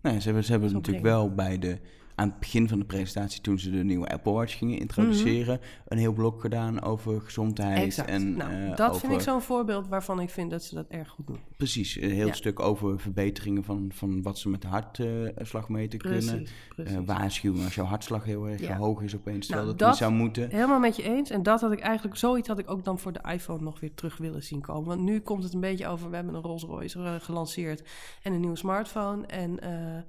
nee, 0.00 0.18
ze 0.18 0.24
hebben, 0.24 0.44
ze 0.44 0.50
hebben 0.50 0.72
natuurlijk 0.72 1.04
wel 1.04 1.34
bij 1.34 1.58
de 1.58 1.80
aan 2.18 2.28
het 2.28 2.38
begin 2.38 2.68
van 2.68 2.78
de 2.78 2.84
presentatie, 2.84 3.40
toen 3.40 3.58
ze 3.58 3.70
de 3.70 3.84
nieuwe 3.84 4.08
Apple 4.08 4.32
Watch 4.32 4.58
gingen 4.58 4.78
introduceren, 4.78 5.54
mhm. 5.60 5.68
een 5.88 5.98
heel 5.98 6.12
blok 6.12 6.40
gedaan 6.40 6.82
over 6.82 7.20
gezondheid. 7.20 7.82
Exact. 7.82 8.08
En, 8.08 8.36
nou, 8.36 8.52
uh, 8.52 8.76
dat 8.76 9.00
vind 9.00 9.12
ik 9.12 9.20
zo'n 9.20 9.42
voorbeeld 9.42 9.88
waarvan 9.88 10.20
ik 10.20 10.30
vind 10.30 10.50
dat 10.50 10.62
ze 10.62 10.74
dat 10.74 10.86
erg 10.88 11.08
goed 11.08 11.26
doen. 11.26 11.38
Precies, 11.56 12.00
een 12.00 12.10
heel 12.10 12.34
stuk 12.34 12.60
over 12.60 13.00
verbeteringen 13.00 13.64
van, 13.64 13.90
van 13.94 14.22
wat 14.22 14.38
ze 14.38 14.48
met 14.48 14.62
de 14.62 14.68
hartslagmeter 14.68 16.04
uh, 16.04 16.12
kunnen. 16.12 16.46
Precies. 16.68 16.94
Uh, 16.94 17.00
waarschuwen 17.04 17.64
als 17.64 17.74
jouw 17.74 17.84
hartslag 17.84 18.24
heel 18.24 18.48
erg 18.48 18.66
hoog 18.66 19.02
is 19.02 19.16
opeens, 19.16 19.46
terwijl 19.46 19.66
nou, 19.66 19.78
dat, 19.78 19.88
niet 19.88 19.98
zou 19.98 20.12
moeten. 20.12 20.50
Helemaal 20.50 20.78
met 20.78 20.96
je 20.96 21.02
eens. 21.02 21.30
En 21.30 21.42
dat 21.42 21.60
had 21.60 21.72
ik 21.72 21.80
eigenlijk, 21.80 22.16
zoiets 22.16 22.48
had 22.48 22.58
ik 22.58 22.70
ook 22.70 22.84
dan 22.84 22.98
voor 22.98 23.12
de 23.12 23.24
iPhone 23.32 23.62
nog 23.62 23.80
weer 23.80 23.94
terug 23.94 24.16
willen 24.16 24.42
zien 24.42 24.60
komen. 24.60 24.88
Want 24.88 25.00
nu 25.00 25.20
komt 25.20 25.42
het 25.42 25.52
een 25.54 25.60
beetje 25.60 25.86
over, 25.86 26.10
we 26.10 26.16
hebben 26.16 26.34
een 26.34 26.42
Rolls 26.42 26.62
Royce 26.62 26.98
eh, 26.98 27.14
gelanceerd 27.20 27.82
en 28.22 28.32
een 28.32 28.40
nieuwe 28.40 28.56
smartphone. 28.56 29.26
En 29.26 29.60
eh, 29.60 30.02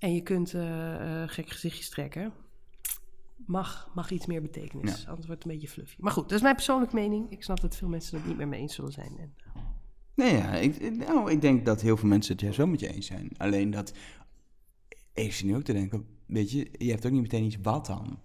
en 0.00 0.14
je 0.14 0.20
kunt 0.20 0.54
uh, 0.54 1.22
gek 1.26 1.48
gezichtjes 1.48 1.88
trekken. 1.88 2.32
Mag, 3.46 3.90
mag 3.94 4.10
iets 4.10 4.26
meer 4.26 4.42
betekenis. 4.42 5.06
Anders 5.06 5.26
wordt 5.26 5.42
het 5.42 5.44
een 5.44 5.58
beetje 5.58 5.68
fluffy. 5.68 5.96
Maar 5.98 6.12
goed, 6.12 6.22
dat 6.22 6.32
is 6.32 6.42
mijn 6.42 6.54
persoonlijke 6.54 6.94
mening. 6.94 7.30
Ik 7.30 7.42
snap 7.42 7.60
dat 7.60 7.76
veel 7.76 7.88
mensen 7.88 8.16
het 8.16 8.26
niet 8.26 8.36
meer 8.36 8.48
mee 8.48 8.60
eens 8.60 8.74
zullen 8.74 8.92
zijn. 8.92 9.18
En, 9.18 9.34
Nee, 10.14 10.36
ja, 10.36 10.54
ik, 10.54 10.96
nou, 10.96 11.30
ik 11.30 11.40
denk 11.40 11.64
dat 11.64 11.80
heel 11.80 11.96
veel 11.96 12.08
mensen 12.08 12.32
het 12.32 12.40
juist 12.40 12.56
wel 12.56 12.66
met 12.66 12.80
je 12.80 12.92
eens 12.92 13.06
zijn. 13.06 13.30
Alleen 13.36 13.70
dat, 13.70 13.92
zit 15.14 15.44
nu 15.44 15.56
ook 15.56 15.62
te 15.62 15.72
denken, 15.72 16.06
weet 16.26 16.50
je, 16.50 16.70
je 16.78 16.90
hebt 16.90 17.06
ook 17.06 17.12
niet 17.12 17.22
meteen 17.22 17.44
iets 17.44 17.58
wat 17.62 17.86
dan 17.86 18.20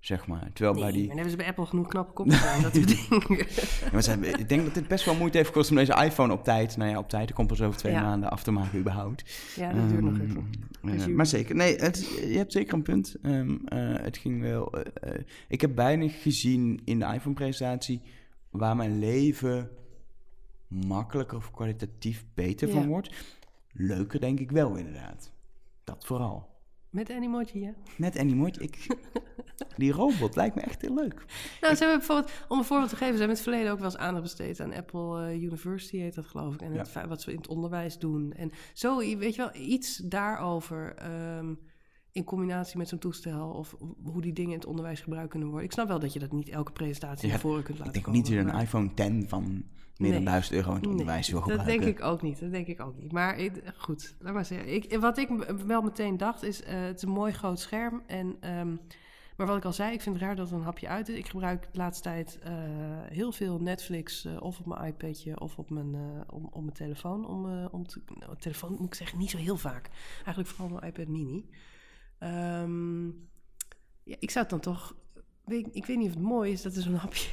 zeg 0.00 0.26
maar. 0.26 0.50
Terwijl 0.52 0.74
nee, 0.74 0.82
bij 0.82 0.92
die... 0.92 1.06
maar 1.06 1.14
hebben 1.14 1.30
ze 1.30 1.36
bij 1.36 1.46
Apple 1.46 1.66
genoeg 1.66 1.88
knappe 1.88 2.12
kopjes 2.12 2.44
aan, 2.44 2.62
dat 2.62 2.74
soort 2.74 2.88
dingen. 3.28 3.46
Ja, 3.82 3.88
maar 3.92 4.02
zijn, 4.02 4.24
ik 4.24 4.48
denk 4.48 4.64
dat 4.64 4.74
het 4.74 4.88
best 4.88 5.04
wel 5.04 5.14
moeite 5.14 5.36
heeft 5.36 5.48
gekost 5.48 5.70
om 5.70 5.76
deze 5.76 6.04
iPhone 6.04 6.32
op 6.32 6.44
tijd, 6.44 6.76
nou 6.76 6.90
ja, 6.90 6.98
op 6.98 7.08
tijd, 7.08 7.28
de 7.28 7.34
komt 7.34 7.48
pas 7.48 7.62
over 7.62 7.78
twee 7.78 7.94
maanden 7.94 8.30
af 8.30 8.42
te 8.42 8.50
maken 8.50 8.78
überhaupt. 8.78 9.52
Ja, 9.56 9.72
dat 9.72 9.88
duurt 9.88 10.02
nog 10.02 10.18
even. 10.18 10.50
Uh, 10.82 11.06
maar 11.06 11.26
zeker, 11.26 11.54
nee, 11.54 11.76
het, 11.76 12.20
je 12.20 12.36
hebt 12.36 12.52
zeker 12.52 12.74
een 12.74 12.82
punt. 12.82 13.16
Um, 13.22 13.50
uh, 13.50 13.58
het 14.00 14.16
ging 14.16 14.40
wel... 14.42 14.78
Uh, 14.78 14.84
ik 15.48 15.60
heb 15.60 15.76
weinig 15.76 16.22
gezien 16.22 16.80
in 16.84 16.98
de 16.98 17.04
iPhone-presentatie 17.04 18.02
waar 18.50 18.76
mijn 18.76 18.98
leven 18.98 19.70
makkelijker 20.68 21.36
of 21.36 21.50
kwalitatief 21.50 22.24
beter 22.34 22.68
ja. 22.68 22.74
van 22.74 22.86
wordt. 22.86 23.10
Leuker 23.72 24.20
denk 24.20 24.40
ik 24.40 24.50
wel, 24.50 24.76
inderdaad. 24.76 25.32
Dat 25.84 26.04
vooral. 26.06 26.57
Met 26.98 27.10
Animoji, 27.10 27.60
ja? 27.60 27.74
Met 27.96 28.18
Animoji. 28.18 28.52
Ik, 28.58 28.86
die 29.76 29.92
robot 29.92 30.36
lijkt 30.36 30.54
me 30.54 30.60
echt 30.60 30.80
heel 30.80 30.94
leuk. 30.94 31.24
Nou, 31.60 31.74
ze 31.74 31.80
hebben 31.80 31.98
bijvoorbeeld, 31.98 32.32
om 32.48 32.58
een 32.58 32.64
voorbeeld 32.64 32.90
te 32.90 32.96
geven, 32.96 33.14
ze 33.14 33.18
hebben 33.18 33.36
in 33.36 33.42
het 33.42 33.52
verleden 33.52 33.72
ook 33.72 33.78
wel 33.78 33.90
eens 33.90 33.96
aandacht 33.96 34.22
besteed 34.22 34.60
aan 34.60 34.74
Apple 34.74 35.32
uh, 35.32 35.42
University, 35.42 35.96
heet 35.96 36.14
dat 36.14 36.26
geloof 36.26 36.54
ik. 36.54 36.60
En 36.60 36.72
het, 36.72 37.06
wat 37.08 37.22
ze 37.22 37.30
in 37.30 37.36
het 37.36 37.48
onderwijs 37.48 37.98
doen. 37.98 38.32
En 38.32 38.50
zo, 38.72 38.98
weet 38.98 39.34
je 39.34 39.42
wel, 39.42 39.62
iets 39.62 39.96
daarover. 39.96 40.94
Um, 41.38 41.58
in 42.12 42.24
combinatie 42.24 42.78
met 42.78 42.88
zo'n 42.88 42.98
toestel 42.98 43.50
of 43.50 43.76
hoe 44.02 44.22
die 44.22 44.32
dingen 44.32 44.52
in 44.52 44.58
het 44.58 44.66
onderwijs 44.66 45.00
gebruikt 45.00 45.30
kunnen 45.30 45.48
worden. 45.48 45.66
Ik 45.66 45.72
snap 45.72 45.88
wel 45.88 45.98
dat 45.98 46.12
je 46.12 46.18
dat 46.18 46.32
niet 46.32 46.48
elke 46.48 46.72
presentatie 46.72 47.26
ja, 47.26 47.32
naar 47.32 47.40
voren 47.40 47.62
kunt 47.62 47.78
laten 47.78 47.86
Ik 47.86 47.92
denk 47.92 48.04
komen, 48.04 48.20
niet 48.20 48.30
dat 48.30 48.46
je 48.46 48.52
een 48.52 48.60
iPhone 48.60 48.94
10 48.94 49.28
van 49.28 49.64
meer 49.98 50.12
dan 50.12 50.24
1000 50.24 50.54
euro 50.54 50.70
in 50.70 50.76
het 50.76 50.86
onderwijs 50.86 51.28
wil 51.28 51.40
gebruiken. 51.40 51.74
Dat 51.74 51.82
denk 51.84 51.96
ik 51.98 52.04
ook 52.04 52.22
niet. 52.22 52.40
Dat 52.40 52.50
denk 52.50 52.66
ik 52.66 52.80
ook 52.80 52.96
niet. 52.96 53.12
Maar 53.12 53.38
ik, 53.38 53.62
goed, 53.76 54.16
laat 54.18 54.34
maar 54.34 54.44
zeggen. 54.44 54.74
Ik, 54.74 54.98
wat 54.98 55.18
ik 55.18 55.28
wel 55.66 55.82
meteen 55.82 56.16
dacht 56.16 56.42
is, 56.42 56.62
uh, 56.62 56.68
het 56.68 56.96
is 56.96 57.02
een 57.02 57.08
mooi 57.08 57.32
groot 57.32 57.60
scherm. 57.60 58.02
En, 58.06 58.50
um, 58.58 58.80
maar 59.36 59.46
wat 59.46 59.56
ik 59.56 59.64
al 59.64 59.72
zei, 59.72 59.92
ik 59.92 60.00
vind 60.00 60.14
het 60.14 60.24
raar 60.24 60.36
dat 60.36 60.50
er 60.50 60.56
een 60.56 60.62
hapje 60.62 60.88
uit 60.88 61.08
is. 61.08 61.16
Ik 61.16 61.28
gebruik 61.28 61.68
de 61.72 61.78
laatste 61.78 62.02
tijd 62.02 62.38
uh, 62.46 62.52
heel 63.02 63.32
veel 63.32 63.58
Netflix 63.58 64.24
uh, 64.24 64.42
of 64.42 64.58
op 64.58 64.66
mijn 64.66 64.84
iPadje 64.84 65.40
of 65.40 65.58
op 65.58 65.70
mijn, 65.70 65.94
om, 66.30 66.44
op 66.44 66.62
mijn 66.62 66.74
telefoon. 66.74 67.26
Om, 67.26 67.66
om 67.66 67.86
te, 67.86 68.02
nou, 68.18 68.36
telefoon 68.38 68.70
moet 68.72 68.86
ik 68.86 68.94
zeggen, 68.94 69.18
niet 69.18 69.30
zo 69.30 69.38
heel 69.38 69.56
vaak. 69.56 69.90
Eigenlijk 70.24 70.48
vooral 70.48 70.78
mijn 70.78 70.92
iPad 70.92 71.08
mini. 71.08 71.48
Um, 72.20 73.28
ja, 74.08 74.16
ik 74.18 74.30
zou 74.30 74.46
het 74.46 74.50
dan 74.50 74.74
toch 74.74 74.96
Weet, 75.48 75.68
ik 75.72 75.86
weet 75.86 75.96
niet 75.96 76.08
of 76.08 76.14
het 76.14 76.22
mooi 76.22 76.52
is 76.52 76.62
dat 76.62 76.76
er 76.76 76.82
zo'n 76.82 76.94
hapje 76.94 77.28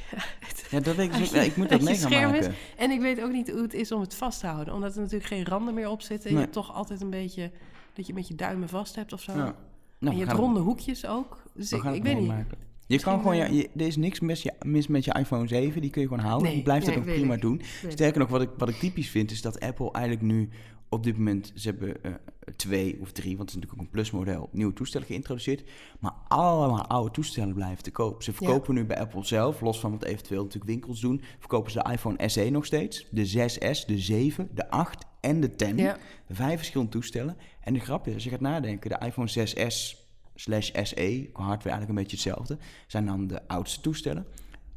Ja, 0.70 0.80
dat 0.80 0.96
weet 0.96 1.14
ik 1.14 1.30
ik 1.30 1.56
moet 1.56 1.68
dat 1.68 1.82
mee 1.82 1.94
gaan 1.94 2.10
maken. 2.10 2.38
Is. 2.38 2.54
En 2.76 2.90
ik 2.90 3.00
weet 3.00 3.22
ook 3.22 3.32
niet 3.32 3.50
hoe 3.50 3.62
het 3.62 3.74
is 3.74 3.92
om 3.92 4.00
het 4.00 4.14
vast 4.14 4.40
te 4.40 4.46
houden. 4.46 4.74
Omdat 4.74 4.94
er 4.94 5.00
natuurlijk 5.00 5.26
geen 5.26 5.44
randen 5.44 5.74
meer 5.74 5.88
op 5.88 6.02
zitten. 6.02 6.28
En 6.30 6.34
je 6.34 6.40
hebt 6.40 6.52
toch 6.52 6.74
altijd 6.74 7.00
een 7.00 7.10
beetje... 7.10 7.50
dat 7.92 8.06
je 8.06 8.14
met 8.14 8.28
je 8.28 8.34
duimen 8.34 8.68
vast 8.68 8.94
hebt 8.94 9.12
of 9.12 9.20
zo. 9.20 9.32
Ja. 9.32 9.56
Nou, 9.98 10.14
en 10.14 10.16
je 10.16 10.26
hebt 10.26 10.38
ronde 10.38 10.60
hoekjes 10.60 11.06
ook. 11.06 11.42
Dus 11.54 11.72
ik, 11.72 11.84
ik 11.84 12.02
weet 12.02 12.18
niet. 12.18 12.28
Maken. 12.28 12.58
Je 12.86 13.00
kan 13.00 13.18
gewoon, 13.18 13.36
ja, 13.36 13.46
je, 13.46 13.70
er 13.76 13.86
is 13.86 13.96
niks 13.96 14.20
mis, 14.20 14.42
ja, 14.42 14.52
mis, 14.64 14.86
met 14.86 15.04
je 15.04 15.14
iPhone 15.18 15.48
7, 15.48 15.80
die 15.80 15.90
kun 15.90 16.02
je 16.02 16.08
gewoon 16.08 16.22
houden. 16.24 16.46
Nee, 16.46 16.54
die 16.54 16.64
blijft 16.64 16.86
nee, 16.86 16.94
dat 16.94 17.04
ook 17.04 17.14
prima 17.14 17.34
ik. 17.34 17.40
doen. 17.40 17.60
Sterker 17.88 18.20
nog, 18.20 18.28
wat 18.28 18.42
ik, 18.42 18.50
wat 18.56 18.68
ik 18.68 18.74
typisch 18.74 19.08
vind, 19.08 19.30
is 19.30 19.42
dat 19.42 19.60
Apple 19.60 19.92
eigenlijk 19.92 20.26
nu 20.26 20.48
op 20.88 21.02
dit 21.02 21.16
moment, 21.16 21.52
ze 21.54 21.68
hebben 21.68 21.96
uh, 22.02 22.12
twee 22.56 22.98
of 23.00 23.12
drie, 23.12 23.36
want 23.36 23.48
het 23.48 23.48
is 23.48 23.54
natuurlijk 23.54 23.72
ook 23.72 23.80
een 23.80 23.90
plusmodel, 23.90 24.48
nieuwe 24.52 24.72
toestellen 24.72 25.06
geïntroduceerd. 25.06 25.70
Maar 26.00 26.14
allemaal 26.28 26.86
oude 26.86 27.10
toestellen 27.10 27.54
blijven 27.54 27.82
te 27.82 27.90
koop. 27.90 28.22
Ze 28.22 28.32
verkopen 28.32 28.74
nu 28.74 28.84
bij 28.84 28.98
Apple 28.98 29.24
zelf, 29.24 29.60
los 29.60 29.80
van 29.80 29.90
wat 29.90 30.04
eventueel 30.04 30.42
natuurlijk 30.42 30.70
winkels 30.70 31.00
doen, 31.00 31.22
verkopen 31.38 31.72
ze 31.72 31.82
de 31.82 31.92
iPhone 31.92 32.28
SE 32.28 32.50
nog 32.50 32.64
steeds, 32.64 33.06
de 33.10 33.28
6S, 33.28 33.86
de 33.86 33.98
7, 33.98 34.48
de 34.54 34.70
8 34.70 35.04
en 35.20 35.40
de 35.40 35.56
10. 35.56 35.76
Ja. 35.76 35.98
Vijf 36.30 36.56
verschillende 36.56 36.92
toestellen. 36.92 37.36
En 37.60 37.72
de 37.74 37.80
grap 37.80 38.06
is, 38.06 38.14
als 38.14 38.24
je 38.24 38.30
gaat 38.30 38.40
nadenken, 38.40 38.90
de 38.90 39.06
iPhone 39.06 39.28
6S 39.28 40.04
slash 40.34 40.70
SE, 40.82 41.30
hardware 41.32 41.70
eigenlijk 41.70 41.88
een 41.88 41.94
beetje 41.94 42.16
hetzelfde, 42.16 42.58
zijn 42.86 43.06
dan 43.06 43.26
de 43.26 43.48
oudste 43.48 43.80
toestellen 43.80 44.26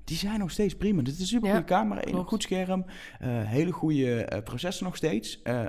die 0.09 0.17
zijn 0.17 0.39
nog 0.39 0.51
steeds 0.51 0.75
prima. 0.75 1.01
Dit 1.01 1.13
is 1.13 1.19
een 1.19 1.25
super 1.25 1.49
goede 1.49 1.65
camera, 1.65 2.05
een 2.05 2.25
goed 2.25 2.43
scherm, 2.43 2.85
uh, 3.21 3.27
hele 3.43 3.71
goede 3.71 4.29
uh, 4.33 4.43
processor 4.43 4.85
nog 4.85 4.95
steeds. 4.95 5.39
Uh, 5.43 5.65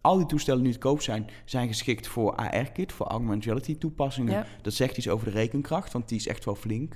al 0.00 0.16
die 0.16 0.26
toestellen 0.26 0.60
die 0.60 0.68
nu 0.68 0.74
te 0.74 0.80
koop 0.80 1.02
zijn, 1.02 1.30
zijn 1.44 1.68
geschikt 1.68 2.06
voor 2.06 2.34
AR-kit, 2.34 2.92
voor 2.92 3.06
augmented 3.06 3.44
reality 3.44 3.78
toepassingen. 3.78 4.46
Dat 4.62 4.72
zegt 4.72 4.96
iets 4.96 5.08
over 5.08 5.26
de 5.26 5.32
rekenkracht, 5.32 5.92
want 5.92 6.08
die 6.08 6.18
is 6.18 6.26
echt 6.26 6.44
wel 6.44 6.54
flink 6.54 6.94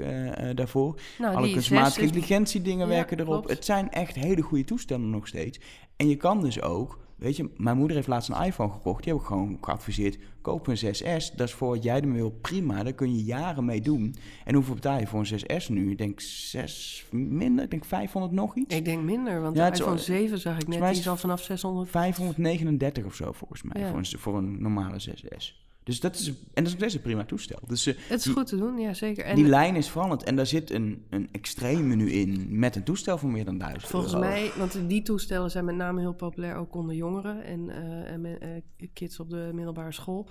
daarvoor. 0.54 1.00
Nou, 1.18 1.36
Alle 1.36 1.52
kunstmatige 1.52 2.00
intelligentie 2.00 2.62
dingen 2.62 2.88
werken 2.88 3.18
erop. 3.20 3.32
Klopt. 3.32 3.50
Het 3.50 3.64
zijn 3.64 3.90
echt 3.90 4.14
hele 4.14 4.42
goede 4.42 4.64
toestellen 4.64 5.10
nog 5.10 5.26
steeds. 5.26 5.60
En 5.96 6.08
je 6.08 6.16
kan 6.16 6.40
dus 6.40 6.60
ook 6.60 6.98
Weet 7.20 7.36
je, 7.36 7.50
mijn 7.56 7.76
moeder 7.76 7.96
heeft 7.96 8.08
laatst 8.08 8.28
een 8.28 8.42
iPhone 8.42 8.72
gekocht. 8.72 9.02
Die 9.04 9.12
heb 9.12 9.22
ik 9.22 9.28
gewoon 9.28 9.58
geadviseerd. 9.60 10.18
Koop 10.40 10.66
een 10.66 10.76
6S. 10.76 11.36
Dat 11.36 11.48
is 11.48 11.54
voor 11.54 11.68
wat 11.68 11.82
jij 11.82 12.00
ermee 12.00 12.20
wil 12.20 12.38
prima. 12.40 12.82
Daar 12.82 12.92
kun 12.92 13.16
je 13.16 13.24
jaren 13.24 13.64
mee 13.64 13.80
doen. 13.80 14.14
En 14.44 14.54
hoeveel 14.54 14.74
betaal 14.74 14.98
je 14.98 15.06
voor 15.06 15.20
een 15.20 15.62
6S 15.62 15.68
nu? 15.68 15.90
Ik 15.90 15.98
denk 15.98 16.20
6 16.20 17.06
minder. 17.10 17.64
Ik 17.64 17.70
denk 17.70 17.84
500 17.84 18.32
nog 18.32 18.56
iets. 18.56 18.74
Ik 18.74 18.84
denk 18.84 19.02
minder, 19.02 19.40
want 19.40 19.56
ja, 19.56 19.70
de 19.70 19.76
iPhone 19.76 19.98
7 19.98 20.38
zag 20.38 20.58
ik 20.58 20.68
net. 20.68 20.78
Die 20.78 20.88
is 20.88 21.08
al 21.08 21.16
vanaf 21.16 21.42
600. 21.42 21.90
539 21.90 23.04
of 23.04 23.14
zo 23.14 23.32
volgens 23.32 23.62
mij. 23.62 23.88
Voor, 23.88 23.98
een, 23.98 24.06
voor 24.18 24.36
een 24.36 24.62
normale 24.62 25.00
6S. 25.10 25.69
Dus 25.90 26.00
dat 26.00 26.14
is, 26.14 26.26
en 26.28 26.64
dat 26.64 26.66
is 26.66 26.76
best 26.76 26.94
een 26.94 27.00
prima 27.00 27.24
toestel. 27.24 27.58
Dus, 27.66 27.86
uh, 27.86 27.94
het 28.08 28.26
is 28.26 28.32
goed 28.32 28.46
te 28.46 28.56
doen, 28.56 28.78
ja 28.78 28.94
zeker. 28.94 29.24
En 29.24 29.36
die 29.36 29.44
lijn 29.44 29.76
is 29.76 29.88
veranderd 29.88 30.22
en 30.22 30.36
daar 30.36 30.46
zit 30.46 30.70
een, 30.70 31.04
een 31.10 31.28
extreem 31.32 31.86
menu 31.86 32.10
in 32.10 32.58
met 32.58 32.76
een 32.76 32.84
toestel 32.84 33.18
van 33.18 33.30
meer 33.30 33.44
dan 33.44 33.58
1000 33.58 33.90
Volgens 33.90 34.14
mij, 34.14 34.50
want 34.58 34.88
die 34.88 35.02
toestellen 35.02 35.50
zijn 35.50 35.64
met 35.64 35.74
name 35.74 36.00
heel 36.00 36.14
populair 36.14 36.56
ook 36.56 36.74
onder 36.74 36.94
jongeren 36.94 37.44
en, 37.44 37.60
uh, 37.68 38.10
en 38.10 38.24
uh, 38.24 38.88
kids 38.92 39.20
op 39.20 39.30
de 39.30 39.50
middelbare 39.52 39.92
school. 39.92 40.28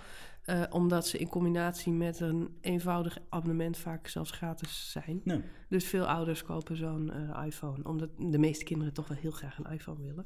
Uh, 0.49 0.63
omdat 0.69 1.07
ze 1.07 1.17
in 1.17 1.27
combinatie 1.27 1.91
met 1.91 2.19
een 2.19 2.49
eenvoudig 2.62 3.17
abonnement 3.29 3.77
vaak 3.77 4.07
zelfs 4.07 4.31
gratis 4.31 4.91
zijn. 4.91 5.21
Dus 5.69 5.85
veel 5.85 6.05
ouders 6.05 6.43
kopen 6.43 6.77
zo'n 6.77 7.12
uh, 7.13 7.45
iPhone. 7.45 7.83
Omdat 7.83 8.09
de 8.17 8.38
meeste 8.38 8.63
kinderen 8.63 8.93
toch 8.93 9.07
wel 9.07 9.17
heel 9.17 9.31
graag 9.31 9.57
een 9.57 9.71
iPhone 9.71 10.01
willen. 10.01 10.25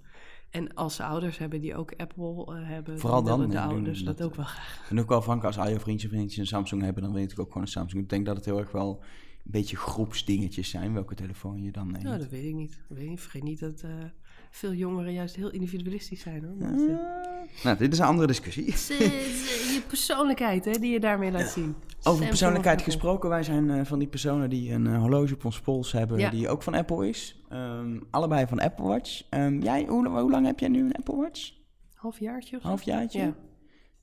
En 0.49 0.73
als 0.73 0.95
ze 0.95 1.03
ouders 1.03 1.38
hebben 1.38 1.62
die 1.62 1.75
ook 1.75 1.93
Apple 1.97 2.45
uh, 2.49 2.67
hebben, 2.67 2.99
Vooral 2.99 3.23
dan, 3.23 3.49
de 3.49 3.59
ouders 3.59 4.03
dat, 4.03 4.17
dat, 4.17 4.27
ook 4.27 4.36
wel 4.36 4.45
graag. 4.45 4.89
En 4.89 4.99
ook 4.99 5.09
wel 5.09 5.21
van 5.21 5.41
als 5.41 5.57
al 5.57 5.69
je 5.69 5.79
vriendjes 5.79 6.12
vriendjes 6.12 6.38
een 6.38 6.47
Samsung 6.47 6.81
hebben, 6.81 7.03
dan 7.03 7.13
weet 7.13 7.31
ik 7.31 7.39
ook 7.39 7.47
gewoon 7.47 7.63
een 7.63 7.69
Samsung. 7.69 8.03
Ik 8.03 8.09
denk 8.09 8.25
dat 8.25 8.36
het 8.36 8.45
heel 8.45 8.59
erg 8.59 8.71
wel 8.71 9.03
beetje 9.43 9.77
groepsdingetjes 9.77 10.69
zijn, 10.69 10.93
welke 10.93 11.15
telefoon 11.15 11.62
je 11.62 11.71
dan 11.71 11.91
neemt. 11.91 12.03
Nou, 12.03 12.17
dat 12.17 12.29
weet 12.29 12.45
ik 12.45 12.53
niet. 12.53 12.81
Weet 12.88 13.09
niet. 13.09 13.21
Vergeet 13.21 13.43
niet 13.43 13.59
dat 13.59 13.81
eh, 13.81 13.91
veel 14.55 14.73
jongeren 14.73 15.13
juist 15.13 15.35
heel 15.35 15.51
individualistisch 15.51 16.21
zijn. 16.21 16.43
Hoor. 16.43 16.55
Nou, 17.63 17.77
dit 17.77 17.93
is 17.93 17.99
een 17.99 18.05
andere 18.05 18.27
discussie. 18.27 18.65
Het 18.71 18.87
je 18.87 19.81
persoonlijkheid 19.87 20.65
hè, 20.65 20.71
die 20.71 20.91
je 20.91 20.99
daarmee 20.99 21.31
laat 21.31 21.49
zien. 21.49 21.75
Over 22.03 22.27
persoonlijkheid 22.27 22.77
Apple. 22.77 22.91
gesproken, 22.93 23.29
wij 23.29 23.43
zijn 23.43 23.69
eh, 23.69 23.85
van 23.85 23.99
die 23.99 24.07
personen 24.07 24.49
die 24.49 24.71
een 24.71 24.87
eh, 24.87 24.99
horloge 24.99 25.33
op 25.33 25.45
ons 25.45 25.59
pols 25.59 25.91
hebben, 25.91 26.19
Ja. 26.19 26.29
die 26.29 26.49
ook 26.49 26.63
van 26.63 26.73
Apple 26.73 27.09
is. 27.09 27.43
Ehm, 27.49 27.99
allebei 28.09 28.47
van 28.47 28.59
Apple 28.59 28.85
Watch. 28.85 29.23
Ehm, 29.29 29.59
jij, 29.61 29.85
hoe, 29.87 30.07
hoe 30.07 30.31
lang 30.31 30.45
heb 30.45 30.59
jij 30.59 30.69
nu 30.69 30.79
een 30.79 30.93
Apple 30.95 31.15
Watch? 31.15 31.51
Halfjaartje? 31.93 32.57
Halfjaartje? 32.61 33.19
Ja. 33.19 33.35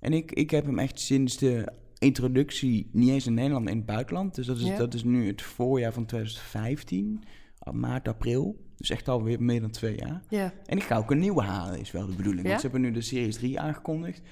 En 0.01 0.13
ik, 0.13 0.33
ik 0.33 0.51
heb 0.51 0.65
hem 0.65 0.79
echt 0.79 1.01
sinds 1.01 1.37
de 1.37 1.69
introductie, 1.99 2.89
niet 2.93 3.09
eens 3.09 3.27
in 3.27 3.35
Nederland, 3.35 3.69
in 3.69 3.77
het 3.77 3.87
buitenland. 3.87 4.35
Dus 4.35 4.47
dat 4.47 4.57
is, 4.57 4.63
Ja. 4.67 4.77
dat 4.77 4.95
is 4.95 5.05
nu 5.05 5.27
het 5.27 5.43
voorjaar 5.43 5.93
van 5.93 6.07
2015, 6.07 7.23
ah, 7.59 7.75
maart, 7.75 8.09
april. 8.09 8.69
Dus 8.81 8.91
echt 8.91 9.09
alweer 9.09 9.43
meer 9.43 9.61
dan 9.61 9.71
twee 9.71 9.97
jaar. 9.97 10.23
Ja. 10.29 10.53
En 10.67 10.77
ik 10.77 10.83
ga 10.83 10.97
ook 10.97 11.11
een 11.11 11.19
nieuwe 11.19 11.43
halen, 11.43 11.81
is 11.81 11.91
wel 11.91 12.07
de 12.07 12.15
bedoeling. 12.15 12.43
Ja? 12.43 12.49
Want 12.49 12.61
ze 12.61 12.67
hebben 12.69 12.91
nu 12.91 12.93
de 12.93 13.01
Series 13.01 13.37
3 13.37 13.61
aangekondigd. 13.61 14.23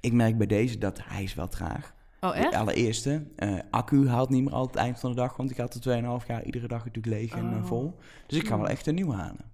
Ik 0.00 0.12
merk 0.12 0.38
bij 0.38 0.46
deze 0.46 0.78
dat 0.78 1.00
hij 1.04 1.22
is 1.22 1.34
wel 1.34 1.48
traag. 1.48 1.94
Oh, 2.20 2.36
echt? 2.36 2.50
De 2.50 2.58
allereerste, 2.58 3.26
eh, 3.36 3.58
accu 3.70 4.08
haalt 4.08 4.28
niet 4.28 4.44
meer 4.44 4.52
al 4.52 4.66
het 4.66 4.76
eind 4.76 5.00
van 5.00 5.10
de 5.10 5.16
dag, 5.16 5.36
want 5.36 5.50
ik 5.50 5.56
had 5.56 5.74
er 5.74 5.80
2,5 5.80 6.26
jaar 6.26 6.44
iedere 6.44 6.68
dag 6.68 6.84
natuurlijk 6.84 7.14
leeg 7.14 7.32
en 7.32 7.50
eh, 7.50 7.56
Oh. 7.56 7.64
vol. 7.64 7.98
Dus 8.26 8.38
ik 8.38 8.46
ga 8.46 8.56
wel 8.56 8.68
echt 8.68 8.86
een 8.86 8.94
nieuwe 8.94 9.14
halen. 9.14 9.52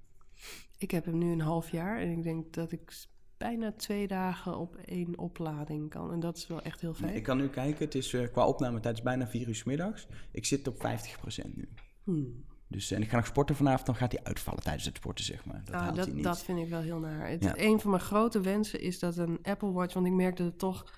Ik 0.78 0.90
heb 0.90 1.04
hem 1.04 1.18
nu 1.18 1.32
een 1.32 1.40
half 1.40 1.70
jaar 1.70 2.00
en 2.00 2.10
ik 2.10 2.22
denk 2.22 2.52
dat 2.52 2.72
ik 2.72 2.92
bijna 3.36 3.72
twee 3.72 4.06
dagen 4.06 4.58
op 4.58 4.76
één 4.76 5.18
oplading 5.18 5.90
kan. 5.90 6.12
En 6.12 6.20
dat 6.20 6.36
is 6.36 6.46
wel 6.46 6.62
echt 6.62 6.80
heel 6.80 6.94
fijn. 6.94 7.14
Ik 7.14 7.22
kan 7.22 7.36
nu 7.36 7.48
kijken, 7.48 7.84
het 7.84 7.94
is 7.94 8.12
eh, 8.14 8.32
qua 8.32 8.46
opnametijd 8.46 8.96
is 8.96 9.02
bijna 9.02 9.26
4 9.26 9.48
uur 9.48 9.54
's 9.54 9.64
middags. 9.64 10.06
Ik 10.32 10.44
zit 10.44 10.68
op 10.68 10.80
50% 10.80 11.54
nu. 11.54 11.68
Hmm. 12.04 12.44
Dus 12.68 12.90
en 12.90 13.02
ik 13.02 13.08
ga 13.08 13.16
nog 13.16 13.26
sporten 13.26 13.56
vanavond, 13.56 13.86
dan 13.86 13.94
gaat 13.94 14.12
hij 14.12 14.20
uitvallen 14.24 14.62
tijdens 14.62 14.84
het 14.84 14.96
sporten, 14.96 15.24
zeg 15.24 15.44
maar. 15.44 15.62
Dat 15.64 15.74
Ah, 15.74 15.80
haalt 15.80 15.96
dat, 15.96 16.04
hij 16.06 16.14
niet. 16.14 16.24
dat 16.24 16.42
vind 16.42 16.58
ik 16.58 16.68
wel 16.68 16.80
heel 16.80 16.98
naar. 16.98 17.28
Het, 17.28 17.44
Ja. 17.44 17.52
Een 17.58 17.80
van 17.80 17.90
mijn 17.90 18.02
grote 18.02 18.40
wensen 18.40 18.80
is 18.80 18.98
dat 18.98 19.16
een 19.16 19.38
Apple 19.42 19.72
Watch, 19.72 19.94
want 19.94 20.06
ik 20.06 20.12
merk 20.12 20.36
dat 20.36 20.46
het 20.46 20.58
toch. 20.58 20.92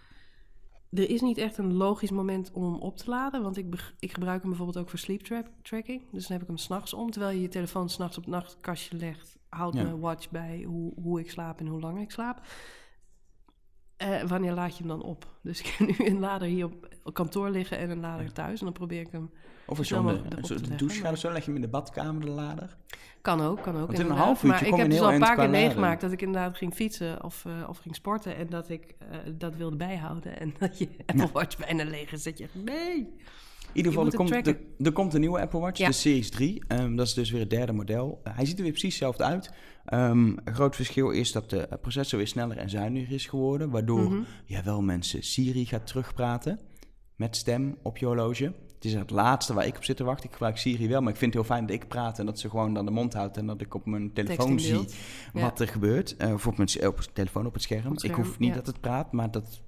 Er 0.91 1.11
is 1.11 1.21
niet 1.21 1.39
echt 1.39 1.59
een 1.59 1.73
logisch 1.73 2.11
moment 2.11 2.51
om 2.53 2.65
hem 2.65 2.81
op 2.81 2.97
te 2.97 3.11
laden. 3.11 3.43
Want 3.43 3.57
ik, 3.57 3.93
ik 3.99 4.13
gebruik 4.13 4.41
hem 4.41 4.49
bijvoorbeeld 4.51 4.79
ook 4.85 4.91
voor 4.91 4.99
sleep 4.99 5.21
tra- 5.21 5.51
tracking. 5.63 6.03
Dus 6.13 6.23
dan 6.23 6.33
heb 6.33 6.41
ik 6.43 6.47
hem 6.49 6.57
s'nachts 6.57 6.93
om. 6.95 7.11
Terwijl 7.11 7.35
je 7.35 7.43
je 7.43 7.49
telefoon 7.49 7.89
s'nachts 7.89 8.17
op 8.19 8.25
het 8.25 8.33
nachtkastje 8.33 8.97
legt, 8.97 9.37
houdt 9.49 9.77
Ja. 9.77 9.83
mijn 9.83 10.01
watch 10.01 10.31
bij 10.31 10.63
hoe, 10.67 10.93
hoe 11.03 11.21
ik 11.21 11.31
slaap 11.31 11.61
en 11.61 11.67
hoe 11.67 11.81
lang 11.81 12.01
ik 12.01 12.11
slaap. 12.11 12.41
Eh, 13.97 14.23
wanneer 14.23 14.53
laad 14.53 14.77
je 14.77 14.79
hem 14.79 14.89
dan 14.89 15.03
op? 15.03 15.27
Dus 15.43 15.61
ik 15.61 15.67
heb 15.67 15.99
nu 15.99 16.07
een 16.07 16.19
lader 16.19 16.49
hier 16.49 16.65
op 16.65 17.15
kantoor 17.15 17.51
liggen 17.51 17.79
en 17.79 17.91
een 17.91 18.01
lader 18.01 18.33
thuis. 18.33 18.59
En 18.59 18.65
dan 18.65 18.75
probeer 18.75 19.01
ik 19.01 19.09
hem. 19.11 19.31
Of 19.67 19.79
als 19.79 19.89
je 19.89 19.99
om 19.99 20.07
de, 20.07 20.23
de 20.63 20.75
douche 20.77 21.01
gaat 21.01 21.13
of 21.13 21.19
zo, 21.19 21.33
leg 21.33 21.39
je 21.39 21.45
hem 21.45 21.55
in 21.55 21.61
de 21.61 21.69
badkamer, 21.69 22.25
de 22.25 22.31
lader. 22.31 22.77
Kan 23.23 23.41
ook, 23.41 23.63
kan 23.63 23.77
ook. 23.77 23.87
Want 23.87 23.99
in 23.99 24.07
een 24.11 24.17
half 24.17 24.43
uurtje 24.43 24.49
maar 24.49 24.59
kom 24.59 24.73
ik 24.73 24.77
heb 24.79 24.91
dus 24.91 25.01
al 25.01 25.13
een 25.13 25.21
paar 25.21 25.37
keer 25.37 25.51
meegemaakt 25.51 26.01
dat 26.01 26.13
ik 26.13 26.23
inderdaad 26.23 26.57
ging 26.57 26.75
fietsen 26.75 27.25
of, 27.25 27.45
eh, 27.45 27.69
of 27.69 27.79
ging 27.79 27.95
sporten. 27.95 28.37
En 28.37 28.47
dat 28.49 28.69
ik 28.69 28.95
eh, 28.99 29.19
dat 29.35 29.57
wilde 29.57 29.77
bijhouden. 29.77 30.41
En 30.41 30.55
dat 30.59 30.79
je 30.79 30.89
Apple 31.07 31.29
Watch 31.33 31.57
bijna 31.57 31.85
leeg 31.85 32.13
is. 32.13 32.23
Dat 32.23 32.39
je 32.39 32.45
echt, 32.45 32.55
nee. 32.55 32.97
In 32.97 33.83
ieder 33.83 33.93
geval, 33.93 34.07
er 34.07 34.17
komt, 34.17 34.47
er 34.87 34.93
komt 34.93 35.15
een 35.15 35.21
nieuwe 35.21 35.41
Apple 35.41 35.61
Watch, 35.61 35.79
Ja. 35.79 35.87
de 35.87 35.93
Series 35.93 36.31
3. 36.31 36.65
Ehm, 36.69 36.97
dat 36.97 37.07
is 37.07 37.15
dus 37.15 37.31
weer 37.31 37.41
het 37.41 37.51
derde 37.51 37.73
model. 37.73 38.21
Hij 38.23 38.47
ziet 38.47 38.57
er 38.57 38.63
weer 38.63 38.73
precies 38.73 38.91
hetzelfde 38.91 39.25
uit. 39.25 39.53
Ehm, 39.87 40.27
een 40.45 40.55
groot 40.55 40.77
verschil 40.77 41.11
is 41.11 41.33
dat 41.33 41.51
de 41.51 41.69
processor 41.81 42.19
weer 42.19 42.29
sneller 42.29 42.57
en 42.57 42.71
zuiniger 42.71 43.15
is 43.15 43.27
geworden. 43.27 43.71
Waardoor 43.71 44.11
Mhm. 44.11 44.21
ja, 44.45 44.63
wel 44.63 44.83
mensen 44.83 45.23
Siri 45.23 45.65
gaat 45.67 45.87
terugpraten 45.87 46.59
met 47.17 47.37
stem 47.37 47.77
op 47.83 47.97
je 47.99 48.07
horloge. 48.07 48.53
Het 48.75 48.85
is 48.85 48.95
het 48.95 49.11
laatste 49.11 49.55
waar 49.55 49.67
ik 49.67 49.77
op 49.77 49.85
zit 49.85 49.97
te 49.97 50.05
wachten. 50.05 50.25
Ik 50.27 50.33
gebruik 50.33 50.57
Siri 50.59 50.89
wel, 50.89 51.01
maar 51.01 51.13
ik 51.13 51.19
vind 51.19 51.35
het 51.35 51.43
heel 51.43 51.55
fijn 51.57 51.67
dat 51.67 51.77
ik 51.77 51.89
praat 51.89 52.19
en 52.19 52.27
dat 52.27 52.39
ze 52.39 52.51
gewoon 52.51 52.75
dan 52.75 52.85
de 52.85 52.91
mond 52.91 53.15
houdt 53.15 53.37
en 53.37 53.47
dat 53.47 53.61
ik 53.61 53.75
op 53.75 53.87
mijn 53.87 54.13
telefoon 54.13 54.61
zie. 54.61 54.85
Ja. 55.33 55.41
wat 55.41 55.61
er 55.61 55.69
gebeurt. 55.69 56.17
Eh, 56.17 56.33
of 56.33 56.47
op 56.47 56.57
mijn 56.57 56.69
s- 56.69 56.77
op 56.77 56.97
mijn 56.97 57.09
telefoon 57.13 57.47
op 57.47 57.53
het 57.53 57.63
scherm. 57.63 57.87
Op 57.87 57.93
het 57.95 58.03
Ik 58.03 58.15
hoef 58.15 58.39
niet 58.39 58.49
ja. 58.49 58.55
dat 58.55 58.67
het 58.67 58.81
praat, 58.81 59.13
maar 59.13 59.31
dat 59.31 59.61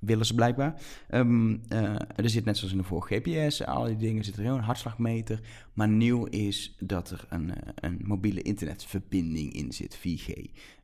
willen 0.00 0.26
ze 0.26 0.34
blijkbaar. 0.34 0.80
Ehm, 1.08 1.56
eh, 1.68 1.94
er 2.16 2.30
zit 2.30 2.44
net 2.44 2.56
zoals 2.56 2.72
in 2.72 2.78
de 2.78 2.84
vorige 2.84 3.14
GPS, 3.14 3.64
al 3.64 3.84
die 3.84 3.96
dingen 3.96 4.24
zit 4.24 4.36
er 4.36 4.42
heel 4.42 4.54
een 4.54 4.60
hartslagmeter. 4.60 5.40
Maar 5.72 5.88
nieuw 5.88 6.24
is 6.24 6.76
dat 6.78 7.10
er 7.10 7.26
een, 7.28 7.54
eh, 7.54 7.72
een 7.74 8.00
mobiele 8.04 8.42
internetverbinding 8.42 9.52
in 9.52 9.72
zit, 9.72 9.96
4G. 9.96 10.32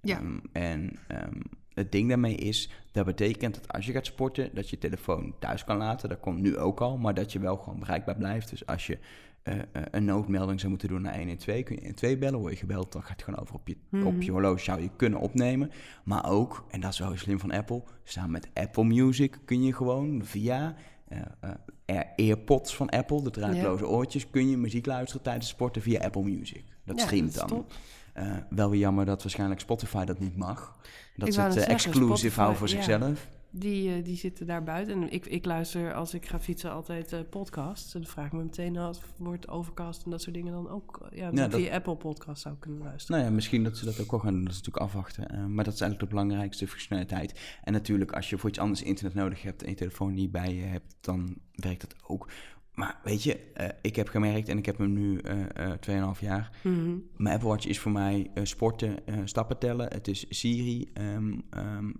Ja. 0.00 0.18
Ehm, 0.18 0.38
en 0.52 0.98
ehm, 1.08 1.40
het 1.74 1.92
ding 1.92 2.08
daarmee 2.08 2.34
is, 2.34 2.70
dat 2.92 3.04
betekent 3.06 3.54
dat 3.54 3.68
als 3.72 3.86
je 3.86 3.92
gaat 3.92 4.06
sporten, 4.06 4.50
dat 4.54 4.70
je 4.70 4.78
telefoon 4.78 5.34
thuis 5.38 5.64
kan 5.64 5.76
laten. 5.76 6.08
Dat 6.08 6.20
komt 6.20 6.40
nu 6.40 6.56
ook 6.58 6.80
al, 6.80 6.96
maar 6.96 7.14
dat 7.14 7.32
je 7.32 7.38
wel 7.38 7.56
gewoon 7.56 7.78
bereikbaar 7.78 8.16
blijft. 8.16 8.50
Dus 8.50 8.66
als 8.66 8.86
je 8.86 8.98
eh, 9.42 9.54
eh, 9.58 9.62
een 9.90 10.04
noodmelding 10.04 10.58
zou 10.58 10.70
moeten 10.70 10.88
doen 10.88 11.02
naar 11.02 11.16
112, 11.16 11.62
kun 11.62 11.74
je 11.74 11.80
112 11.80 12.18
bellen, 12.18 12.38
word 12.38 12.52
je 12.52 12.58
gebeld, 12.58 12.92
dan 12.92 13.02
gaat 13.02 13.10
het 13.10 13.22
gewoon 13.22 13.40
over 13.40 13.54
op 13.54 13.68
je, 13.68 13.76
Mhm. 13.88 14.06
op 14.06 14.22
je 14.22 14.30
horloge, 14.30 14.62
zou 14.64 14.82
je 14.82 14.90
kunnen 14.96 15.18
opnemen. 15.20 15.70
Maar 16.04 16.30
ook, 16.30 16.64
en 16.70 16.80
dat 16.80 16.92
is 16.92 16.98
wel 16.98 17.08
heel 17.08 17.16
slim 17.18 17.40
van 17.40 17.50
Apple, 17.50 17.82
samen 18.04 18.30
met 18.30 18.48
Apple 18.54 18.84
Music 18.84 19.38
kun 19.44 19.62
je 19.62 19.72
gewoon 19.74 20.20
via 20.24 20.74
eh, 21.08 21.18
eh, 21.40 21.50
Air- 21.86 22.12
AirPods 22.16 22.76
van 22.76 22.88
Apple, 22.88 23.22
de 23.22 23.30
draadloze 23.30 23.88
oortjes, 23.88 24.30
kun 24.30 24.50
je 24.50 24.56
muziek 24.56 24.86
luisteren 24.86 25.22
tijdens 25.22 25.48
sporten 25.48 25.82
via 25.82 26.00
Apple 26.00 26.22
Music. 26.22 26.64
Dat 26.84 26.98
Ja, 26.98 27.04
streamt 27.04 27.34
dat 27.34 27.48
dan. 27.48 27.58
top. 27.58 27.72
Eh, 28.14 28.36
wel 28.50 28.70
weer 28.70 28.80
jammer 28.80 29.04
dat 29.04 29.22
waarschijnlijk 29.22 29.60
Spotify 29.60 30.04
dat 30.04 30.18
niet 30.18 30.36
mag. 30.36 30.76
Dat 31.16 31.28
Ik 31.28 31.34
ze 31.34 31.40
het 31.40 31.56
eh, 31.56 31.78
Spotify, 31.78 32.36
houden 32.36 32.58
voor 32.58 32.68
ja. 32.68 32.74
zichzelf. 32.74 33.28
Die, 33.50 33.94
eh, 33.94 34.04
die 34.04 34.16
zitten 34.16 34.46
daar 34.46 34.62
buiten. 34.62 35.02
En 35.02 35.12
ik, 35.12 35.26
ik 35.26 35.44
luister 35.44 35.94
als 35.94 36.14
ik 36.14 36.26
ga 36.26 36.40
fietsen 36.40 36.72
altijd 36.72 37.12
eh, 37.12 37.20
podcasts. 37.30 37.94
En 37.94 38.00
dan 38.00 38.10
vraag 38.10 38.26
ik 38.26 38.32
me 38.32 38.42
meteen 38.42 38.76
af, 38.76 38.98
wordt 39.16 39.48
Overcast 39.48 40.04
en 40.04 40.10
dat 40.10 40.22
soort 40.22 40.34
dingen 40.34 40.52
dan 40.52 40.68
ook... 40.68 41.06
Ja, 41.10 41.30
Ja, 41.32 41.44
ik 41.44 41.50
dat- 41.50 41.60
via 41.60 41.74
Apple 41.74 41.96
Podcast 41.96 42.42
zou 42.42 42.54
kunnen 42.58 42.82
luisteren. 42.82 43.16
Nou 43.16 43.28
ja, 43.30 43.34
misschien 43.36 43.64
dat 43.64 43.76
ze 43.76 43.84
dat 43.84 44.00
ook 44.00 44.10
wel 44.10 44.20
gaan 44.20 44.32
doen. 44.32 44.44
Dat 44.44 44.52
is 44.52 44.58
natuurlijk 44.58 44.84
afwachten. 44.84 45.54
Maar 45.54 45.64
dat 45.64 45.74
is 45.74 45.80
eigenlijk 45.80 46.10
de 46.10 46.16
belangrijkste 46.16 46.66
functionaliteit. 46.68 47.58
En 47.62 47.72
natuurlijk, 47.72 48.12
als 48.12 48.30
je 48.30 48.38
voor 48.38 48.48
iets 48.48 48.58
anders 48.58 48.82
internet 48.82 49.14
nodig 49.14 49.42
hebt 49.42 49.62
en 49.62 49.68
je 49.70 49.76
telefoon 49.76 50.14
niet 50.14 50.30
bij 50.32 50.54
je 50.54 50.62
hebt, 50.62 50.94
dan 51.00 51.36
werkt 51.52 51.80
dat 51.80 51.94
ook. 52.06 52.28
Maar 52.74 53.00
weet 53.04 53.22
je, 53.22 53.36
eh, 53.54 53.68
ik 53.82 53.96
heb 53.96 54.08
gemerkt 54.08 54.48
en 54.48 54.58
ik 54.58 54.66
heb 54.66 54.78
hem 54.78 54.92
nu 54.92 55.18
eh 55.18 55.70
eh 55.72 55.78
2,5 55.80 56.20
jaar. 56.20 56.50
Mhm. 56.62 56.96
Mijn 57.16 57.34
Apple 57.34 57.48
Watch 57.48 57.66
is 57.66 57.78
voor 57.78 57.92
mij 57.92 58.30
eh, 58.34 58.44
sporten, 58.44 59.06
eh, 59.06 59.18
stappen 59.24 59.58
tellen. 59.58 59.88
Het 59.92 60.08
is 60.08 60.26
Siri. 60.28 60.90
ehm, 60.94 61.32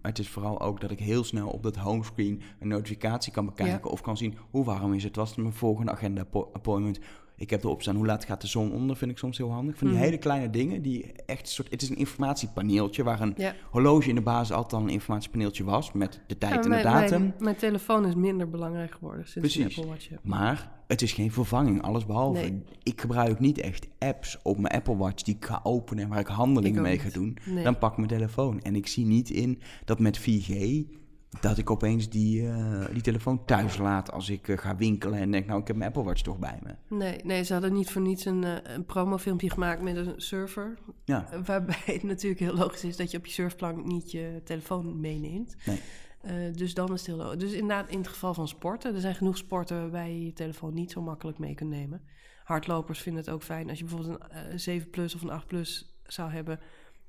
het 0.02 0.18
is 0.18 0.28
vooral 0.28 0.60
ook 0.60 0.80
dat 0.80 0.90
ik 0.90 0.98
heel 0.98 1.24
snel 1.24 1.48
op 1.48 1.62
dat 1.62 1.76
homescreen 1.76 2.42
een 2.60 2.68
notificatie 2.68 3.32
kan 3.32 3.44
bekijken. 3.46 3.90
Of 3.90 4.00
kan 4.00 4.16
zien 4.16 4.34
hoe 4.50 4.64
warm 4.64 4.94
is 4.94 5.04
het. 5.04 5.16
Was 5.16 5.28
het 5.28 5.38
mijn 5.38 5.52
volgende 5.52 5.92
agenda 5.92 6.20
appo- 6.20 6.50
appointment? 6.52 6.98
Ik 7.36 7.50
heb 7.50 7.64
erop 7.64 7.82
staan 7.82 7.96
hoe 7.96 8.06
laat 8.06 8.24
gaat 8.24 8.40
de 8.40 8.46
zon 8.46 8.72
onder. 8.72 8.96
Vind 8.96 9.10
ik 9.10 9.18
soms 9.18 9.38
heel 9.38 9.50
handig. 9.52 9.76
Van 9.78 9.86
die 9.86 9.96
Mhm. 9.96 10.04
hele 10.04 10.18
kleine 10.18 10.50
dingen 10.50 10.82
die 10.82 11.12
echt 11.26 11.48
soort. 11.48 11.70
Het 11.70 11.82
is 11.82 11.88
een 11.90 11.96
informatiepaneeltje 11.96 13.02
waar 13.02 13.20
een 13.20 13.34
Ja. 13.36 13.54
horloge 13.70 14.08
in 14.08 14.14
de 14.14 14.20
basis 14.20 14.52
altijd 14.56 14.72
al 14.72 14.80
een 14.88 14.92
informatiepaneeltje 14.92 15.64
was 15.64 15.92
met 15.92 16.20
de 16.26 16.38
tijd 16.38 16.52
Ja, 16.54 16.70
en 16.70 16.76
de 16.76 16.82
datum. 16.82 17.20
Mijn, 17.20 17.34
mijn 17.38 17.56
telefoon 17.56 18.06
is 18.06 18.14
minder 18.14 18.50
belangrijk 18.50 18.92
geworden 18.94 19.28
sinds 19.28 19.54
Precies. 19.54 19.76
Apple 19.76 19.92
Watch 19.92 20.08
heb. 20.08 20.18
Maar 20.22 20.72
het 20.86 21.02
is 21.02 21.12
geen 21.12 21.32
vervanging, 21.32 21.82
alles 21.82 22.06
behalve. 22.06 22.40
Nee. 22.40 22.62
Ik 22.82 23.00
gebruik 23.00 23.40
niet 23.40 23.58
echt 23.58 23.86
apps 23.98 24.38
op 24.42 24.58
mijn 24.58 24.74
Apple 24.74 24.96
Watch 24.96 25.22
die 25.22 25.34
ik 25.34 25.44
ga 25.44 25.60
openen 25.62 26.04
en 26.04 26.10
waar 26.10 26.18
ik 26.20 26.26
handelingen 26.26 26.76
Ik 26.76 26.82
mee 26.82 26.98
ga 26.98 27.04
niet. 27.04 27.14
doen. 27.14 27.36
Nee. 27.54 27.64
Dan 27.64 27.78
pak 27.78 27.90
ik 27.90 27.96
mijn 27.96 28.08
telefoon. 28.08 28.60
En 28.62 28.74
ik 28.76 28.86
zie 28.86 29.06
niet 29.06 29.30
in 29.30 29.60
dat 29.84 29.98
met 29.98 30.18
4G 30.18 30.84
dat 31.40 31.58
ik 31.58 31.70
opeens 31.70 32.08
die, 32.08 32.48
eh, 32.48 32.84
die 32.92 33.02
telefoon 33.02 33.44
thuis 33.44 33.76
laat 33.76 34.12
als 34.12 34.28
ik 34.28 34.48
eh, 34.48 34.58
ga 34.58 34.76
winkelen 34.76 35.18
en 35.18 35.30
denk, 35.30 35.46
nou, 35.46 35.60
ik 35.60 35.66
heb 35.66 35.76
mijn 35.76 35.88
Apple 35.88 36.04
Watch 36.04 36.22
toch 36.22 36.38
bij 36.38 36.58
me. 36.62 36.96
Nee, 36.96 37.20
nee, 37.24 37.42
ze 37.42 37.52
hadden 37.52 37.72
niet 37.72 37.90
voor 37.90 38.02
niets 38.02 38.24
een, 38.24 38.44
eh, 38.44 38.74
een 38.74 38.84
promofilmpje 38.84 39.50
gemaakt 39.50 39.82
met 39.82 39.96
een 39.96 40.12
server. 40.16 40.78
Ja, 41.04 41.28
Waarbij 41.44 41.82
het 41.84 42.02
natuurlijk 42.12 42.40
heel 42.40 42.54
logisch 42.54 42.84
is 42.84 42.96
dat 42.96 43.10
je 43.10 43.18
op 43.18 43.26
je 43.26 43.32
surfplank 43.32 43.84
niet 43.84 44.10
je 44.10 44.40
telefoon 44.44 45.00
meeneemt. 45.00 45.56
nee. 45.64 45.80
Dus 46.50 46.74
dan 46.74 46.92
is 46.92 46.98
het 46.98 47.06
heel 47.06 47.16
logisch. 47.16 47.38
Dus 47.38 47.52
inderdaad, 47.52 47.88
in 47.88 47.98
het 47.98 48.08
geval 48.08 48.34
van 48.34 48.48
sporten, 48.48 48.94
er 48.94 49.00
zijn 49.00 49.14
genoeg 49.14 49.36
sporten 49.36 49.80
waarbij 49.80 50.12
je 50.12 50.24
je 50.24 50.32
telefoon 50.32 50.74
niet 50.74 50.90
zo 50.90 51.02
makkelijk 51.02 51.38
mee 51.38 51.54
kunt 51.54 51.70
nemen. 51.70 52.02
Hardlopers 52.44 53.00
vinden 53.00 53.24
het 53.24 53.32
ook 53.32 53.42
fijn 53.42 53.68
als 53.68 53.78
je 53.78 53.84
bijvoorbeeld 53.84 54.20
een 54.20 54.30
eh, 54.30 54.58
7 54.58 54.90
plus 54.90 55.14
of 55.14 55.22
een 55.22 55.30
8 55.30 55.46
plus 55.46 55.94
zou 56.06 56.30
hebben. 56.30 56.60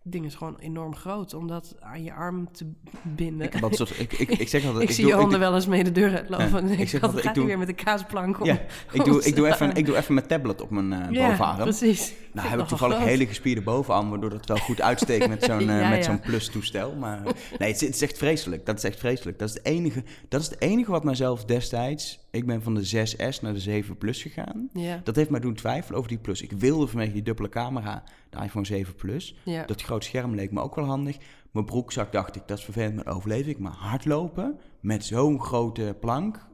Het 0.06 0.14
ding 0.14 0.26
is 0.26 0.36
gewoon 0.36 0.56
enorm 0.60 0.96
groot 0.96 1.34
om 1.34 1.48
dat 1.48 1.76
aan 1.80 2.04
je 2.04 2.14
arm 2.14 2.52
te 2.52 2.72
binden. 3.04 3.48
Ik, 3.54 3.60
soort- 3.70 4.00
ik, 4.00 4.14
ik, 4.14 4.30
ik 4.30 4.48
zeg 4.48 4.66
altijd, 4.66 4.84
Ik, 4.90 4.92
zie 4.96 5.04
doe- 5.04 5.14
je 5.14 5.20
handen 5.20 5.40
wel 5.40 5.56
eens 5.56 5.68
mee 5.68 5.84
de 5.84 5.92
deur 5.92 6.16
uitlopen. 6.16 6.68
Ja, 6.68 6.74
ik 6.74 6.80
ik, 6.86 6.90
zeg 6.90 7.02
altijd, 7.02 7.26
ik 7.26 7.34
doe- 7.34 7.46
weer 7.46 7.58
met 7.58 7.68
de 7.68 7.74
kaasplank 7.74 8.40
om? 8.40 8.46
Ja, 8.46 8.60
ik 8.92 9.06
doe, 9.06 9.24
ik, 9.28 9.36
doe 9.36 9.48
even, 9.48 9.76
ik 9.76 9.86
doe 9.86 9.98
even 9.98 10.14
mijn 10.14 10.28
tablet 10.28 10.62
op 10.62 10.70
mijn 10.70 10.94
eh 10.94 11.12
Ja, 11.12 11.28
bovenarm. 11.30 11.58
precies. 11.62 12.14
Nou 12.34 12.48
heb 12.48 12.60
ik 12.60 12.66
toevallig 12.66 12.96
groot. 12.96 13.08
hele 13.08 13.26
gespierde 13.28 13.62
bovenarm, 13.62 14.10
waardoor 14.10 14.30
dat 14.30 14.46
wel 14.46 14.58
goed 14.58 14.82
uitsteekt 14.82 15.28
met 15.28 15.44
zo'n 15.44 15.70
eh, 15.70 15.90
met 15.90 16.06
zo'n 16.06 16.20
plus 16.20 16.50
toestel. 16.50 16.96
Maar 16.96 17.22
nee, 17.58 17.72
het 17.72 17.82
is, 17.82 17.88
het 17.88 17.96
is 17.96 18.02
echt 18.02 18.18
vreselijk. 18.18 18.66
Dat 18.66 18.78
is 18.78 18.84
echt 18.84 19.00
vreselijk. 19.00 19.40
Dat 19.40 19.50
is, 19.50 19.54
het 19.56 19.66
enige, 19.66 20.04
dat 20.30 20.42
is 20.42 20.48
het 20.50 20.62
enige 20.62 20.92
wat 20.92 21.04
mijzelf 21.04 21.46
destijds... 21.46 22.25
Ik 22.36 22.46
ben 22.46 22.62
van 22.62 22.74
de 22.74 23.08
6S 23.08 23.42
naar 23.42 23.54
de 23.54 23.60
7 23.60 23.98
Plus 23.98 24.22
gegaan. 24.22 24.70
Ja, 24.74 25.02
Dat 25.04 25.16
heeft 25.16 25.30
mij 25.30 25.40
doen 25.40 25.54
twijfelen 25.54 25.98
over 25.98 26.10
die 26.10 26.20
Plus. 26.20 26.42
Ik 26.42 26.52
wilde 26.52 26.88
vanwege 26.88 27.12
die 27.12 27.22
dubbele 27.22 27.50
camera 27.50 28.04
de 28.30 28.38
iPhone 28.44 28.66
7 28.66 28.96
Plus. 28.96 29.36
ja. 29.44 29.66
Dat 29.66 29.82
groot 29.82 30.04
scherm 30.04 30.36
leek 30.36 30.52
me 30.52 30.62
ook 30.62 30.76
wel 30.76 30.86
handig. 30.86 31.18
Mijn 31.52 31.66
broekzak 31.66 32.12
dacht 32.12 32.36
ik, 32.36 32.48
dat 32.48 32.58
is 32.58 32.64
vervelend, 32.64 32.96
maar 32.96 33.16
overleef 33.16 33.46
ik. 33.46 33.60
Maar 33.60 33.72
hardlopen 33.72 34.60
met 34.80 35.06
zo'n 35.06 35.42
grote 35.42 35.98
plank 36.00 36.48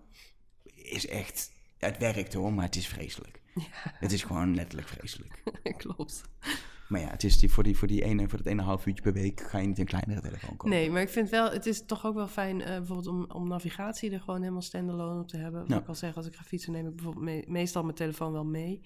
is 0.76 1.08
echt... 1.08 1.51
Het 1.78 1.97
werkt 1.97 2.34
hoor, 2.34 2.53
maar 2.53 2.66
het 2.66 2.76
is 2.76 2.88
vreselijk. 2.88 3.41
Het 3.84 4.12
is 4.12 4.24
gewoon 4.24 4.56
letterlijk 4.56 4.88
vreselijk. 4.88 5.43
Klopt. 5.78 6.22
Maar 6.92 7.02
ja, 7.02 7.10
het 7.10 7.24
is 7.24 7.39
die, 7.39 7.52
voor, 7.52 7.64
die, 7.64 7.78
voor, 7.78 7.88
die 7.88 8.04
ene, 8.04 8.30
voor 8.30 8.38
dat 8.38 8.48
ene 8.48 8.62
half 8.62 8.86
uurtje 8.86 9.04
per 9.04 9.14
week 9.14 9.42
ga 9.42 9.58
je 9.58 9.68
niet 9.68 9.80
een 9.80 9.86
kleinere 9.86 10.22
telefoon 10.22 10.50
kopen. 10.50 10.70
Nee, 10.70 10.92
maar 10.92 11.02
ik 11.02 11.10
vind 11.10 11.30
wel, 11.30 11.52
het 11.52 11.66
is 11.66 11.86
toch 11.86 12.06
ook 12.06 12.16
wel 12.16 12.28
fijn, 12.28 12.62
eh, 12.62 12.78
bijvoorbeeld 12.78 13.08
om, 13.08 13.26
om 13.32 13.48
navigatie 13.48 14.12
er 14.12 14.20
gewoon 14.20 14.39
helemaal 14.39 14.62
standalone 14.62 15.20
op 15.20 15.28
te 15.28 15.38
hebben. 15.38 15.68
Wat 15.68 15.82
ik 15.82 15.88
al 15.88 15.96
zeg, 15.96 16.16
als 16.16 16.26
ik 16.26 16.36
ga 16.36 16.44
fietsen 16.44 16.72
neem 16.72 16.88
ik 16.88 16.96
bijvoorbeeld 16.96 17.48
meestal 17.48 17.84
mijn 17.84 17.96
telefoon 17.96 18.32
wel 18.32 18.46
mee. 18.46 18.82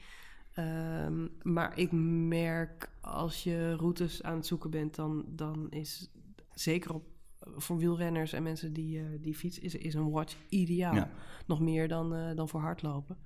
Um, 0.60 1.32
maar 1.42 1.78
ik 1.78 1.92
merk 1.92 2.90
als 3.02 3.44
je 3.44 3.76
routes 3.76 4.24
aan 4.24 4.36
het 4.36 4.46
zoeken 4.46 4.70
bent, 4.70 4.96
dan, 4.96 5.26
dan 5.28 5.68
is 5.70 6.12
zeker 6.54 6.94
op, 6.94 7.04
voor 7.40 7.78
wielrenners 7.78 8.34
en 8.34 8.44
mensen 8.44 8.74
die, 8.74 9.00
uh, 9.00 9.06
die 9.22 9.36
fietsen, 9.36 9.64
is, 9.64 9.76
is 9.76 9.94
een 9.94 10.10
watch 10.10 10.36
ideaal. 10.50 11.08
Nog 11.46 11.60
meer 11.60 11.88
dan, 11.88 12.16
uh, 12.16 12.36
dan 12.36 12.50
voor 12.50 12.62
hardlopen. 12.62 13.18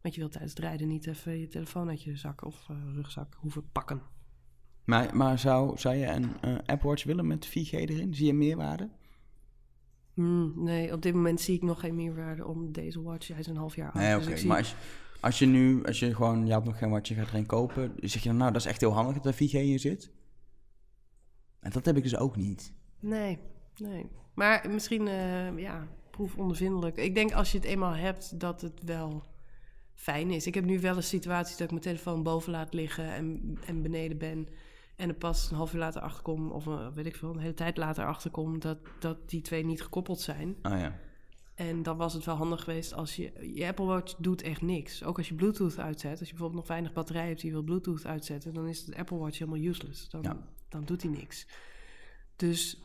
Want 0.00 0.14
je 0.14 0.20
wilt 0.20 0.32
tijdens 0.32 0.54
het 0.54 0.62
rijden 0.62 0.88
niet 0.88 1.06
even 1.06 1.38
je 1.38 1.48
telefoon 1.48 1.88
uit 1.88 2.02
je 2.02 2.16
zak 2.16 2.44
of 2.44 2.68
uh, 2.70 2.76
rugzak 2.94 3.34
hoeven 3.34 3.70
pakken. 3.72 4.02
Maar, 4.88 5.16
maar 5.16 5.38
zou, 5.38 5.78
zou 5.78 5.94
je 5.94 6.06
een 6.06 6.30
Apple 6.66 6.88
Watch 6.88 7.04
willen 7.04 7.26
met 7.26 7.48
4G 7.48 7.70
erin? 7.70 8.14
Zie 8.14 8.26
je 8.26 8.34
meerwaarde? 8.34 8.88
Mm, 10.14 10.52
nee, 10.56 10.92
op 10.92 11.02
dit 11.02 11.14
moment 11.14 11.40
zie 11.40 11.54
ik 11.54 11.62
nog 11.62 11.80
geen 11.80 11.94
meerwaarde 11.94 12.46
om 12.46 12.72
deze 12.72 13.02
watch. 13.02 13.28
Hij 13.28 13.38
is 13.38 13.46
een 13.46 13.56
half 13.56 13.76
jaar 13.76 13.90
oud. 13.92 14.02
Nee, 14.02 14.16
oké. 14.16 14.30
Okay. 14.30 14.44
Maar 14.44 14.58
als, 14.58 14.74
als 15.20 15.38
je 15.38 15.46
nu, 15.46 15.84
als 15.84 15.98
je 15.98 16.14
gewoon, 16.14 16.46
je 16.46 16.52
had 16.52 16.64
nog 16.64 16.78
geen 16.78 16.90
watch, 16.90 17.08
je 17.08 17.14
gaat 17.14 17.28
er 17.28 17.34
een 17.34 17.46
kopen, 17.46 17.92
zeg 18.00 18.22
je 18.22 18.28
dan, 18.28 18.38
nou, 18.38 18.52
dat 18.52 18.60
is 18.60 18.66
echt 18.66 18.80
heel 18.80 18.92
handig 18.92 19.14
dat 19.14 19.34
er 19.34 19.48
4G 19.48 19.52
in 19.52 19.80
zit? 19.80 20.10
En 21.60 21.70
dat 21.70 21.84
heb 21.84 21.96
ik 21.96 22.02
dus 22.02 22.16
ook 22.16 22.36
niet. 22.36 22.72
Nee, 23.00 23.38
nee. 23.76 24.06
Maar 24.34 24.66
misschien, 24.70 25.06
uh, 25.06 25.58
ja, 25.58 25.86
proefondervindelijk. 26.10 26.96
Ik 26.96 27.14
denk 27.14 27.32
als 27.32 27.52
je 27.52 27.58
het 27.58 27.66
eenmaal 27.66 27.94
hebt, 27.94 28.40
dat 28.40 28.60
het 28.60 28.82
wel 28.84 29.22
fijn 29.94 30.30
is. 30.30 30.46
Ik 30.46 30.54
heb 30.54 30.64
nu 30.64 30.80
wel 30.80 30.96
een 30.96 31.02
situatie 31.02 31.52
dat 31.52 31.64
ik 31.64 31.70
mijn 31.70 31.82
telefoon 31.82 32.22
boven 32.22 32.52
laat 32.52 32.74
liggen 32.74 33.12
en, 33.12 33.58
en 33.66 33.82
beneden 33.82 34.18
ben. 34.18 34.48
En 34.98 35.08
er 35.08 35.14
pas 35.14 35.50
een 35.50 35.56
half 35.56 35.72
uur 35.72 35.80
later 35.80 36.02
achterkom, 36.02 36.50
of 36.50 36.66
een, 36.66 36.92
weet 36.94 37.06
ik 37.06 37.16
veel, 37.16 37.30
een 37.30 37.38
hele 37.38 37.54
tijd 37.54 37.76
later 37.76 38.06
achterkom, 38.06 38.58
dat, 38.60 38.78
dat 38.98 39.30
die 39.30 39.40
twee 39.40 39.64
niet 39.64 39.82
gekoppeld 39.82 40.20
zijn. 40.20 40.56
Ah 40.62 40.80
ja. 40.80 40.98
En 41.54 41.82
dan 41.82 41.96
was 41.96 42.12
het 42.12 42.24
wel 42.24 42.34
handig 42.34 42.64
geweest 42.64 42.94
als 42.94 43.16
je... 43.16 43.52
Je 43.54 43.66
Apple 43.66 43.84
Watch 43.84 44.14
doet 44.18 44.42
echt 44.42 44.62
niks. 44.62 45.04
Ook 45.04 45.16
als 45.16 45.28
je 45.28 45.34
Bluetooth 45.34 45.78
uitzet. 45.78 46.10
Als 46.10 46.28
je 46.28 46.34
bijvoorbeeld 46.34 46.60
nog 46.60 46.68
weinig 46.68 46.92
batterij 46.92 47.26
hebt 47.26 47.40
die 47.40 47.50
je 47.50 47.56
wil 47.56 47.64
Bluetooth 47.64 48.06
uitzetten... 48.06 48.54
dan 48.54 48.66
is 48.66 48.84
de 48.84 48.96
Apple 48.96 49.16
Watch 49.16 49.38
helemaal 49.38 49.60
useless. 49.60 50.08
Dan, 50.08 50.44
dan 50.68 50.84
doet 50.84 51.02
hij 51.02 51.10
niks. 51.10 51.46
Dus 52.36 52.82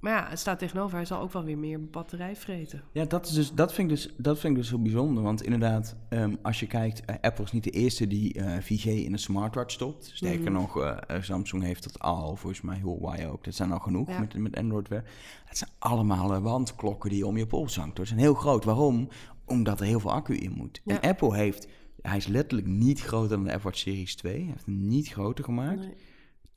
maar 0.00 0.12
ja, 0.12 0.28
het 0.28 0.38
staat 0.38 0.58
tegenover, 0.58 0.96
hij 0.96 1.04
zal 1.04 1.20
ook 1.20 1.32
wel 1.32 1.44
weer 1.44 1.58
meer 1.58 1.84
batterij 1.84 2.36
vreten. 2.36 2.82
Ja, 2.92 3.04
dat, 3.04 3.26
is 3.26 3.32
dus, 3.32 3.52
dat, 3.52 3.72
vind, 3.72 3.90
ik 3.90 3.96
dus, 3.96 4.14
dat 4.16 4.38
vind 4.38 4.56
ik 4.56 4.60
dus 4.60 4.70
heel 4.70 4.82
bijzonder. 4.82 5.22
Want 5.22 5.42
inderdaad, 5.42 5.96
um, 6.10 6.38
als 6.42 6.60
je 6.60 6.66
kijkt, 6.66 7.10
uh, 7.10 7.16
Apple 7.20 7.44
is 7.44 7.52
niet 7.52 7.64
de 7.64 7.70
eerste 7.70 8.06
die 8.06 8.38
uh, 8.38 8.56
4G 8.56 8.84
in 8.84 9.12
een 9.12 9.18
smartwatch 9.18 9.72
stopt. 9.72 10.10
Sterker 10.14 10.50
mm. 10.50 10.52
nog, 10.52 10.76
uh, 10.76 10.96
Samsung 11.20 11.62
heeft 11.62 11.82
dat 11.82 11.98
al, 11.98 12.36
volgens 12.36 12.60
mij 12.60 12.76
Huawei 12.76 13.26
ook. 13.26 13.44
Dat 13.44 13.54
zijn 13.54 13.72
al 13.72 13.78
genoeg 13.78 14.08
ja. 14.08 14.18
met, 14.18 14.34
met 14.34 14.56
Android 14.56 14.88
weer. 14.88 15.04
Het 15.44 15.58
zijn 15.58 15.70
allemaal 15.78 16.40
wandklokken 16.40 17.10
die 17.10 17.18
je 17.18 17.26
om 17.26 17.36
je 17.36 17.46
pols 17.46 17.76
hangt. 17.76 17.96
Dat 17.96 18.06
zijn 18.06 18.20
heel 18.20 18.34
groot. 18.34 18.64
Waarom? 18.64 19.08
Omdat 19.44 19.80
er 19.80 19.86
heel 19.86 20.00
veel 20.00 20.12
accu 20.12 20.36
in 20.36 20.52
moet. 20.52 20.80
Ja. 20.84 21.00
En 21.00 21.10
Apple 21.10 21.36
heeft, 21.36 21.68
hij 22.02 22.16
is 22.16 22.26
letterlijk 22.26 22.68
niet 22.68 23.00
groter 23.00 23.28
dan 23.28 23.44
de 23.44 23.52
Apple 23.52 23.64
Watch 23.64 23.78
Series 23.78 24.16
2. 24.16 24.32
Hij 24.32 24.42
heeft 24.42 24.66
hem 24.66 24.88
niet 24.88 25.08
groter 25.08 25.44
gemaakt. 25.44 25.80
Nee 25.80 25.94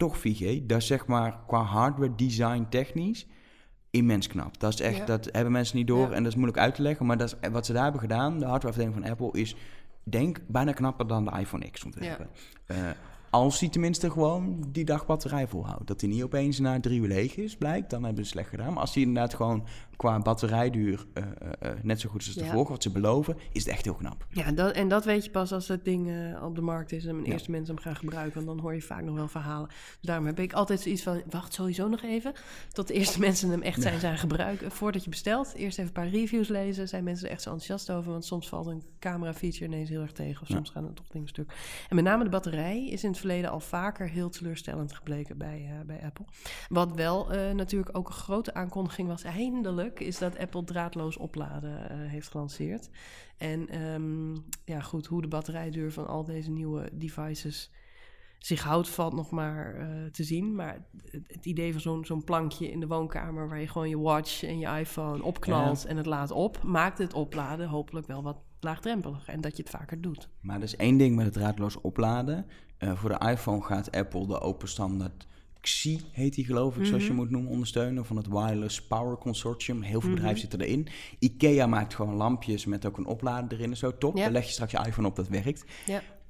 toch 0.02 0.18
4G. 0.18 0.66
Dat 0.66 0.78
is 0.78 0.88
zeg 0.88 1.06
maar 1.06 1.40
qua 1.48 1.62
hardware 1.62 2.16
design 2.16 2.66
technisch 2.70 3.28
immens 3.90 4.28
knap. 4.28 4.60
Dat 4.60 4.74
is 4.74 4.80
echt, 4.80 5.08
dat 5.08 5.30
hebben 5.32 5.52
mensen 5.52 5.78
niet 5.78 5.88
door 5.88 6.12
en 6.12 6.24
dat 6.24 6.32
is 6.32 6.36
moeilijk 6.36 6.60
uit 6.60 6.76
te 6.76 6.82
leggen. 6.82 7.06
Maar 7.06 7.18
dat 7.18 7.38
is, 7.42 7.50
wat 7.50 7.66
ze 7.66 7.74
daar 7.74 7.84
hebben 7.84 8.02
gedaan, 8.02 8.40
de 8.40 8.46
hardwareafdeling 8.46 8.94
van 8.94 9.12
Apple, 9.12 9.40
is 9.40 9.56
denk 10.04 10.40
bijna 10.48 10.72
knapper 10.72 11.08
dan 11.08 11.26
de 11.26 11.32
iPhone 11.40 11.70
X 11.72 11.84
ontwerpen. 11.84 12.30
Ja. 12.68 12.76
Uh, 12.76 12.90
als 13.32 13.60
hij 13.60 13.70
tenminste 13.70 14.12
gewoon 14.12 14.64
die 14.68 14.86
dag 14.86 15.06
batterij 15.06 15.48
volhoudt. 15.48 15.88
Dat 15.88 16.02
hij 16.02 16.10
niet 16.10 16.24
opeens 16.24 16.60
na 16.60 16.80
drie 16.80 17.02
uur 17.02 17.08
leeg 17.08 17.36
is, 17.36 17.56
blijkt, 17.56 17.90
dan 17.90 18.04
hebben 18.04 18.24
ze 18.24 18.30
slecht 18.30 18.50
gedaan. 18.50 18.74
Maar 18.74 18.82
als 18.82 18.94
hij 18.94 19.04
inderdaad 19.04 19.34
gewoon 19.34 19.66
qua 19.96 20.20
batterijduur 20.20 21.06
uh, 21.14 21.24
uh, 21.64 21.72
net 21.82 22.00
zo 22.00 22.10
goed 22.10 22.22
is 22.22 22.28
als 22.28 22.36
de 22.36 22.44
ja. 22.44 22.52
vorige, 22.52 22.72
wat 22.72 22.84
ze 22.84 22.92
beloven, 22.92 23.38
is 23.52 23.64
het 23.64 23.74
echt 23.74 23.84
heel 23.84 23.94
knap. 23.94 24.26
Ja, 24.30 24.52
dat, 24.52 24.72
en 24.72 24.88
dat 24.88 25.06
weet 25.06 25.26
je 25.26 25.32
pas 25.32 25.52
als 25.52 25.68
dat 25.68 25.86
ding 25.86 26.08
uh, 26.08 26.44
op 26.44 26.56
de 26.56 26.62
markt 26.62 26.92
is 26.92 27.06
en 27.06 27.16
mijn 27.16 27.26
ja. 27.26 27.32
eerste 27.32 27.52
mensen 27.52 27.76
hem 27.76 27.84
gaan 27.84 27.96
gebruiken. 27.96 28.34
Want 28.34 28.48
dan 28.48 28.60
hoor 28.60 28.74
je 28.74 28.82
vaak 28.82 29.04
nog 29.04 29.16
wel 29.16 29.28
verhalen. 29.28 29.68
Dus 29.68 29.98
daarom 30.02 30.26
heb 30.26 30.40
ik 30.40 30.54
altijd 30.54 30.82
zoiets 30.82 31.04
van, 31.04 31.22
wacht 31.30 31.54
sowieso 31.54 31.88
nog 31.88 32.04
even 32.04 32.34
tot 32.72 32.88
de 32.88 32.94
eerste 32.94 33.20
mensen 33.28 33.50
hem 33.50 33.62
echt 33.62 33.82
zijn, 33.82 34.00
zijn 34.00 34.18
gebruiken. 34.18 34.72
Voordat 34.72 35.04
je 35.04 35.10
bestelt, 35.10 35.54
eerst 35.54 35.78
even 35.78 35.96
een 35.96 36.02
paar 36.02 36.10
reviews 36.10 36.48
lezen. 36.48 36.88
Zijn 36.88 37.04
mensen 37.04 37.26
er 37.26 37.32
echt 37.32 37.42
zo 37.42 37.50
enthousiast 37.50 37.92
over? 37.92 38.12
Want 38.12 38.26
soms 38.26 38.50
valt 38.50 38.68
een 38.68 38.84
camera 39.00 39.34
feature 39.34 39.66
ineens 39.66 39.90
heel 39.90 40.02
erg 40.02 40.12
tegen. 40.12 40.42
Of 40.42 40.48
soms 40.48 40.70
gaan 40.70 40.88
er 40.88 40.94
toch 40.94 41.08
dingen 41.08 41.28
stuk. 41.28 41.54
En 41.90 41.96
met 41.96 42.04
name 42.04 42.24
de 42.24 42.30
batterij 42.30 42.88
is 42.88 43.04
in 43.04 43.10
het 43.10 43.20
verleden 43.22 43.52
al 43.52 43.60
vaker 43.60 44.10
heel 44.10 44.30
teleurstellend 44.30 44.94
gebleken 44.94 45.38
bij, 45.38 45.70
bij 45.86 46.04
Apple. 46.04 46.26
Wat 46.70 46.96
wel 46.96 47.28
natuurlijk 47.54 47.98
ook 47.98 48.08
een 48.08 48.14
grote 48.14 48.54
aankondiging 48.54 49.08
was, 49.08 49.24
eindelijk 49.24 50.00
is 50.00 50.18
dat 50.18 50.38
Apple 50.38 50.64
draadloos 50.64 51.18
opladen 51.18 51.72
uh, 51.72 52.10
heeft 52.10 52.28
gelanceerd. 52.28 52.90
En 53.38 53.82
um, 53.82 54.46
ja, 54.66 54.80
goed, 54.80 55.06
hoe 55.06 55.22
de 55.22 55.28
batterijduur 55.28 55.92
van 55.92 56.08
al 56.08 56.24
deze 56.24 56.52
nieuwe 56.52 56.90
devices 56.94 57.72
zich 58.40 58.64
houdt, 58.64 58.90
valt 58.90 59.14
nog 59.14 59.32
maar 59.32 59.76
uh, 59.76 60.06
te 60.12 60.24
zien. 60.24 60.56
Maar 60.56 60.86
het, 61.12 61.24
het 61.28 61.46
idee 61.46 61.72
van 61.72 61.82
zo'n 61.82 62.06
zo'n 62.06 62.24
plankje 62.24 62.72
in 62.72 62.80
de 62.80 62.88
woonkamer 62.88 63.50
waar 63.50 63.60
je 63.60 63.68
gewoon 63.68 63.90
je 63.90 64.00
watch 64.00 64.44
en 64.44 64.60
je 64.60 64.78
iPhone 64.80 65.24
opknalt 65.24 65.82
ja. 65.82 65.90
en 65.90 65.98
het 65.98 66.06
laat 66.06 66.32
op, 66.32 66.64
maakt 66.64 66.98
het 66.98 67.14
opladen 67.14 67.68
hopelijk 67.68 68.08
wel 68.08 68.24
wat 68.24 68.38
laagdrempeliger 68.64 69.34
en 69.34 69.42
dat 69.42 69.58
je 69.58 69.64
het 69.64 69.72
vaker 69.72 70.02
doet. 70.02 70.30
Maar 70.42 70.56
er 70.56 70.64
is 70.64 70.76
één 70.76 70.98
ding 70.98 71.16
met 71.16 71.26
het 71.26 71.34
draadloos 71.34 71.82
opladen. 71.82 72.46
Uh, 72.80 72.96
voor 72.96 73.10
de 73.10 73.28
iPhone 73.30 73.62
gaat 73.62 73.92
Apple 73.92 74.28
de 74.28 74.40
open 74.40 74.68
standaard 74.68 75.28
XI 75.62 76.02
heet 76.12 76.36
die 76.36 76.46
geloof 76.46 76.70
ik, 76.70 76.76
mm 76.76 76.82
-hmm. 76.82 76.90
zoals 76.90 77.08
je 77.08 77.14
moet 77.14 77.30
noemen, 77.30 77.52
ondersteunen 77.52 78.06
van 78.06 78.18
het 78.18 78.28
Wireless 78.28 78.88
Power 78.88 79.18
Consortium. 79.18 79.82
Heel 79.82 79.90
veel 79.90 80.00
mm 80.00 80.06
-hmm. 80.06 80.14
bedrijven 80.14 80.40
zitten 80.40 80.62
erin. 80.62 80.88
IKEA 81.20 81.68
maakt 81.68 81.94
gewoon 81.94 82.16
lampjes 82.16 82.66
met 82.66 82.86
ook 82.86 82.98
een 82.98 83.06
oplader 83.06 83.58
erin 83.58 83.72
en 83.72 83.78
zo. 83.78 83.98
Top, 83.98 84.16
dan 84.16 84.32
leg 84.32 84.46
je 84.46 84.52
straks 84.52 84.72
je 84.72 84.86
iPhone 84.86 85.08
op, 85.08 85.16
dat 85.16 85.28
werkt. 85.28 85.66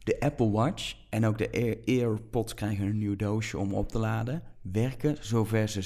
De 0.03 0.19
Apple 0.19 0.51
Watch 0.51 0.95
en 1.09 1.25
ook 1.25 1.37
de 1.37 1.51
Air 1.51 1.77
AirPods 1.85 2.53
krijgen 2.53 2.85
een 2.85 2.97
nieuw 2.97 3.15
doosje 3.15 3.57
om 3.57 3.73
op 3.73 3.89
te 3.89 3.99
laden. 3.99 4.43
Werken, 4.61 5.17
zover 5.19 5.69
ze 5.69 5.81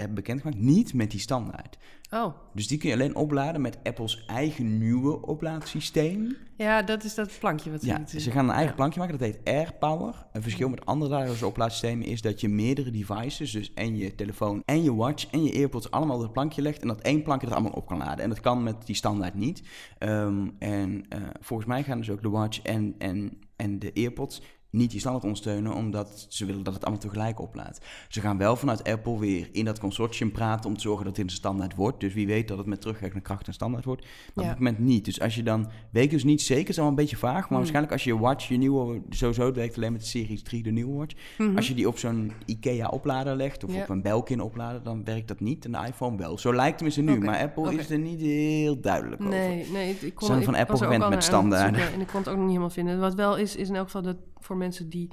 hebben 0.00 0.14
bekendgemaakt, 0.14 0.60
niet 0.60 0.94
met 0.94 1.10
die 1.10 1.20
standaard. 1.20 1.78
Oh. 2.10 2.34
Dus 2.54 2.68
die 2.68 2.78
kun 2.78 2.88
je 2.88 2.94
alleen 2.94 3.16
opladen 3.16 3.60
met 3.60 3.78
Apples 3.82 4.24
eigen 4.26 4.78
nieuwe 4.78 5.26
oplaadsysteem. 5.26 6.36
Ja, 6.56 6.82
dat 6.82 7.04
is 7.04 7.14
dat 7.14 7.38
plankje 7.38 7.70
wat 7.70 7.80
ze 7.80 7.86
ja, 7.86 8.06
Ze 8.06 8.30
gaan 8.30 8.44
een 8.44 8.50
eigen 8.50 8.70
ja. 8.70 8.74
plankje 8.74 9.00
maken, 9.00 9.18
dat 9.18 9.28
heet 9.28 9.40
AirPower. 9.44 10.26
Een 10.32 10.42
verschil 10.42 10.68
met 10.68 10.86
andere 10.86 11.10
draadloze 11.10 11.46
oplaadsystemen 11.46 12.06
is 12.06 12.22
dat 12.22 12.40
je 12.40 12.48
meerdere 12.48 12.90
devices, 12.90 13.50
dus 13.50 13.72
en 13.74 13.96
je 13.96 14.14
telefoon 14.14 14.62
en 14.64 14.82
je 14.82 14.94
watch 14.94 15.26
en 15.30 15.44
je 15.44 15.54
AirPods 15.54 15.90
allemaal 15.90 16.16
op 16.16 16.22
het 16.22 16.32
plankje 16.32 16.62
legt 16.62 16.82
en 16.82 16.88
dat 16.88 17.00
één 17.00 17.22
plankje 17.22 17.46
er 17.46 17.52
allemaal 17.52 17.72
op 17.72 17.86
kan 17.86 17.98
laden. 17.98 18.24
En 18.24 18.28
dat 18.28 18.40
kan 18.40 18.62
met 18.62 18.86
die 18.86 18.96
standaard 18.96 19.34
niet. 19.34 19.62
Um, 19.98 20.54
en 20.58 20.90
uh, 20.90 21.22
volgens 21.40 21.68
mij 21.68 21.82
gaan 21.82 21.98
dus 21.98 22.10
ook 22.10 22.22
de 22.22 22.28
watch 22.28 22.62
en, 22.62 22.94
en, 22.98 23.38
en 23.56 23.78
de 23.78 23.90
AirPods 23.94 24.42
niet 24.74 24.90
die 24.90 25.00
standaard 25.00 25.24
ondersteunen, 25.24 25.74
omdat 25.74 26.26
ze 26.28 26.44
willen 26.44 26.62
dat 26.62 26.74
het 26.74 26.82
allemaal 26.84 27.02
tegelijk 27.02 27.40
oplaadt. 27.40 27.80
Ze 28.08 28.20
gaan 28.20 28.38
wel 28.38 28.56
vanuit 28.56 28.84
Apple 28.84 29.18
weer 29.18 29.48
in 29.52 29.64
dat 29.64 29.78
consortium 29.78 30.32
praten 30.32 30.70
om 30.70 30.76
te 30.76 30.80
zorgen 30.80 31.04
dat 31.04 31.12
het 31.12 31.20
in 31.20 31.26
de 31.26 31.32
standaard 31.32 31.74
wordt. 31.74 32.00
Dus 32.00 32.14
wie 32.14 32.26
weet 32.26 32.48
dat 32.48 32.58
het 32.58 32.66
met 32.66 32.80
terugwerkende 32.80 33.24
kracht 33.24 33.46
een 33.46 33.52
standaard 33.52 33.84
wordt. 33.84 34.02
Maar 34.02 34.44
ja. 34.44 34.50
op 34.50 34.56
het 34.56 34.58
moment 34.58 34.78
niet. 34.78 35.04
Dus 35.04 35.20
als 35.20 35.34
je 35.34 35.42
dan, 35.42 35.70
weet 35.90 36.10
dus 36.10 36.24
niet 36.24 36.42
zeker, 36.42 36.68
is 36.68 36.78
al 36.78 36.88
een 36.88 36.94
beetje 36.94 37.16
vaag, 37.16 37.32
maar 37.34 37.46
hmm. 37.46 37.56
waarschijnlijk 37.56 37.92
als 37.92 38.04
je 38.04 38.12
je 38.12 38.18
watch, 38.18 38.48
je 38.48 38.56
nieuwe, 38.56 39.02
sowieso 39.10 39.46
het 39.46 39.56
werkt 39.56 39.76
alleen 39.76 39.92
met 39.92 40.00
de 40.00 40.06
Series 40.06 40.42
3, 40.42 40.62
de 40.62 40.70
nieuwe 40.70 40.96
watch. 40.96 41.14
Hmm. 41.36 41.56
Als 41.56 41.68
je 41.68 41.74
die 41.74 41.88
op 41.88 41.98
zo'n 41.98 42.32
IKEA 42.44 42.88
oplader 42.88 43.36
legt 43.36 43.64
of 43.64 43.74
ja. 43.74 43.82
op 43.82 43.88
een 43.88 44.02
Belkin 44.02 44.40
oplader, 44.40 44.82
dan 44.82 45.04
werkt 45.04 45.28
dat 45.28 45.40
niet. 45.40 45.64
En 45.64 45.72
de 45.72 45.78
iPhone 45.86 46.16
wel. 46.16 46.38
Zo 46.38 46.54
lijkt 46.54 46.80
het 46.80 46.96
nu, 46.96 47.12
okay. 47.12 47.24
maar 47.24 47.40
Apple 47.40 47.62
okay. 47.62 47.74
is 47.74 47.90
er 47.90 47.98
niet 47.98 48.20
heel 48.20 48.80
duidelijk 48.80 49.22
nee, 49.22 49.60
over. 49.60 49.72
Nee, 49.72 49.96
ik 50.00 50.14
kon, 50.14 50.26
Zijn 50.26 50.44
van 50.44 50.54
ik 50.54 50.60
Apple 50.60 50.76
gewend 50.76 51.08
met 51.08 51.24
standaarden. 51.24 51.92
En 51.92 52.00
ik 52.00 52.06
kon 52.06 52.20
het 52.20 52.28
ook 52.28 52.36
niet 52.36 52.46
helemaal 52.46 52.70
vinden. 52.70 53.00
Wat 53.00 53.14
wel 53.14 53.36
is, 53.36 53.56
is 53.56 53.68
in 53.68 53.74
elk 53.74 53.84
geval 53.84 54.02
dat 54.02 54.16
voor 54.44 54.56
mensen 54.64 54.88
die 54.88 55.08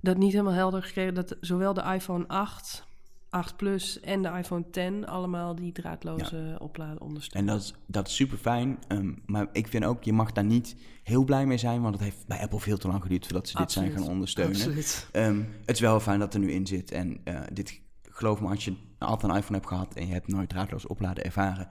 dat 0.00 0.16
niet 0.16 0.32
helemaal 0.32 0.52
helder 0.52 0.82
gekregen, 0.82 1.14
dat 1.14 1.36
zowel 1.40 1.74
de 1.74 1.82
iPhone 1.82 2.28
8, 2.28 2.84
8 3.30 3.56
Plus 3.56 4.00
en 4.00 4.22
de 4.22 4.28
iPhone 4.28 4.70
10 4.70 5.06
allemaal 5.06 5.54
die 5.54 5.72
draadloze 5.72 6.36
ja. 6.36 6.56
opladen 6.56 7.00
ondersteunen. 7.00 7.52
En 7.52 7.58
dat 7.58 7.64
is, 7.64 7.74
dat 7.86 8.08
is 8.08 8.14
super 8.14 8.38
fijn. 8.38 8.78
Um, 8.88 9.22
maar 9.26 9.46
ik 9.52 9.68
vind 9.68 9.84
ook, 9.84 10.04
je 10.04 10.12
mag 10.12 10.32
daar 10.32 10.44
niet 10.44 10.76
heel 11.02 11.24
blij 11.24 11.46
mee 11.46 11.58
zijn, 11.58 11.82
want 11.82 11.94
het 11.94 12.04
heeft 12.04 12.26
bij 12.26 12.40
Apple 12.40 12.60
veel 12.60 12.78
te 12.78 12.88
lang 12.88 13.02
geduurd 13.02 13.24
voordat 13.24 13.48
ze 13.48 13.56
dit 13.56 13.72
zijn 13.72 13.90
gaan 13.90 14.08
ondersteunen. 14.08 14.56
Absoluut. 14.56 15.08
Um, 15.12 15.48
het 15.64 15.74
is 15.74 15.80
wel 15.80 16.00
fijn 16.00 16.18
dat 16.18 16.34
er 16.34 16.40
nu 16.40 16.50
in 16.50 16.66
zit. 16.66 16.90
En 16.90 17.20
uh, 17.24 17.40
dit, 17.52 17.80
geloof 18.02 18.40
me, 18.40 18.48
als 18.48 18.64
je 18.64 18.76
altijd 18.98 19.32
een 19.32 19.38
iPhone 19.38 19.56
hebt 19.56 19.68
gehad 19.68 19.94
en 19.94 20.06
je 20.06 20.12
hebt 20.12 20.28
nooit 20.28 20.48
draadloos 20.48 20.86
opladen 20.86 21.24
ervaren, 21.24 21.68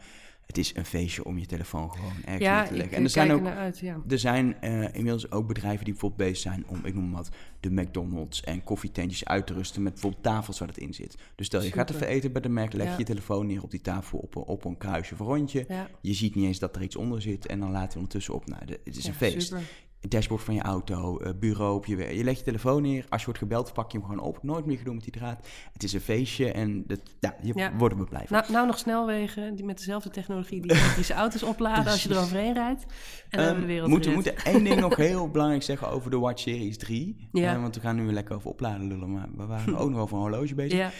het 0.48 0.58
is 0.58 0.76
een 0.76 0.86
feestje 0.86 1.26
om 1.26 1.38
je 1.38 1.46
telefoon 1.46 1.92
gewoon 1.92 2.12
ergens 2.24 2.44
ja, 2.44 2.64
te 2.66 2.74
leggen. 2.74 2.98
En 2.98 3.04
er 3.04 3.10
zijn 3.10 3.32
ook, 3.32 3.46
uit, 3.46 3.80
ja. 3.80 4.02
er 4.08 4.20
zijn 4.20 4.56
uh, 4.64 4.84
inmiddels 4.94 5.32
ook 5.32 5.48
bedrijven 5.48 5.84
die 5.86 5.94
bijvoorbeeld 5.94 6.30
bezig 6.30 6.52
zijn 6.52 6.64
om, 6.68 6.80
ik 6.86 6.94
noem 6.94 7.12
wat, 7.12 7.30
de 7.60 7.72
McDonald's 7.72 8.42
en 8.42 8.64
koffietentjes 8.64 9.26
uit 9.26 9.48
te 9.48 9.54
rusten 9.54 9.84
met 9.84 9.92
bijvoorbeeld 9.94 10.24
tafels 10.24 10.60
waar 10.60 10.68
het 10.68 10.78
in 10.78 10.94
zit. 10.94 11.18
Dus 11.36 11.46
stel 11.46 11.60
je 11.60 11.66
Super. 11.68 11.80
gaat 11.82 11.96
even 11.96 12.08
eten 12.08 12.32
bij 12.32 12.42
de 12.42 12.50
Mac, 12.50 12.74
leg 12.74 12.88
Ja. 12.88 12.98
je 12.98 13.04
telefoon 13.04 13.48
neer 13.48 13.64
op 13.64 13.72
die 13.72 13.82
tafel 13.82 14.18
op, 14.20 14.36
een- 14.36 14.42
op 14.44 14.66
een 14.66 14.78
kruisje 14.78 15.14
of 15.14 15.20
rondje. 15.20 15.66
Je 16.02 16.14
ziet 16.14 16.36
niet 16.36 16.46
eens 16.46 16.60
dat 16.60 16.76
er 16.76 16.82
iets 16.82 16.96
onder 16.96 17.22
zit 17.22 17.46
en 17.46 17.60
dan 17.60 17.72
laat 17.72 17.86
hij 17.88 17.96
ondertussen 17.96 18.34
op. 18.34 18.48
Nou, 18.48 18.66
de- 18.66 18.80
het 18.84 18.98
is 18.98 19.06
een 19.08 19.14
feest. 19.14 19.48
super. 19.48 19.64
Dashboard 20.08 20.44
van 20.44 20.54
je 20.54 20.62
auto, 20.62 21.20
uh, 21.22 21.30
bureau 21.40 21.76
op 21.76 21.86
je 21.86 21.96
werk. 21.96 22.12
Je 22.12 22.24
legt 22.24 22.38
je 22.38 22.44
telefoon 22.44 22.82
neer. 22.82 23.06
Als 23.10 23.20
je 23.20 23.26
wordt 23.26 23.42
gebeld, 23.42 23.74
pak 23.74 23.92
je 23.92 23.98
hem 23.98 24.08
gewoon 24.08 24.24
op. 24.24 24.44
Nooit 24.44 24.66
meer 24.66 24.78
gedoe 24.78 24.94
met 24.94 25.04
die 25.04 25.12
draad. 25.12 25.48
Het 25.74 25.84
is 25.84 25.94
een 25.94 26.02
feestje 26.02 26.52
en 26.52 26.84
dat, 26.88 27.00
ja, 27.20 27.36
je 27.42 27.52
Ja. 27.56 27.74
wordt 27.78 28.00
er 28.00 28.06
blij 28.08 28.26
van. 28.28 28.38
Nou, 28.38 28.52
nou 28.52 28.68
nog 28.68 28.78
snelwegen 28.78 29.56
die 29.56 29.66
met 29.66 29.78
dezelfde 29.78 30.10
technologie 30.10 30.62
die 30.62 30.72
elektrische 30.78 31.14
auto's 31.14 31.44
opladen 31.44 31.92
als 31.92 32.04
je 32.04 32.10
eroverheen 32.10 32.54
rijdt. 32.54 32.82
En 32.84 32.88
dan 33.30 33.40
Ehm, 33.40 33.46
hebben 33.46 33.56
we 33.56 33.68
de 33.68 33.74
wereld 33.74 33.90
moeten, 33.90 34.10
we 34.10 34.16
moeten 34.16 34.36
één 34.38 34.64
ding 34.64 34.80
nog 34.80 34.96
heel 35.08 35.30
belangrijk 35.30 35.64
zeggen 35.64 35.90
over 35.90 36.12
de 36.12 36.18
Watch 36.20 36.42
Series 36.42 36.78
3. 36.78 37.28
Ja. 37.32 37.54
Eh, 37.56 37.62
want 37.62 37.76
we 37.76 37.82
gaan 37.82 37.96
nu 37.96 38.04
weer 38.04 38.14
lekker 38.14 38.36
over 38.36 38.50
opladen 38.50 38.88
lullen, 38.88 39.12
maar 39.12 39.28
we 39.38 39.46
waren 39.46 39.76
ook 39.82 39.90
nog 39.90 40.00
over 40.00 40.16
een 40.16 40.22
horloge 40.22 40.56
bezig. 40.56 40.78
Ja, 40.80 40.92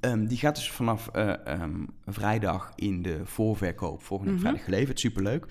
Ehm, 0.00 0.26
die 0.26 0.38
gaat 0.38 0.54
dus 0.54 0.70
vanaf 0.70 1.08
eh, 1.08 1.46
ehm, 1.46 1.84
vrijdag 2.06 2.72
in 2.74 3.02
de 3.02 3.20
voorverkoop 3.24 4.02
volgende 4.02 4.32
Mhm. 4.32 4.40
vrijdag 4.40 4.64
geleverd. 4.64 5.00
Superleuk. 5.00 5.46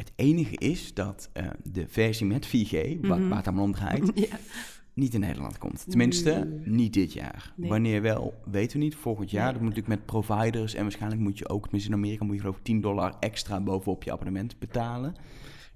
Het 0.00 0.12
enige 0.16 0.56
is 0.56 0.94
dat 0.94 1.28
eh, 1.32 1.46
de 1.62 1.84
versie 1.88 2.26
met 2.26 2.46
4G, 2.46 3.00
wat, 3.00 3.18
Mhm. 3.18 3.28
waar 3.28 3.36
het 3.36 3.46
allemaal 3.46 3.64
om 3.64 3.72
draait, 3.72 4.10
ja. 4.28 4.36
niet 4.94 5.14
in 5.14 5.20
Nederland 5.20 5.58
komt. 5.58 5.84
Tenminste, 5.88 6.60
niet 6.64 6.92
dit 6.92 7.12
jaar. 7.12 7.52
Nee. 7.56 7.68
Wanneer 7.70 8.02
wel, 8.02 8.34
weten 8.50 8.78
we 8.78 8.84
niet. 8.84 8.94
Volgend 8.94 9.30
jaar, 9.30 9.44
Nee. 9.44 9.52
dat 9.52 9.62
moet 9.62 9.74
natuurlijk 9.74 9.98
met 10.00 10.06
providers. 10.24 10.74
En 10.74 10.82
waarschijnlijk 10.82 11.20
moet 11.22 11.38
je 11.38 11.48
ook, 11.48 11.62
tenminste 11.62 11.90
in 11.90 11.96
Amerika, 11.96 12.24
moet 12.24 12.34
je 12.34 12.40
geloof 12.40 12.56
ik 12.56 12.62
10 12.64 12.80
dollar 12.80 13.14
extra 13.20 13.60
bovenop 13.60 14.02
je 14.02 14.12
abonnement 14.12 14.58
betalen. 14.58 15.14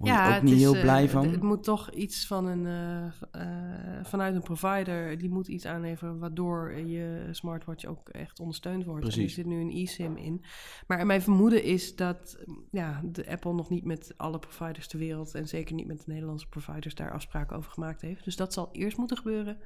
Word 0.05 0.17
je 0.17 0.27
ook 0.27 0.35
het 0.35 0.43
niet 0.43 0.55
is, 0.55 0.61
heel 0.61 0.75
eh, 0.75 0.81
blij 0.81 1.09
van. 1.09 1.29
Het 1.29 1.43
moet 1.43 1.63
toch 1.63 1.91
iets 1.91 2.27
van 2.27 2.47
een, 2.47 2.67
eh, 2.67 3.05
eh, 3.31 4.05
vanuit 4.05 4.35
een 4.35 4.43
provider, 4.43 5.19
die 5.19 5.31
moet 5.31 5.49
iets 5.49 5.67
aanleveren 5.67 6.19
waardoor 6.19 6.73
je 6.73 7.29
smartwatch 7.31 7.85
ook 7.85 8.09
echt 8.09 8.41
ondersteund 8.41 8.85
wordt. 8.85 9.03
En 9.03 9.09
er 9.09 9.15
Precies. 9.15 9.35
zit 9.35 9.47
nu 9.47 9.61
een 9.61 9.71
eSIM 9.71 10.17
in. 10.17 10.45
Maar 10.87 11.07
mijn 11.07 11.23
vermoeden 11.23 11.63
is 11.63 11.97
dat 11.97 12.39
ja, 12.71 13.01
de 13.05 13.29
Apple 13.29 13.53
nog 13.53 13.71
niet 13.71 13.85
met 13.85 14.15
alle 14.17 14.39
providers 14.39 14.87
ter 14.87 14.99
wereld 14.99 15.35
en 15.35 15.49
zeker 15.49 15.75
niet 15.75 15.87
met 15.87 15.99
de 15.99 16.13
Nederlandse 16.13 16.49
providers 16.49 16.95
daar 16.95 17.13
afspraken 17.13 17.57
over 17.57 17.71
gemaakt 17.71 18.01
heeft. 18.01 18.25
Dus 18.25 18.37
dat 18.37 18.53
zal 18.53 18.69
eerst 18.73 18.97
moeten 18.97 19.17
gebeuren 19.17 19.59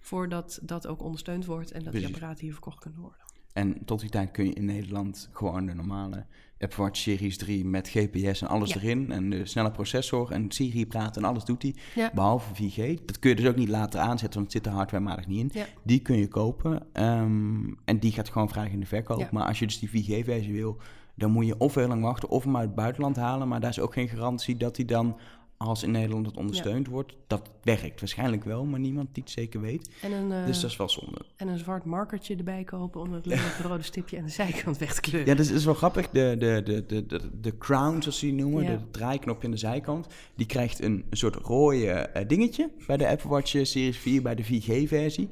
voordat 0.00 0.58
dat 0.62 0.86
ook 0.86 1.02
ondersteund 1.02 1.44
wordt 1.44 1.70
en 1.70 1.82
dat 1.82 1.92
die 1.92 2.00
Precies. 2.00 2.16
apparaten 2.16 2.44
hier 2.44 2.52
verkocht 2.52 2.78
kunnen 2.78 3.00
worden. 3.00 3.23
En 3.54 3.84
tot 3.84 4.00
die 4.00 4.10
tijd 4.10 4.30
kun 4.30 4.44
je 4.44 4.52
in 4.52 4.64
Nederland 4.64 5.28
gewoon 5.32 5.66
de 5.66 5.74
normale 5.74 6.24
Apple 6.58 6.82
Watch 6.82 6.98
Series 7.00 7.38
3 7.38 7.64
met 7.64 7.88
GPS 7.88 8.42
en 8.42 8.48
alles 8.48 8.72
Ja. 8.72 8.80
erin. 8.80 9.12
En 9.12 9.30
de 9.30 9.46
snelle 9.46 9.70
processor 9.70 10.30
en 10.30 10.50
Siri 10.52 10.86
praten 10.86 11.22
en 11.22 11.28
alles 11.28 11.44
doet 11.44 11.62
hij. 11.62 11.74
Ja. 11.94 12.10
Behalve 12.14 12.54
4G. 12.54 13.04
Dat 13.06 13.18
kun 13.18 13.30
je 13.30 13.36
dus 13.36 13.46
ook 13.46 13.56
niet 13.56 13.68
later 13.68 14.00
aanzetten, 14.00 14.40
want 14.40 14.52
het 14.52 14.62
zit 14.62 14.66
er 14.72 14.78
hardwarematig 14.78 15.26
niet 15.26 15.38
in. 15.40 15.50
Ja. 15.52 15.66
Die 15.82 16.00
kun 16.00 16.16
je 16.16 16.28
kopen. 16.28 16.86
ehm, 16.92 17.72
en 17.84 17.98
die 17.98 18.12
gaat 18.12 18.28
gewoon 18.28 18.48
vrijdag 18.48 18.72
in 18.72 18.80
de 18.80 18.86
verkoop. 18.86 19.30
Maar 19.30 19.46
als 19.46 19.58
je 19.58 19.66
dus 19.66 19.78
die 19.78 19.88
4G-versie 19.88 20.52
wil, 20.52 20.76
dan 21.14 21.30
moet 21.30 21.46
je 21.46 21.58
of 21.58 21.74
heel 21.74 21.88
lang 21.88 22.02
wachten 22.02 22.28
of 22.28 22.44
hem 22.44 22.56
uit 22.56 22.66
het 22.66 22.74
buitenland 22.74 23.16
halen. 23.16 23.48
Maar 23.48 23.60
daar 23.60 23.70
is 23.70 23.80
ook 23.80 23.92
geen 23.92 24.08
garantie 24.08 24.56
dat 24.56 24.76
hij 24.76 24.86
dan, 24.86 25.16
als 25.56 25.82
in 25.82 25.90
Nederland 25.90 26.26
het 26.26 26.36
ondersteund 26.36 26.86
wordt, 26.86 27.12
dat 27.26 27.50
werkt. 27.62 28.00
Waarschijnlijk 28.00 28.44
wel, 28.44 28.64
maar 28.64 28.80
niemand 28.80 29.08
die 29.12 29.22
het 29.22 29.32
zeker 29.32 29.60
weet. 29.60 29.90
En 30.02 30.12
een, 30.12 30.32
eh, 30.32 30.46
Dus 30.46 30.60
dat 30.60 30.70
is 30.70 30.76
wel 30.76 30.88
zonde. 30.88 31.18
en 31.36 31.48
een 31.48 31.58
zwart 31.58 31.84
markertje 31.84 32.36
erbij 32.36 32.64
kopen 32.64 33.00
om 33.00 33.12
het 33.12 33.26
rode 33.66 33.82
stipje 33.82 34.18
aan 34.18 34.24
de 34.24 34.30
zijkant 34.30 34.78
weg 34.78 34.94
te 34.94 35.00
kleuren. 35.00 35.30
Ja, 35.30 35.36
dat 35.36 35.46
is, 35.46 35.52
is 35.52 35.64
wel 35.64 35.74
grappig. 35.74 36.10
De, 36.10 36.36
de, 36.38 36.60
de, 36.64 36.86
de, 36.86 37.06
de, 37.06 37.20
de 37.40 37.58
crown, 37.58 38.00
zoals 38.00 38.18
ze 38.18 38.26
die 38.26 38.34
noemen, 38.34 38.62
Ja. 38.62 38.70
de 38.70 38.90
draaiknopje 38.90 39.44
aan 39.46 39.50
de 39.52 39.58
zijkant, 39.58 40.06
die 40.36 40.46
krijgt 40.46 40.82
een, 40.82 41.04
een 41.10 41.16
soort 41.16 41.34
rode 41.34 41.86
eh, 41.90 42.28
dingetje 42.28 42.70
bij 42.86 42.96
de 42.96 43.08
Apple 43.08 43.28
Watch 43.30 43.54
eh, 43.54 43.64
Series 43.64 43.98
4, 43.98 44.22
bij 44.22 44.34
de 44.34 44.44
4G-versie. 44.44 45.28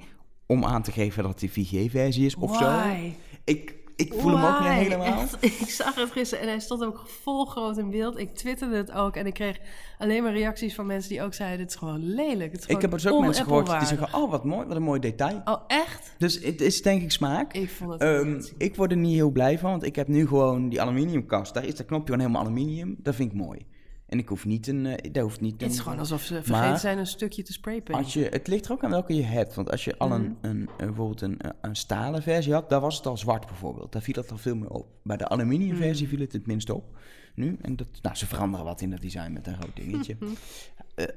Om 0.46 0.64
aan 0.64 0.82
te 0.82 0.92
geven 0.92 1.22
dat 1.22 1.38
die 1.40 1.50
4G-versie 1.50 2.26
is 2.26 2.34
of 2.34 2.56
zo. 2.56 2.64
Why? 2.64 3.12
Ik, 3.44 3.74
ik 4.06 4.14
voel 4.20 4.36
hem 4.36 4.54
ook 4.54 4.60
niet 4.60 4.68
helemaal. 4.68 5.22
Echt, 5.22 5.44
ik 5.60 5.68
zag 5.68 5.94
het 5.94 6.10
gisteren 6.10 6.44
en 6.44 6.50
hij 6.50 6.60
stond 6.60 6.84
ook 6.84 7.02
vol 7.06 7.44
groot 7.44 7.78
in 7.78 7.90
beeld. 7.90 8.18
Ik 8.18 8.34
twitterde 8.34 8.76
het 8.76 8.92
ook 8.92 9.16
en 9.16 9.26
ik 9.26 9.34
kreeg 9.34 9.58
alleen 9.98 10.22
maar 10.22 10.32
reacties 10.32 10.74
van 10.74 10.86
mensen 10.86 11.10
die 11.10 11.22
ook 11.22 11.34
zeiden: 11.34 11.58
dit 11.58 11.68
is 11.68 11.74
gewoon 11.74 12.14
lelijk. 12.14 12.52
Het 12.52 12.60
is 12.60 12.66
Ik 12.66 12.80
heb 12.80 12.90
dus 12.90 13.06
ook 13.06 13.20
mensen 13.20 13.44
gehoord 13.44 13.66
die 13.66 13.86
zeggen, 13.86 14.14
oh 14.14 14.30
wat 14.30 14.44
mooi, 14.44 14.66
wat 14.66 14.76
een 14.76 14.82
mooi 14.82 15.00
detail. 15.00 15.40
Oh, 15.44 15.60
echt? 15.66 16.14
Dus 16.18 16.42
het 16.42 16.60
is 16.60 16.82
denk 16.82 17.02
ik 17.02 17.10
smaak. 17.10 17.52
Ik 17.52 17.70
vond 17.70 17.92
het. 17.92 18.00
Ehm, 18.00 18.42
ik 18.58 18.76
word 18.76 18.90
er 18.90 18.96
niet 18.96 19.14
heel 19.14 19.30
blij 19.30 19.58
van, 19.58 19.70
want 19.70 19.82
ik 19.82 19.96
heb 19.96 20.08
nu 20.08 20.26
gewoon 20.26 20.68
die 20.68 20.80
aluminiumkast. 20.80 21.54
Daar 21.54 21.64
is 21.64 21.74
dat 21.74 21.86
knopje 21.86 22.04
gewoon 22.04 22.20
helemaal 22.20 22.42
aluminium. 22.42 22.96
Dat 22.98 23.14
vind 23.14 23.32
ik 23.32 23.38
mooi. 23.38 23.66
En 24.12 24.18
ik 24.18 24.28
hoef 24.28 24.44
niet 24.44 24.66
een... 24.66 24.86
eh, 24.86 25.12
daar 25.12 25.22
hoeft 25.22 25.40
niet 25.40 25.60
het 25.60 25.70
is 25.70 25.76
een- 25.76 25.82
gewoon 25.82 25.98
alsof 25.98 26.22
ze 26.22 26.34
vergeten 26.34 26.68
Maar- 26.70 26.78
zijn 26.78 26.98
een 26.98 27.06
stukje 27.06 27.42
te 27.42 27.52
spraypainten. 27.52 28.04
Als 28.04 28.12
je, 28.14 28.28
het 28.30 28.46
ligt 28.46 28.64
er 28.66 28.72
ook 28.72 28.84
aan 28.84 28.90
welke 28.90 29.14
je 29.14 29.22
hebt. 29.22 29.54
Want 29.54 29.70
als 29.70 29.84
je 29.84 29.98
al 29.98 30.12
een, 30.12 30.22
Mhm. 30.22 30.32
een, 30.50 30.68
eh, 30.78 30.86
bijvoorbeeld 30.86 31.20
een, 31.20 31.38
eh, 31.38 31.50
een 31.60 31.76
stalen 31.76 32.22
versie 32.22 32.52
had, 32.52 32.68
daar 32.70 32.80
was 32.80 32.96
het 32.96 33.06
al 33.06 33.16
zwart 33.16 33.46
bijvoorbeeld. 33.46 33.92
Daar 33.92 34.02
viel 34.02 34.14
het 34.14 34.30
al 34.30 34.38
veel 34.38 34.56
meer 34.56 34.70
op. 34.70 34.86
Bij 35.02 35.16
de 35.16 35.28
aluminium 35.28 35.70
Mhm. 35.74 35.82
versie 35.82 36.08
viel 36.08 36.20
het 36.20 36.32
het 36.32 36.46
minst 36.46 36.70
op. 36.70 36.96
Nu, 37.34 37.56
en 37.62 37.76
dat, 37.76 37.86
nou, 38.02 38.16
ze 38.16 38.26
veranderen 38.26 38.66
wat 38.66 38.80
in 38.80 38.90
dat 38.90 39.00
design 39.00 39.32
met 39.32 39.46
een 39.46 39.56
rood 39.60 39.76
dingetje. 39.76 40.16
Mhm. 40.20 40.30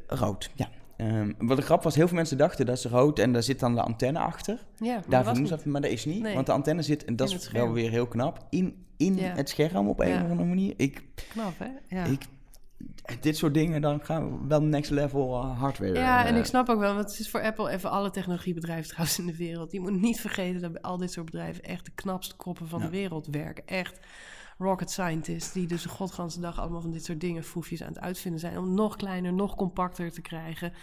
Rood, 0.08 0.50
ja. 0.56 0.70
Ehm, 0.98 1.32
wat 1.38 1.58
de 1.58 1.64
grap 1.64 1.84
was, 1.84 1.96
heel 1.96 2.08
veel 2.08 2.16
mensen 2.16 2.38
dachten 2.38 2.66
dat 2.66 2.78
is 2.78 2.86
rood 2.86 3.20
en 3.20 3.34
daar 3.34 3.44
zit 3.44 3.60
dan 3.60 3.76
de 3.76 3.82
antenne 3.82 4.20
achter. 4.20 4.54
ja, 4.80 4.94
maar 4.94 5.02
Daar 5.02 5.10
dat 5.10 5.26
was 5.26 5.38
doen 5.38 5.48
ze 5.48 5.56
dat, 5.56 5.66
maar 5.66 5.82
dat 5.82 5.92
is 5.92 6.06
niet. 6.06 6.22
Nee. 6.22 6.34
Want 6.34 6.46
de 6.46 6.52
antenne 6.52 6.82
zit, 6.82 7.06
en 7.06 7.16
dat 7.16 7.30
is 7.30 7.52
wel 7.52 7.72
weer 7.72 7.90
heel 7.90 8.08
knap, 8.08 8.46
in, 8.50 8.86
in 8.98 9.16
Ja. 9.16 9.34
het 9.36 9.50
scherm 9.50 9.88
op 9.88 10.00
een 10.00 10.08
Ja. 10.10 10.24
of 10.24 10.30
andere 10.30 10.48
manier. 10.50 10.74
Ik, 10.78 11.04
knap, 11.30 11.54
hè? 11.60 11.96
Ja. 11.96 12.04
ik, 12.06 12.24
dit 13.20 13.38
soort 13.38 13.54
dingen, 13.54 13.82
dan 13.82 14.04
gaan 14.04 14.40
we 14.42 14.48
wel 14.48 14.62
next 14.62 14.92
level 14.92 15.34
eh, 15.42 15.60
hardware. 15.60 15.94
Ja, 15.94 16.26
en 16.26 16.34
eh, 16.34 16.40
ik 16.40 16.46
snap 16.46 16.70
ook 16.70 16.80
wel, 16.80 16.94
want 16.96 17.10
het 17.10 17.20
is 17.20 17.30
voor 17.30 17.42
Apple 17.42 17.70
en 17.70 17.80
voor 17.80 17.90
alle 17.90 18.10
technologiebedrijven 18.10 18.90
trouwens 18.90 19.20
in 19.20 19.26
de 19.26 19.36
wereld. 19.38 19.72
Je 19.72 19.80
moet 19.80 20.02
niet 20.02 20.20
vergeten 20.20 20.62
dat 20.62 20.72
bij 20.72 20.82
al 20.82 20.98
dit 20.98 21.12
soort 21.12 21.26
bedrijven 21.26 21.64
echt 21.64 21.86
de 21.86 21.92
knapste 21.96 22.36
koppen 22.36 22.68
van 22.68 22.80
Ja. 22.80 22.86
de 22.86 22.92
wereld 22.92 23.28
werken. 23.28 23.68
Echt 23.68 24.00
rocket 24.58 24.92
scientists 24.92 25.52
die 25.54 25.68
dus 25.68 25.84
de 25.84 25.90
godganse 25.90 26.40
dag 26.40 26.60
allemaal 26.60 26.82
van 26.82 26.92
dit 26.92 27.06
soort 27.06 27.22
dingen, 27.22 27.44
foefjes 27.44 27.82
aan 27.82 27.94
het 27.94 28.00
uitvinden 28.00 28.40
zijn. 28.40 28.58
Om 28.58 28.74
nog 28.74 28.96
kleiner, 28.96 29.34
nog 29.34 29.56
compacter 29.56 30.12
te 30.12 30.22
krijgen. 30.22 30.74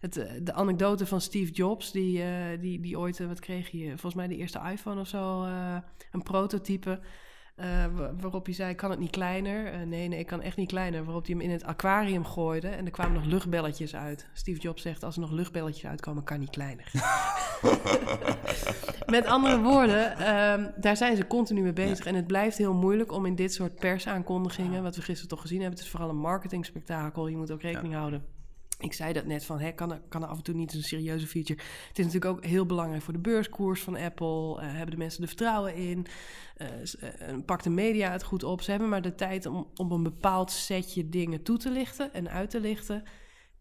Het, 0.00 0.16
eh, 0.16 0.32
de 0.42 0.52
anekdote 0.52 1.06
van 1.06 1.20
Steve 1.20 1.52
Jobs, 1.52 1.92
die, 1.92 2.22
die, 2.58 2.80
die 2.80 2.98
ooit, 2.98 3.18
wat 3.26 3.40
kreeg 3.40 3.70
je, 3.70 3.88
volgens 3.88 4.14
mij 4.14 4.26
de 4.26 4.36
eerste 4.36 4.60
iPhone 4.72 5.00
of 5.00 5.08
zo, 5.08 5.42
een 6.12 6.22
prototype. 6.22 7.00
Eh, 7.54 7.66
wa- 7.94 8.14
waarop 8.20 8.44
hij 8.44 8.54
zei, 8.54 8.74
kan 8.74 8.90
het 8.90 8.98
niet 8.98 9.10
kleiner? 9.10 9.72
Eh, 9.72 9.80
nee, 9.86 10.08
nee, 10.08 10.18
ik 10.18 10.26
kan 10.26 10.40
echt 10.42 10.56
niet 10.56 10.68
kleiner. 10.68 11.04
Waarop 11.04 11.26
hij 11.26 11.34
hem 11.34 11.44
in 11.44 11.50
het 11.50 11.64
aquarium 11.64 12.24
gooide 12.24 12.68
en 12.68 12.84
er 12.84 12.90
kwamen 12.90 13.12
nog 13.14 13.24
luchtbelletjes 13.24 13.94
uit. 13.96 14.28
Steve 14.32 14.60
Jobs 14.60 14.82
zegt, 14.82 15.04
als 15.04 15.14
er 15.14 15.20
nog 15.20 15.30
luchtbelletjes 15.30 15.86
uitkomen, 15.90 16.24
kan 16.24 16.38
niet 16.40 16.50
kleiner. 16.50 16.90
Met 19.06 19.26
andere 19.26 19.60
woorden, 19.60 20.16
ehm, 20.18 20.70
daar 20.76 20.96
zijn 20.96 21.16
ze 21.16 21.26
continu 21.26 21.62
mee 21.62 21.72
bezig. 21.72 22.06
En 22.06 22.14
het 22.14 22.26
blijft 22.26 22.58
heel 22.58 22.74
moeilijk 22.74 23.12
om 23.12 23.26
in 23.26 23.34
dit 23.34 23.52
soort 23.54 23.74
persaankondigingen... 23.74 24.82
wat 24.82 24.96
we 24.96 25.02
gisteren 25.02 25.28
toch 25.28 25.40
gezien 25.40 25.60
hebben, 25.60 25.76
het 25.76 25.86
is 25.86 25.92
vooral 25.92 26.08
een 26.10 26.16
marketingspektakel. 26.16 27.26
Je 27.28 27.36
moet 27.36 27.50
ook 27.50 27.62
rekening 27.62 27.94
houden. 27.94 28.24
Ik 28.82 28.92
zei 28.92 29.12
dat 29.12 29.26
net 29.26 29.44
van, 29.44 29.60
hè, 29.60 29.72
kan, 29.72 29.92
er, 29.92 30.00
kan 30.08 30.22
er 30.22 30.28
af 30.28 30.36
en 30.36 30.42
toe 30.42 30.54
niet 30.54 30.74
een 30.74 30.82
serieuze 30.82 31.26
feature... 31.26 31.60
Het 31.88 31.98
is 31.98 32.04
natuurlijk 32.04 32.32
ook 32.32 32.44
heel 32.44 32.66
belangrijk 32.66 33.02
voor 33.02 33.12
de 33.12 33.18
beurskoers 33.18 33.80
van 33.80 33.96
Apple. 33.96 34.60
Eh, 34.60 34.72
hebben 34.72 34.90
de 34.90 34.96
mensen 34.96 35.22
er 35.22 35.28
vertrouwen 35.28 35.74
in? 35.74 36.06
Eh, 36.56 36.68
pakt 37.46 37.64
de 37.64 37.70
media 37.70 38.12
het 38.12 38.22
goed 38.22 38.44
op? 38.44 38.62
Ze 38.62 38.70
hebben 38.70 38.88
maar 38.88 39.02
de 39.02 39.14
tijd 39.14 39.46
om 39.46 39.70
om 39.74 39.92
een 39.92 40.02
bepaald 40.02 40.50
setje 40.50 41.08
dingen 41.08 41.42
toe 41.42 41.58
te 41.58 41.70
lichten 41.70 42.14
en 42.14 42.30
uit 42.30 42.50
te 42.50 42.60
lichten. 42.60 43.02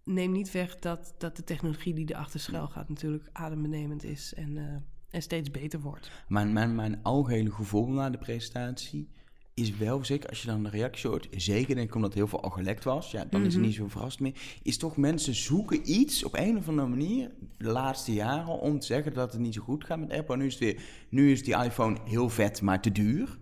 Neem 0.03 0.31
niet 0.31 0.51
weg 0.51 0.79
dat, 0.79 1.15
dat 1.17 1.35
de 1.35 1.43
technologie 1.43 1.93
die 1.93 2.09
erachter 2.09 2.39
schuil 2.39 2.67
gaat 2.67 2.89
natuurlijk 2.89 3.29
adembenemend 3.31 4.03
is 4.03 4.33
en, 4.33 4.83
en 5.09 5.21
steeds 5.21 5.51
beter 5.51 5.79
wordt. 5.79 6.11
Mijn, 6.27 6.53
mijn, 6.53 6.75
mijn 6.75 7.03
algehele 7.03 7.51
gevoel 7.51 7.87
na 7.87 8.09
de 8.09 8.17
presentatie 8.17 9.09
is 9.53 9.77
wel, 9.77 10.05
zeker 10.05 10.29
als 10.29 10.41
je 10.41 10.47
dan 10.47 10.63
de 10.63 10.69
reactie 10.69 11.09
hoort, 11.09 11.27
zeker 11.31 11.75
denk 11.75 11.87
ik 11.87 11.95
omdat 11.95 12.13
heel 12.13 12.27
veel 12.27 12.41
al 12.43 12.49
gelekt 12.49 12.83
was, 12.83 13.11
ja, 13.11 13.25
dan 13.29 13.39
is 13.41 13.45
het 13.47 13.55
Mhm. 13.55 13.65
niet 13.65 13.75
zo 13.75 13.87
verrast 13.87 14.19
meer, 14.19 14.33
is 14.63 14.77
toch 14.77 14.97
mensen 14.97 15.35
zoeken 15.35 15.91
iets 15.91 16.23
op 16.23 16.37
een 16.37 16.57
of 16.57 16.67
andere 16.67 16.87
manier 16.87 17.31
de 17.57 17.67
laatste 17.69 18.13
jaren 18.13 18.59
om 18.59 18.79
te 18.79 18.85
zeggen 18.85 19.13
dat 19.13 19.31
het 19.31 19.41
niet 19.41 19.53
zo 19.53 19.61
goed 19.61 19.83
gaat 19.85 19.99
met 19.99 20.11
Apple. 20.11 20.37
Nu 20.37 20.45
is, 20.45 20.53
het 20.53 20.63
weer, 20.63 20.81
nu 21.09 21.31
is 21.31 21.43
die 21.43 21.55
iPhone 21.63 21.97
heel 22.05 22.29
vet, 22.29 22.61
maar 22.61 22.81
te 22.81 22.91
duur. 22.91 23.39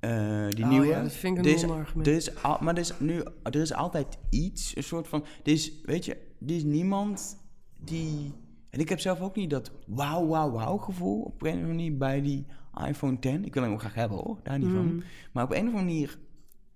Eh, 0.00 0.46
die 0.48 0.64
Oh 0.64 0.70
nieuwe. 0.70 0.86
ja, 0.86 1.02
dat 1.02 1.12
vind 1.12 1.38
ik 1.38 1.44
een 1.44 1.50
Er 1.50 1.56
is- 1.56 1.62
non-argument. 1.62 2.06
er 2.06 2.12
is 2.14 2.42
al- 2.42 2.58
maar 2.60 2.74
er 2.74 2.80
is, 2.80 2.92
nu, 2.98 3.22
er 3.42 3.54
is 3.60 3.72
altijd 3.72 4.18
iets, 4.30 4.76
een 4.76 4.82
soort 4.82 5.08
van. 5.08 5.24
Er 5.44 5.52
is, 5.52 5.72
weet 5.84 6.04
je, 6.04 6.12
er 6.46 6.54
is 6.54 6.62
niemand 6.62 7.36
die. 7.84 8.32
En 8.70 8.80
ik 8.80 8.88
heb 8.88 9.00
zelf 9.00 9.20
ook 9.20 9.36
niet 9.36 9.50
dat 9.50 9.70
wauw, 9.86 10.26
wauw, 10.26 10.50
wauw 10.50 10.76
gevoel 10.76 11.20
op 11.22 11.42
een 11.42 11.48
of 11.48 11.54
andere 11.54 11.66
manier 11.74 11.96
bij 11.96 12.20
die 12.20 12.46
iPhone 12.88 13.18
10. 13.18 13.44
Ik 13.44 13.54
wil 13.54 13.62
hem 13.62 13.72
ook 13.72 13.80
graag 13.80 13.94
hebben 13.94 14.18
hoor, 14.18 14.38
daar 14.42 14.58
niet 14.58 14.68
Mm. 14.68 14.74
van. 14.74 15.02
Maar 15.32 15.44
op 15.44 15.50
een 15.50 15.56
of 15.56 15.64
andere 15.66 15.84
manier 15.84 16.18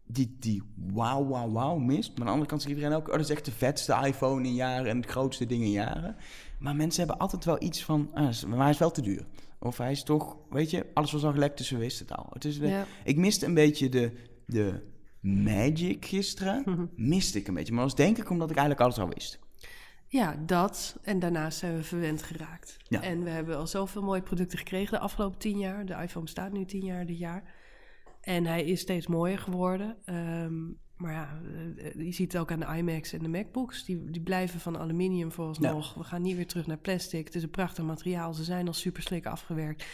die, 0.06 0.36
die 0.40 0.62
wauw, 0.92 1.26
wauw, 1.26 1.50
wauw 1.50 1.76
mist. 1.78 2.08
Maar 2.08 2.18
aan 2.18 2.24
de 2.24 2.30
andere 2.30 2.48
kant 2.48 2.62
zegt 2.62 2.74
iedereen 2.74 2.96
ook, 2.96 3.06
oh, 3.06 3.12
dat 3.12 3.20
is 3.24 3.30
echt 3.30 3.44
de 3.44 3.52
vetste 3.52 4.00
iPhone 4.04 4.46
in 4.46 4.54
jaren 4.54 4.90
en 4.90 4.96
het 4.96 5.06
grootste 5.10 5.46
ding 5.46 5.62
in 5.62 5.70
jaren. 5.70 6.16
Maar 6.58 6.76
mensen 6.76 6.98
hebben 7.00 7.18
altijd 7.20 7.44
wel 7.44 7.62
iets 7.62 7.84
van, 7.84 8.10
ah, 8.14 8.28
is- 8.28 8.44
maar 8.44 8.58
hij 8.58 8.70
is 8.70 8.78
wel 8.78 8.90
te 8.90 9.02
duur. 9.02 9.26
Of 9.58 9.78
hij 9.78 9.90
is 9.90 10.02
toch, 10.02 10.36
weet 10.50 10.70
je, 10.70 10.86
alles 10.94 11.12
was 11.12 11.24
al 11.24 11.32
gelekt, 11.32 11.58
dus 11.58 11.70
we 11.70 11.76
wisten 11.78 12.06
het 12.06 12.16
al. 12.16 12.26
Het 12.32 12.44
is 12.44 12.58
de- 12.58 12.66
Ja. 12.68 12.84
Ik 13.04 13.16
miste 13.16 13.46
een 13.46 13.54
beetje 13.54 13.88
de, 13.88 14.12
de 14.46 14.82
magic 15.20 16.04
gisteren. 16.04 16.62
Mhm. 16.64 16.84
Miste 17.12 17.38
ik 17.38 17.48
een 17.48 17.54
beetje. 17.54 17.72
Maar 17.72 17.82
dat 17.82 17.92
was 17.96 18.06
denk 18.06 18.18
ik 18.18 18.30
omdat 18.30 18.50
ik 18.50 18.56
eigenlijk 18.56 18.86
alles 18.86 18.98
al 18.98 19.14
wist. 19.14 19.38
Ja, 20.08 20.36
dat. 20.46 20.98
En 21.02 21.18
daarnaast 21.18 21.58
zijn 21.58 21.76
we 21.76 21.82
verwend 21.82 22.22
geraakt. 22.22 22.76
Ja. 22.82 23.02
En 23.02 23.22
we 23.22 23.30
hebben 23.30 23.56
al 23.56 23.66
zoveel 23.66 24.02
mooie 24.02 24.22
producten 24.22 24.58
gekregen 24.58 24.92
de 24.92 24.98
afgelopen 24.98 25.38
tien 25.38 25.58
jaar. 25.58 25.86
De 25.86 25.94
iPhone 25.94 26.24
bestaat 26.24 26.52
nu 26.52 26.64
tien 26.64 26.84
jaar 26.84 27.06
dit 27.06 27.18
jaar. 27.18 27.42
En 28.20 28.44
hij 28.46 28.64
is 28.64 28.80
steeds 28.80 29.06
mooier 29.06 29.38
geworden. 29.38 29.96
Ehm, 30.04 30.54
Maar 30.96 31.12
ja, 31.12 31.40
eh, 31.76 32.04
je 32.04 32.12
ziet 32.12 32.32
het 32.32 32.40
ook 32.40 32.50
aan 32.52 32.60
de 32.60 32.76
iMacs 32.76 33.12
en 33.12 33.18
de 33.22 33.28
MacBooks. 33.28 33.84
Die, 33.84 34.10
die 34.10 34.22
blijven 34.22 34.60
van 34.60 34.78
aluminium 34.78 35.32
vooralsnog. 35.32 35.94
We 35.94 36.04
gaan 36.04 36.22
niet 36.22 36.36
weer 36.36 36.46
terug 36.46 36.66
naar 36.66 36.78
plastic. 36.78 37.24
Het 37.26 37.34
is 37.34 37.42
een 37.42 37.50
prachtig 37.50 37.84
materiaal. 37.84 38.34
Ze 38.34 38.44
zijn 38.44 38.66
al 38.66 38.72
super 38.72 39.02
slik 39.02 39.26
afgewerkt. 39.26 39.84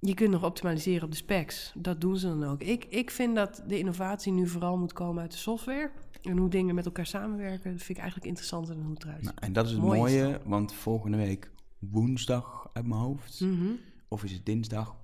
Je 0.00 0.14
kunt 0.14 0.30
nog 0.30 0.44
optimaliseren 0.44 1.02
op 1.04 1.10
de 1.10 1.16
specs. 1.16 1.72
Dat 1.74 2.00
doen 2.00 2.16
ze 2.16 2.26
dan 2.26 2.44
ook. 2.44 2.62
Ik, 2.62 2.84
ik 2.84 3.10
vind 3.10 3.34
dat 3.34 3.62
de 3.66 3.78
innovatie 3.78 4.32
nu 4.32 4.46
vooral 4.48 4.76
moet 4.78 4.92
komen 4.92 5.22
uit 5.22 5.30
de 5.32 5.36
software. 5.38 5.90
En 6.22 6.36
hoe 6.36 6.48
dingen 6.48 6.74
met 6.74 6.84
elkaar 6.86 7.06
samenwerken, 7.06 7.70
dat 7.72 7.82
vind 7.82 7.88
ik 7.88 7.96
eigenlijk 7.98 8.26
interessanter 8.26 8.74
dan 8.74 8.84
hoe 8.84 8.94
het 8.94 9.02
eruit 9.04 9.16
ziet. 9.24 9.26
Nou, 9.34 9.36
en 9.46 9.52
dat 9.52 9.66
is 9.66 9.72
het 9.72 9.80
Mooi 9.80 10.14
is 10.14 10.20
mooie, 10.22 10.40
want 10.44 10.72
volgende 10.72 11.16
week 11.16 11.50
woensdag 11.78 12.70
uit 12.72 12.86
mijn 12.86 13.00
hoofd, 13.00 13.40
Mhm. 13.40 13.66
of 14.08 14.24
is 14.24 14.32
het 14.32 14.46
dinsdag? 14.46 14.94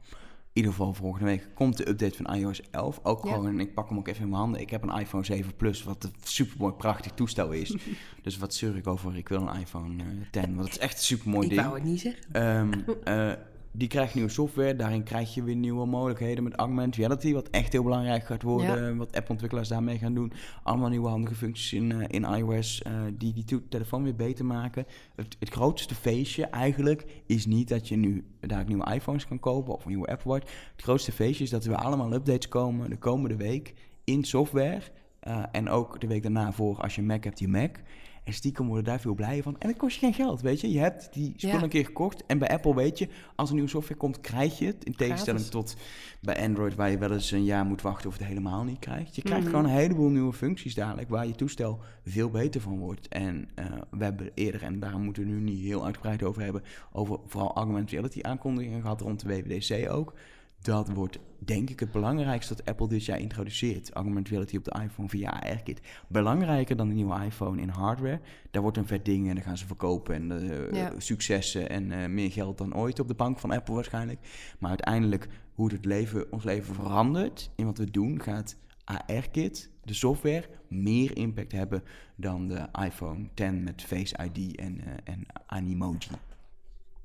In 0.54 0.58
ieder 0.62 0.70
geval 0.70 0.94
volgende 0.94 1.24
week 1.26 1.48
komt 1.54 1.76
de 1.76 1.88
update 1.88 2.22
van 2.22 2.34
iOS 2.34 2.60
11. 2.70 3.00
Ook 3.02 3.24
Ja. 3.24 3.30
gewoon, 3.32 3.46
en 3.46 3.60
ik 3.60 3.74
pak 3.74 3.88
hem 3.88 3.98
ook 3.98 4.08
even 4.08 4.22
in 4.22 4.28
mijn 4.28 4.40
handen. 4.40 4.60
Ik 4.60 4.70
heb 4.70 4.82
een 4.82 4.98
iPhone 5.00 5.24
7 5.24 5.56
Plus, 5.56 5.82
wat 5.82 6.04
een 6.04 6.12
supermooi 6.22 6.72
prachtig 6.72 7.12
toestel 7.12 7.50
is. 7.52 7.76
dus 8.22 8.38
wat 8.38 8.54
zeur 8.54 8.76
ik 8.76 8.86
over, 8.86 9.16
ik 9.16 9.28
wil 9.28 9.40
een 9.48 9.60
iPhone 9.60 10.02
eh, 10.02 10.08
10, 10.30 10.54
want 10.54 10.66
het 10.68 10.76
is 10.76 10.78
echt 10.82 10.94
een 10.96 11.02
supermooi 11.02 11.44
Ik 11.46 11.50
ding. 11.52 11.62
wou 11.62 11.74
het 11.74 11.84
niet 11.84 12.00
zeggen. 12.00 12.32
Ehm, 12.32 12.72
eh, 13.04 13.32
die 13.72 13.88
krijgt 13.88 14.14
nieuwe 14.14 14.30
software. 14.30 14.76
Daarin 14.76 15.02
krijg 15.02 15.34
je 15.34 15.42
weer 15.42 15.56
nieuwe 15.56 15.86
mogelijkheden 15.86 16.44
met 16.44 16.54
augmented 16.54 16.96
reality. 16.96 17.32
Wat 17.32 17.50
echt 17.50 17.72
heel 17.72 17.82
belangrijk 17.82 18.24
gaat 18.24 18.42
worden. 18.42 18.96
Wat 18.96 19.16
appontwikkelaars 19.16 19.68
daarmee 19.68 19.98
gaan 19.98 20.14
doen. 20.14 20.32
Allemaal 20.62 20.88
nieuwe 20.88 21.08
handige 21.08 21.34
functies 21.34 21.72
in, 21.72 21.92
eh, 21.92 22.04
in 22.08 22.24
iOS. 22.24 22.82
eh, 22.82 22.92
die 23.18 23.32
die 23.32 23.68
telefoon 23.68 24.02
weer 24.02 24.14
beter 24.14 24.44
maken. 24.44 24.86
Het, 25.14 25.36
het 25.38 25.48
grootste 25.48 25.94
feestje 25.94 26.44
eigenlijk 26.46 27.04
is 27.26 27.46
niet 27.46 27.68
dat 27.68 27.88
je 27.88 27.96
nu 27.96 28.24
daar 28.40 28.64
nieuwe 28.66 28.94
iPhones 28.94 29.26
kan 29.26 29.38
kopen. 29.40 29.74
Of 29.74 29.84
een 29.84 29.90
nieuwe 29.90 30.06
Apple 30.06 30.30
Watch. 30.30 30.50
Het 30.72 30.82
grootste 30.82 31.12
feestje 31.12 31.44
is 31.44 31.50
dat 31.50 31.64
er 31.64 31.74
allemaal 31.74 32.12
updates 32.12 32.48
komen 32.48 32.90
de 32.90 32.98
komende 32.98 33.36
week 33.36 33.74
in 34.04 34.24
software. 34.24 34.80
Eh, 35.20 35.42
en 35.52 35.68
ook 35.68 36.00
de 36.00 36.06
week 36.06 36.22
daarna 36.22 36.52
voor 36.52 36.76
als 36.76 36.94
je 36.94 37.02
Mac 37.02 37.24
hebt, 37.24 37.38
je 37.38 37.48
Mac. 37.48 37.76
En 38.24 38.32
stiekem 38.32 38.66
worden 38.66 38.84
daar 38.84 39.00
veel 39.00 39.14
blijer 39.14 39.42
van. 39.42 39.56
En 39.58 39.68
het 39.68 39.76
kost 39.76 39.94
je 39.94 40.00
geen 40.00 40.14
geld, 40.14 40.40
weet 40.40 40.60
je. 40.60 40.70
Je 40.72 40.78
hebt 40.78 41.12
die 41.12 41.32
spullen 41.36 41.56
Ja. 41.56 41.62
een 41.62 41.68
keer 41.68 41.84
gekocht. 41.84 42.26
En 42.26 42.38
bij 42.38 42.48
Apple 42.48 42.74
weet 42.74 42.98
je, 42.98 43.08
als 43.36 43.48
er 43.48 43.54
nieuwe 43.54 43.70
software 43.70 43.98
komt, 44.00 44.20
krijg 44.20 44.58
je 44.58 44.66
het. 44.66 44.84
In 44.84 44.94
tegenstelling 44.94 45.44
tot 45.44 45.76
bij 46.20 46.42
Android, 46.46 46.74
waar 46.74 46.90
je 46.90 46.98
wel 46.98 47.12
eens 47.12 47.30
een 47.30 47.44
jaar 47.44 47.64
moet 47.64 47.82
wachten 47.82 48.08
of 48.08 48.18
het 48.18 48.26
helemaal 48.26 48.64
niet 48.64 48.78
krijgt. 48.78 49.16
Je 49.16 49.22
krijgt 49.22 49.42
Mhm. 49.44 49.50
gewoon 49.54 49.70
een 49.70 49.76
heleboel 49.76 50.08
nieuwe 50.08 50.32
functies 50.32 50.74
dadelijk, 50.74 51.08
waar 51.08 51.26
je 51.26 51.34
toestel 51.34 51.78
veel 52.04 52.30
beter 52.30 52.60
van 52.60 52.78
wordt. 52.78 53.08
En 53.08 53.48
eh, 53.54 53.64
we 53.90 54.04
hebben 54.04 54.30
eerder, 54.34 54.62
en 54.62 54.80
daar 54.80 54.98
moeten 54.98 55.22
we 55.24 55.28
nu 55.30 55.40
niet 55.40 55.60
heel 55.64 55.84
uitgebreid 55.84 56.22
over 56.22 56.42
hebben, 56.42 56.62
over 56.92 57.18
vooral 57.26 57.54
augmented 57.54 57.90
reality 57.90 58.18
aankondigingen 58.22 58.80
gehad 58.80 59.00
rond 59.00 59.20
de 59.20 59.28
WWDC 59.28 59.90
ook. 59.92 60.14
Dat 60.60 60.88
wordt 60.88 61.18
denk 61.44 61.70
ik 61.70 61.80
het 61.80 61.90
belangrijkste 61.92 62.54
dat 62.54 62.64
Apple 62.66 62.88
dit 62.88 63.04
jaar 63.04 63.18
introduceert. 63.18 63.92
Augmented 63.92 64.28
reality 64.32 64.56
op 64.56 64.64
de 64.64 64.80
iPhone 64.82 65.08
via 65.08 65.30
AR-kit. 65.30 65.80
Belangrijker 66.08 66.76
dan 66.76 66.88
de 66.88 66.94
nieuwe 66.94 67.24
iPhone 67.24 67.60
in 67.60 67.68
hardware. 67.68 68.20
Daar 68.50 68.62
wordt 68.62 68.76
een 68.76 68.86
vet 68.86 69.04
ding 69.04 69.28
en 69.28 69.34
dan 69.34 69.44
gaan 69.44 69.56
ze 69.58 69.66
verkopen. 69.66 70.14
En 70.14 70.74
Ja. 70.74 70.92
successen 70.98 71.68
en 71.68 71.92
eh, 71.92 72.08
meer 72.08 72.30
geld 72.32 72.58
dan 72.58 72.74
ooit 72.74 73.00
op 73.00 73.08
de 73.08 73.14
bank 73.14 73.38
van 73.38 73.50
Apple 73.50 73.74
waarschijnlijk. 73.74 74.18
Maar 74.58 74.68
uiteindelijk 74.70 75.28
hoe 75.54 75.72
het 75.72 75.84
leven, 75.84 76.32
ons 76.32 76.44
leven 76.44 76.74
verandert 76.74 77.50
in 77.56 77.64
wat 77.64 77.78
we 77.78 77.90
doen, 77.90 78.22
gaat 78.22 78.56
AR-kit, 78.84 79.70
de 79.84 79.94
software, 79.94 80.48
meer 80.68 81.16
impact 81.16 81.52
hebben 81.52 81.82
dan 82.16 82.48
de 82.48 82.68
iPhone 82.84 83.28
10 83.34 83.62
met 83.62 83.82
Face 83.82 84.16
ID 84.32 84.56
en, 84.56 84.80
eh, 84.80 84.92
en 85.14 85.26
Animoji. 85.46 86.08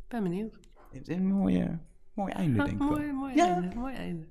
ben 0.07 0.23
benieuwd. 0.23 0.59
Het 0.91 1.07
is 1.07 1.15
een 1.15 1.27
mooie, 1.27 1.77
mooi 2.17 2.31
einde, 2.31 2.57
denk 2.57 2.69
ik 2.69 2.77
wel. 2.77 2.87
mooi, 2.89 3.11
mooi 3.11 3.35
Ja. 3.35 3.53
einde. 3.53 3.75
Mooi 3.75 3.93
einde. 3.95 4.25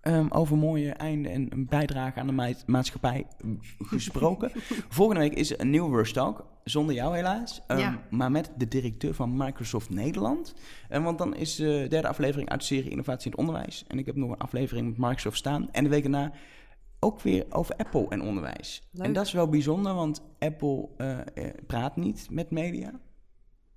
Ehm, 0.00 0.26
over 0.28 0.56
mooie 0.56 0.90
einde 0.92 1.28
en 1.28 1.52
een 1.52 1.66
bijdrage 1.66 2.20
aan 2.20 2.26
de 2.26 2.32
ma- 2.32 2.52
maatschappij 2.66 3.26
mm, 3.44 3.58
gesproken. 3.78 4.50
Volgende 4.88 5.20
week 5.20 5.32
is 5.34 5.58
een 5.58 5.70
nieuwe 5.70 5.96
Rush 5.96 6.12
Talk. 6.12 6.46
Zonder 6.64 6.94
jou 6.94 7.16
helaas. 7.16 7.62
Ehm, 7.66 7.78
Ja. 7.78 8.00
Maar 8.10 8.30
met 8.30 8.50
de 8.56 8.68
directeur 8.68 9.14
van 9.14 9.36
Microsoft 9.36 9.90
Nederland. 9.90 10.54
En 10.88 11.02
want 11.02 11.18
dan 11.18 11.34
is 11.34 11.58
eh, 11.58 11.66
de 11.66 11.86
derde 11.88 12.08
aflevering 12.08 12.48
uit 12.48 12.60
de 12.60 12.66
serie 12.66 12.90
Innovatie 12.90 13.24
in 13.24 13.30
het 13.30 13.40
Onderwijs. 13.40 13.84
En 13.88 13.98
ik 13.98 14.06
heb 14.06 14.16
nog 14.16 14.30
een 14.30 14.38
aflevering 14.38 14.86
met 14.88 14.98
Microsoft 14.98 15.36
staan. 15.38 15.70
En 15.70 15.84
de 15.84 15.90
week 15.90 16.02
daarna 16.02 16.32
ook 17.00 17.20
weer 17.20 17.46
over 17.50 17.76
Apple 17.76 18.06
en 18.08 18.22
onderwijs. 18.22 18.82
Leuk. 18.92 19.06
En 19.06 19.12
dat 19.12 19.26
is 19.26 19.32
wel 19.32 19.48
bijzonder, 19.48 19.94
want 19.94 20.22
Apple 20.38 20.88
eh, 20.96 21.18
eh, 21.18 21.54
praat 21.66 21.96
niet 21.96 22.26
met 22.30 22.50
media. 22.50 22.90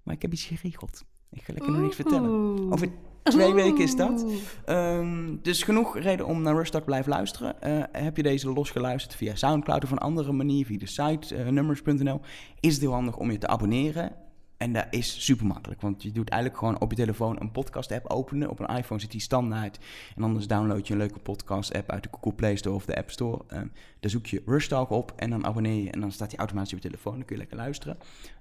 Maar 0.03 0.15
ik 0.15 0.21
heb 0.21 0.31
iets 0.33 0.45
geregeld. 0.45 1.03
Ik 1.31 1.41
ga 1.43 1.53
lekker 1.53 1.71
nog 1.71 1.81
niks 1.81 1.95
vertellen. 1.95 2.29
Over 2.71 2.89
twee 3.29 3.53
weken 3.53 3.83
is 3.83 3.95
dat. 3.95 4.25
Ehm, 4.65 5.35
dus 5.41 5.63
genoeg 5.63 5.99
reden 5.99 6.25
om 6.25 6.41
naar 6.41 6.55
Rustak 6.55 6.81
te 6.81 6.85
blijven 6.85 7.11
luisteren. 7.11 7.61
Eh, 7.61 7.83
heb 7.91 8.17
je 8.17 8.23
deze 8.23 8.51
losgeluisterd 8.53 9.15
via 9.15 9.35
Soundcloud 9.35 9.83
of 9.83 9.91
een 9.91 9.97
andere 9.97 10.31
manier, 10.31 10.65
via 10.65 10.77
de 10.77 10.87
site 10.87 11.35
uh, 11.35 11.47
nummers.nl, 11.47 12.19
is 12.59 12.73
het 12.73 12.81
heel 12.81 12.91
handig 12.93 13.17
om 13.17 13.31
je 13.31 13.37
te 13.37 13.47
abonneren. 13.47 14.11
En 14.59 14.73
dat 14.73 14.87
is 14.89 15.25
super 15.25 15.45
makkelijk, 15.45 15.81
want 15.81 16.03
je 16.03 16.11
doet 16.11 16.29
eigenlijk 16.29 16.61
gewoon 16.61 16.79
op 16.79 16.89
je 16.89 16.95
telefoon 16.97 17.41
een 17.41 17.51
podcast-app 17.51 18.09
openen. 18.09 18.49
Op 18.49 18.59
een 18.59 18.75
iPhone 18.75 18.99
zit 18.99 19.11
die 19.11 19.21
standaard. 19.21 19.79
En 20.15 20.23
anders 20.23 20.47
download 20.47 20.87
je 20.87 20.93
een 20.93 20.99
leuke 20.99 21.19
podcast-app 21.19 21.89
uit 21.91 22.03
de 22.03 22.09
Google 22.11 22.33
Play 22.33 22.55
Store 22.55 22.75
of 22.75 22.85
de 22.85 22.97
App 22.97 23.11
Store. 23.11 23.43
Ehm, 23.47 23.67
daar 23.99 24.09
zoek 24.11 24.25
je 24.25 24.41
Rush 24.45 24.67
Talk 24.67 24.89
op 24.89 25.13
en 25.15 25.29
dan 25.29 25.45
abonneer 25.45 25.83
je. 25.83 25.91
En 25.91 25.99
dan 25.99 26.11
staat 26.11 26.29
die 26.29 26.39
automatisch 26.39 26.73
op 26.73 26.79
je 26.79 26.89
telefoon. 26.89 27.13
Dan 27.13 27.25
kun 27.25 27.35
je 27.35 27.41
lekker 27.41 27.57
luisteren 27.57 27.97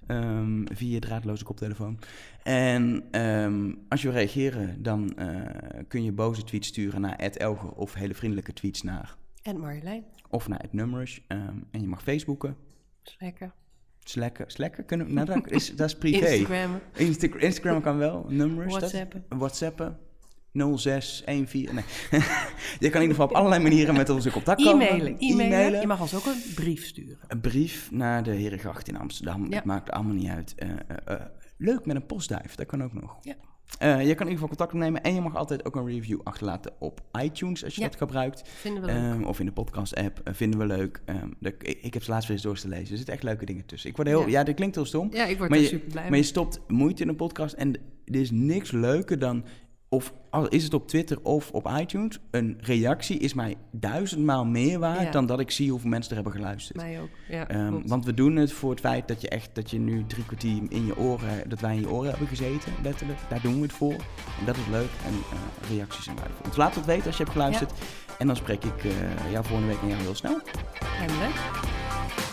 ehm, 0.07 0.65
via 0.73 0.93
je 0.93 0.99
draadloze 0.99 1.43
koptelefoon. 1.43 1.99
En 2.43 3.03
ehm, 3.11 3.73
als 3.89 4.01
je 4.01 4.07
wil 4.07 4.17
reageren, 4.17 4.83
dan 4.83 5.17
eh, 5.17 5.79
kun 5.87 6.03
je 6.03 6.11
boze 6.11 6.43
tweets 6.43 6.67
sturen 6.67 7.01
naar 7.01 7.15
Elger 7.15 7.71
of 7.71 7.93
hele 7.93 8.13
vriendelijke 8.13 8.53
tweets 8.53 8.81
naar 8.81 9.17
En 9.41 9.59
Marjolein. 9.59 10.03
of 10.29 10.47
naar 10.47 10.65
Numbers. 10.71 11.21
Ehm, 11.27 11.57
en 11.71 11.81
je 11.81 11.87
mag 11.87 12.03
Facebooken, 12.03 12.55
lekker. 13.19 13.53
Slacken. 14.09 14.45
Slacken 14.47 14.85
kunnen 14.85 15.07
we, 15.07 15.13
nou, 15.13 15.25
dat 15.25 15.51
is, 15.51 15.75
dat 15.75 15.87
is 15.87 15.95
privé. 15.95 16.27
Instagram. 16.27 16.79
Insta- 16.93 17.37
Instagram 17.37 17.81
kan 17.81 17.97
wel, 17.97 18.25
Numbers. 18.29 18.71
dat- 18.71 18.81
WhatsAppen. 18.81 19.25
WhatsAppen. 19.29 19.97
0614. 20.53 21.75
Nee. 21.75 21.83
je 22.79 22.89
kan 22.89 23.01
in 23.01 23.07
ieder 23.07 23.07
geval 23.09 23.25
op 23.25 23.31
allerlei 23.33 23.61
manieren 23.63 23.95
met 23.95 24.09
ons 24.09 24.25
in 24.25 24.31
contact 24.31 24.63
komen. 24.63 24.87
E-mailen. 25.19 25.79
Je 25.81 25.87
mag 25.87 26.01
ons 26.01 26.15
ook 26.15 26.25
een 26.25 26.41
brief 26.55 26.85
sturen. 26.85 27.17
Een 27.27 27.39
brief 27.41 27.91
naar 27.91 28.23
de 28.23 28.31
Herengracht 28.31 28.87
in 28.87 28.97
Amsterdam. 28.97 29.49
Ja. 29.49 29.55
Het 29.55 29.65
maakt 29.65 29.91
allemaal 29.91 30.15
niet 30.15 30.29
uit. 30.29 30.53
Eh, 30.55 30.69
eh, 30.69 30.75
eh, 31.05 31.21
leuk 31.57 31.85
met 31.85 31.95
een 31.95 32.05
postduif, 32.05 32.55
dat 32.55 32.65
kan 32.65 32.83
ook 32.83 32.93
nog. 32.93 33.17
Ja. 33.21 33.35
Eh, 33.77 33.87
je 33.89 33.95
kan 33.95 34.01
in 34.05 34.07
ieder 34.09 34.31
geval 34.31 34.47
contact 34.47 34.73
opnemen 34.73 35.03
en 35.03 35.13
je 35.13 35.21
mag 35.21 35.35
altijd 35.35 35.65
ook 35.65 35.75
een 35.75 35.85
review 35.87 36.19
achterlaten 36.23 36.71
op 36.79 37.01
iTunes 37.21 37.63
als 37.63 37.75
je 37.75 37.81
Ja. 37.81 37.87
dat 37.87 37.97
gebruikt. 37.97 38.41
Vinden 38.45 38.81
we 38.81 38.87
leuk. 38.91 38.97
Ehm, 39.13 39.23
of 39.23 39.39
in 39.39 39.45
de 39.45 39.51
podcast-app. 39.51 40.19
eh, 40.23 40.33
vinden 40.33 40.59
we 40.59 40.65
leuk. 40.65 41.01
Ehm, 41.05 41.29
de- 41.39 41.55
ik, 41.59 41.79
ik 41.81 41.93
heb 41.93 42.03
ze 42.03 42.11
laatst 42.11 42.27
weer 42.27 42.37
eens 42.37 42.45
door 42.45 42.57
te 42.57 42.67
lezen. 42.67 42.89
Er 42.91 42.97
zitten 42.97 43.13
echt 43.13 43.23
leuke 43.23 43.45
dingen 43.45 43.65
tussen. 43.65 43.89
Ik 43.89 43.95
word 43.95 44.07
heel, 44.07 44.21
ja. 44.21 44.27
Ja. 44.27 44.43
dit 44.43 44.55
klinkt 44.55 44.75
heel 44.75 44.85
stom. 44.85 45.09
ja, 45.13 45.25
ik 45.25 45.37
word 45.37 45.49
maar 45.49 45.59
je- 45.59 45.65
super 45.65 45.87
blij 45.89 46.01
Maar 46.01 46.11
mee. 46.11 46.19
je 46.19 46.25
stopt 46.25 46.59
moeite 46.67 47.01
in 47.03 47.09
een 47.09 47.15
podcast 47.15 47.53
en 47.53 47.73
er 48.05 48.15
is 48.19 48.31
niks 48.31 48.71
leuker 48.71 49.19
dan, 49.19 49.43
of 49.89 50.13
is 50.49 50.63
het 50.63 50.73
op 50.73 50.87
Twitter 50.87 51.17
of 51.23 51.51
op 51.51 51.69
iTunes, 51.79 52.19
een 52.31 52.57
reactie 52.61 53.17
is 53.17 53.33
mij 53.33 53.55
duizendmaal 53.71 54.45
meer 54.45 54.79
waard 54.79 55.01
Ja. 55.01 55.11
dan 55.11 55.25
dat 55.25 55.39
ik 55.39 55.51
zie 55.51 55.69
hoeveel 55.71 55.89
mensen 55.89 56.09
er 56.09 56.15
hebben 56.15 56.33
geluisterd. 56.41 56.77
Mij 56.77 57.01
ook. 57.01 57.09
Ja, 57.29 57.47
Ehm, 57.47 57.81
want 57.85 58.05
we 58.05 58.13
doen 58.13 58.35
het 58.35 58.51
voor 58.51 58.69
het 58.69 58.79
feit 58.79 59.07
dat 59.07 59.21
je 59.21 59.29
echt, 59.29 59.49
dat 59.53 59.71
je 59.71 59.79
nu 59.79 60.05
drie 60.07 60.25
kwartier 60.25 60.61
in 60.69 60.85
je 60.85 60.97
oren, 60.97 61.49
dat 61.49 61.59
wij 61.59 61.75
in 61.75 61.79
je 61.81 61.89
oren 61.89 62.09
hebben 62.09 62.27
gezeten, 62.27 62.71
letterlijk. 62.83 63.19
Daar 63.29 63.41
doen 63.41 63.55
we 63.55 63.61
het 63.61 63.73
voor. 63.73 63.93
En 64.39 64.45
dat 64.45 64.55
is 64.57 64.67
leuk. 64.71 64.89
En 65.05 65.13
eh, 65.13 65.69
reacties 65.75 66.03
zijn 66.03 66.15
waardevol. 66.15 66.45
Dus 66.45 66.55
laat 66.57 66.75
het 66.75 66.85
weten 66.85 67.05
als 67.05 67.17
je 67.17 67.23
hebt 67.23 67.35
geluisterd. 67.35 67.71
En 68.17 68.27
dan 68.27 68.35
spreek 68.35 68.63
ik 68.63 68.83
eh 68.83 69.31
jou 69.31 69.45
volgende 69.45 69.71
week 69.71 69.81
en 69.81 69.87
jou 69.87 70.01
heel 70.01 70.15
snel. 70.15 70.39
Leuk. 71.19 72.28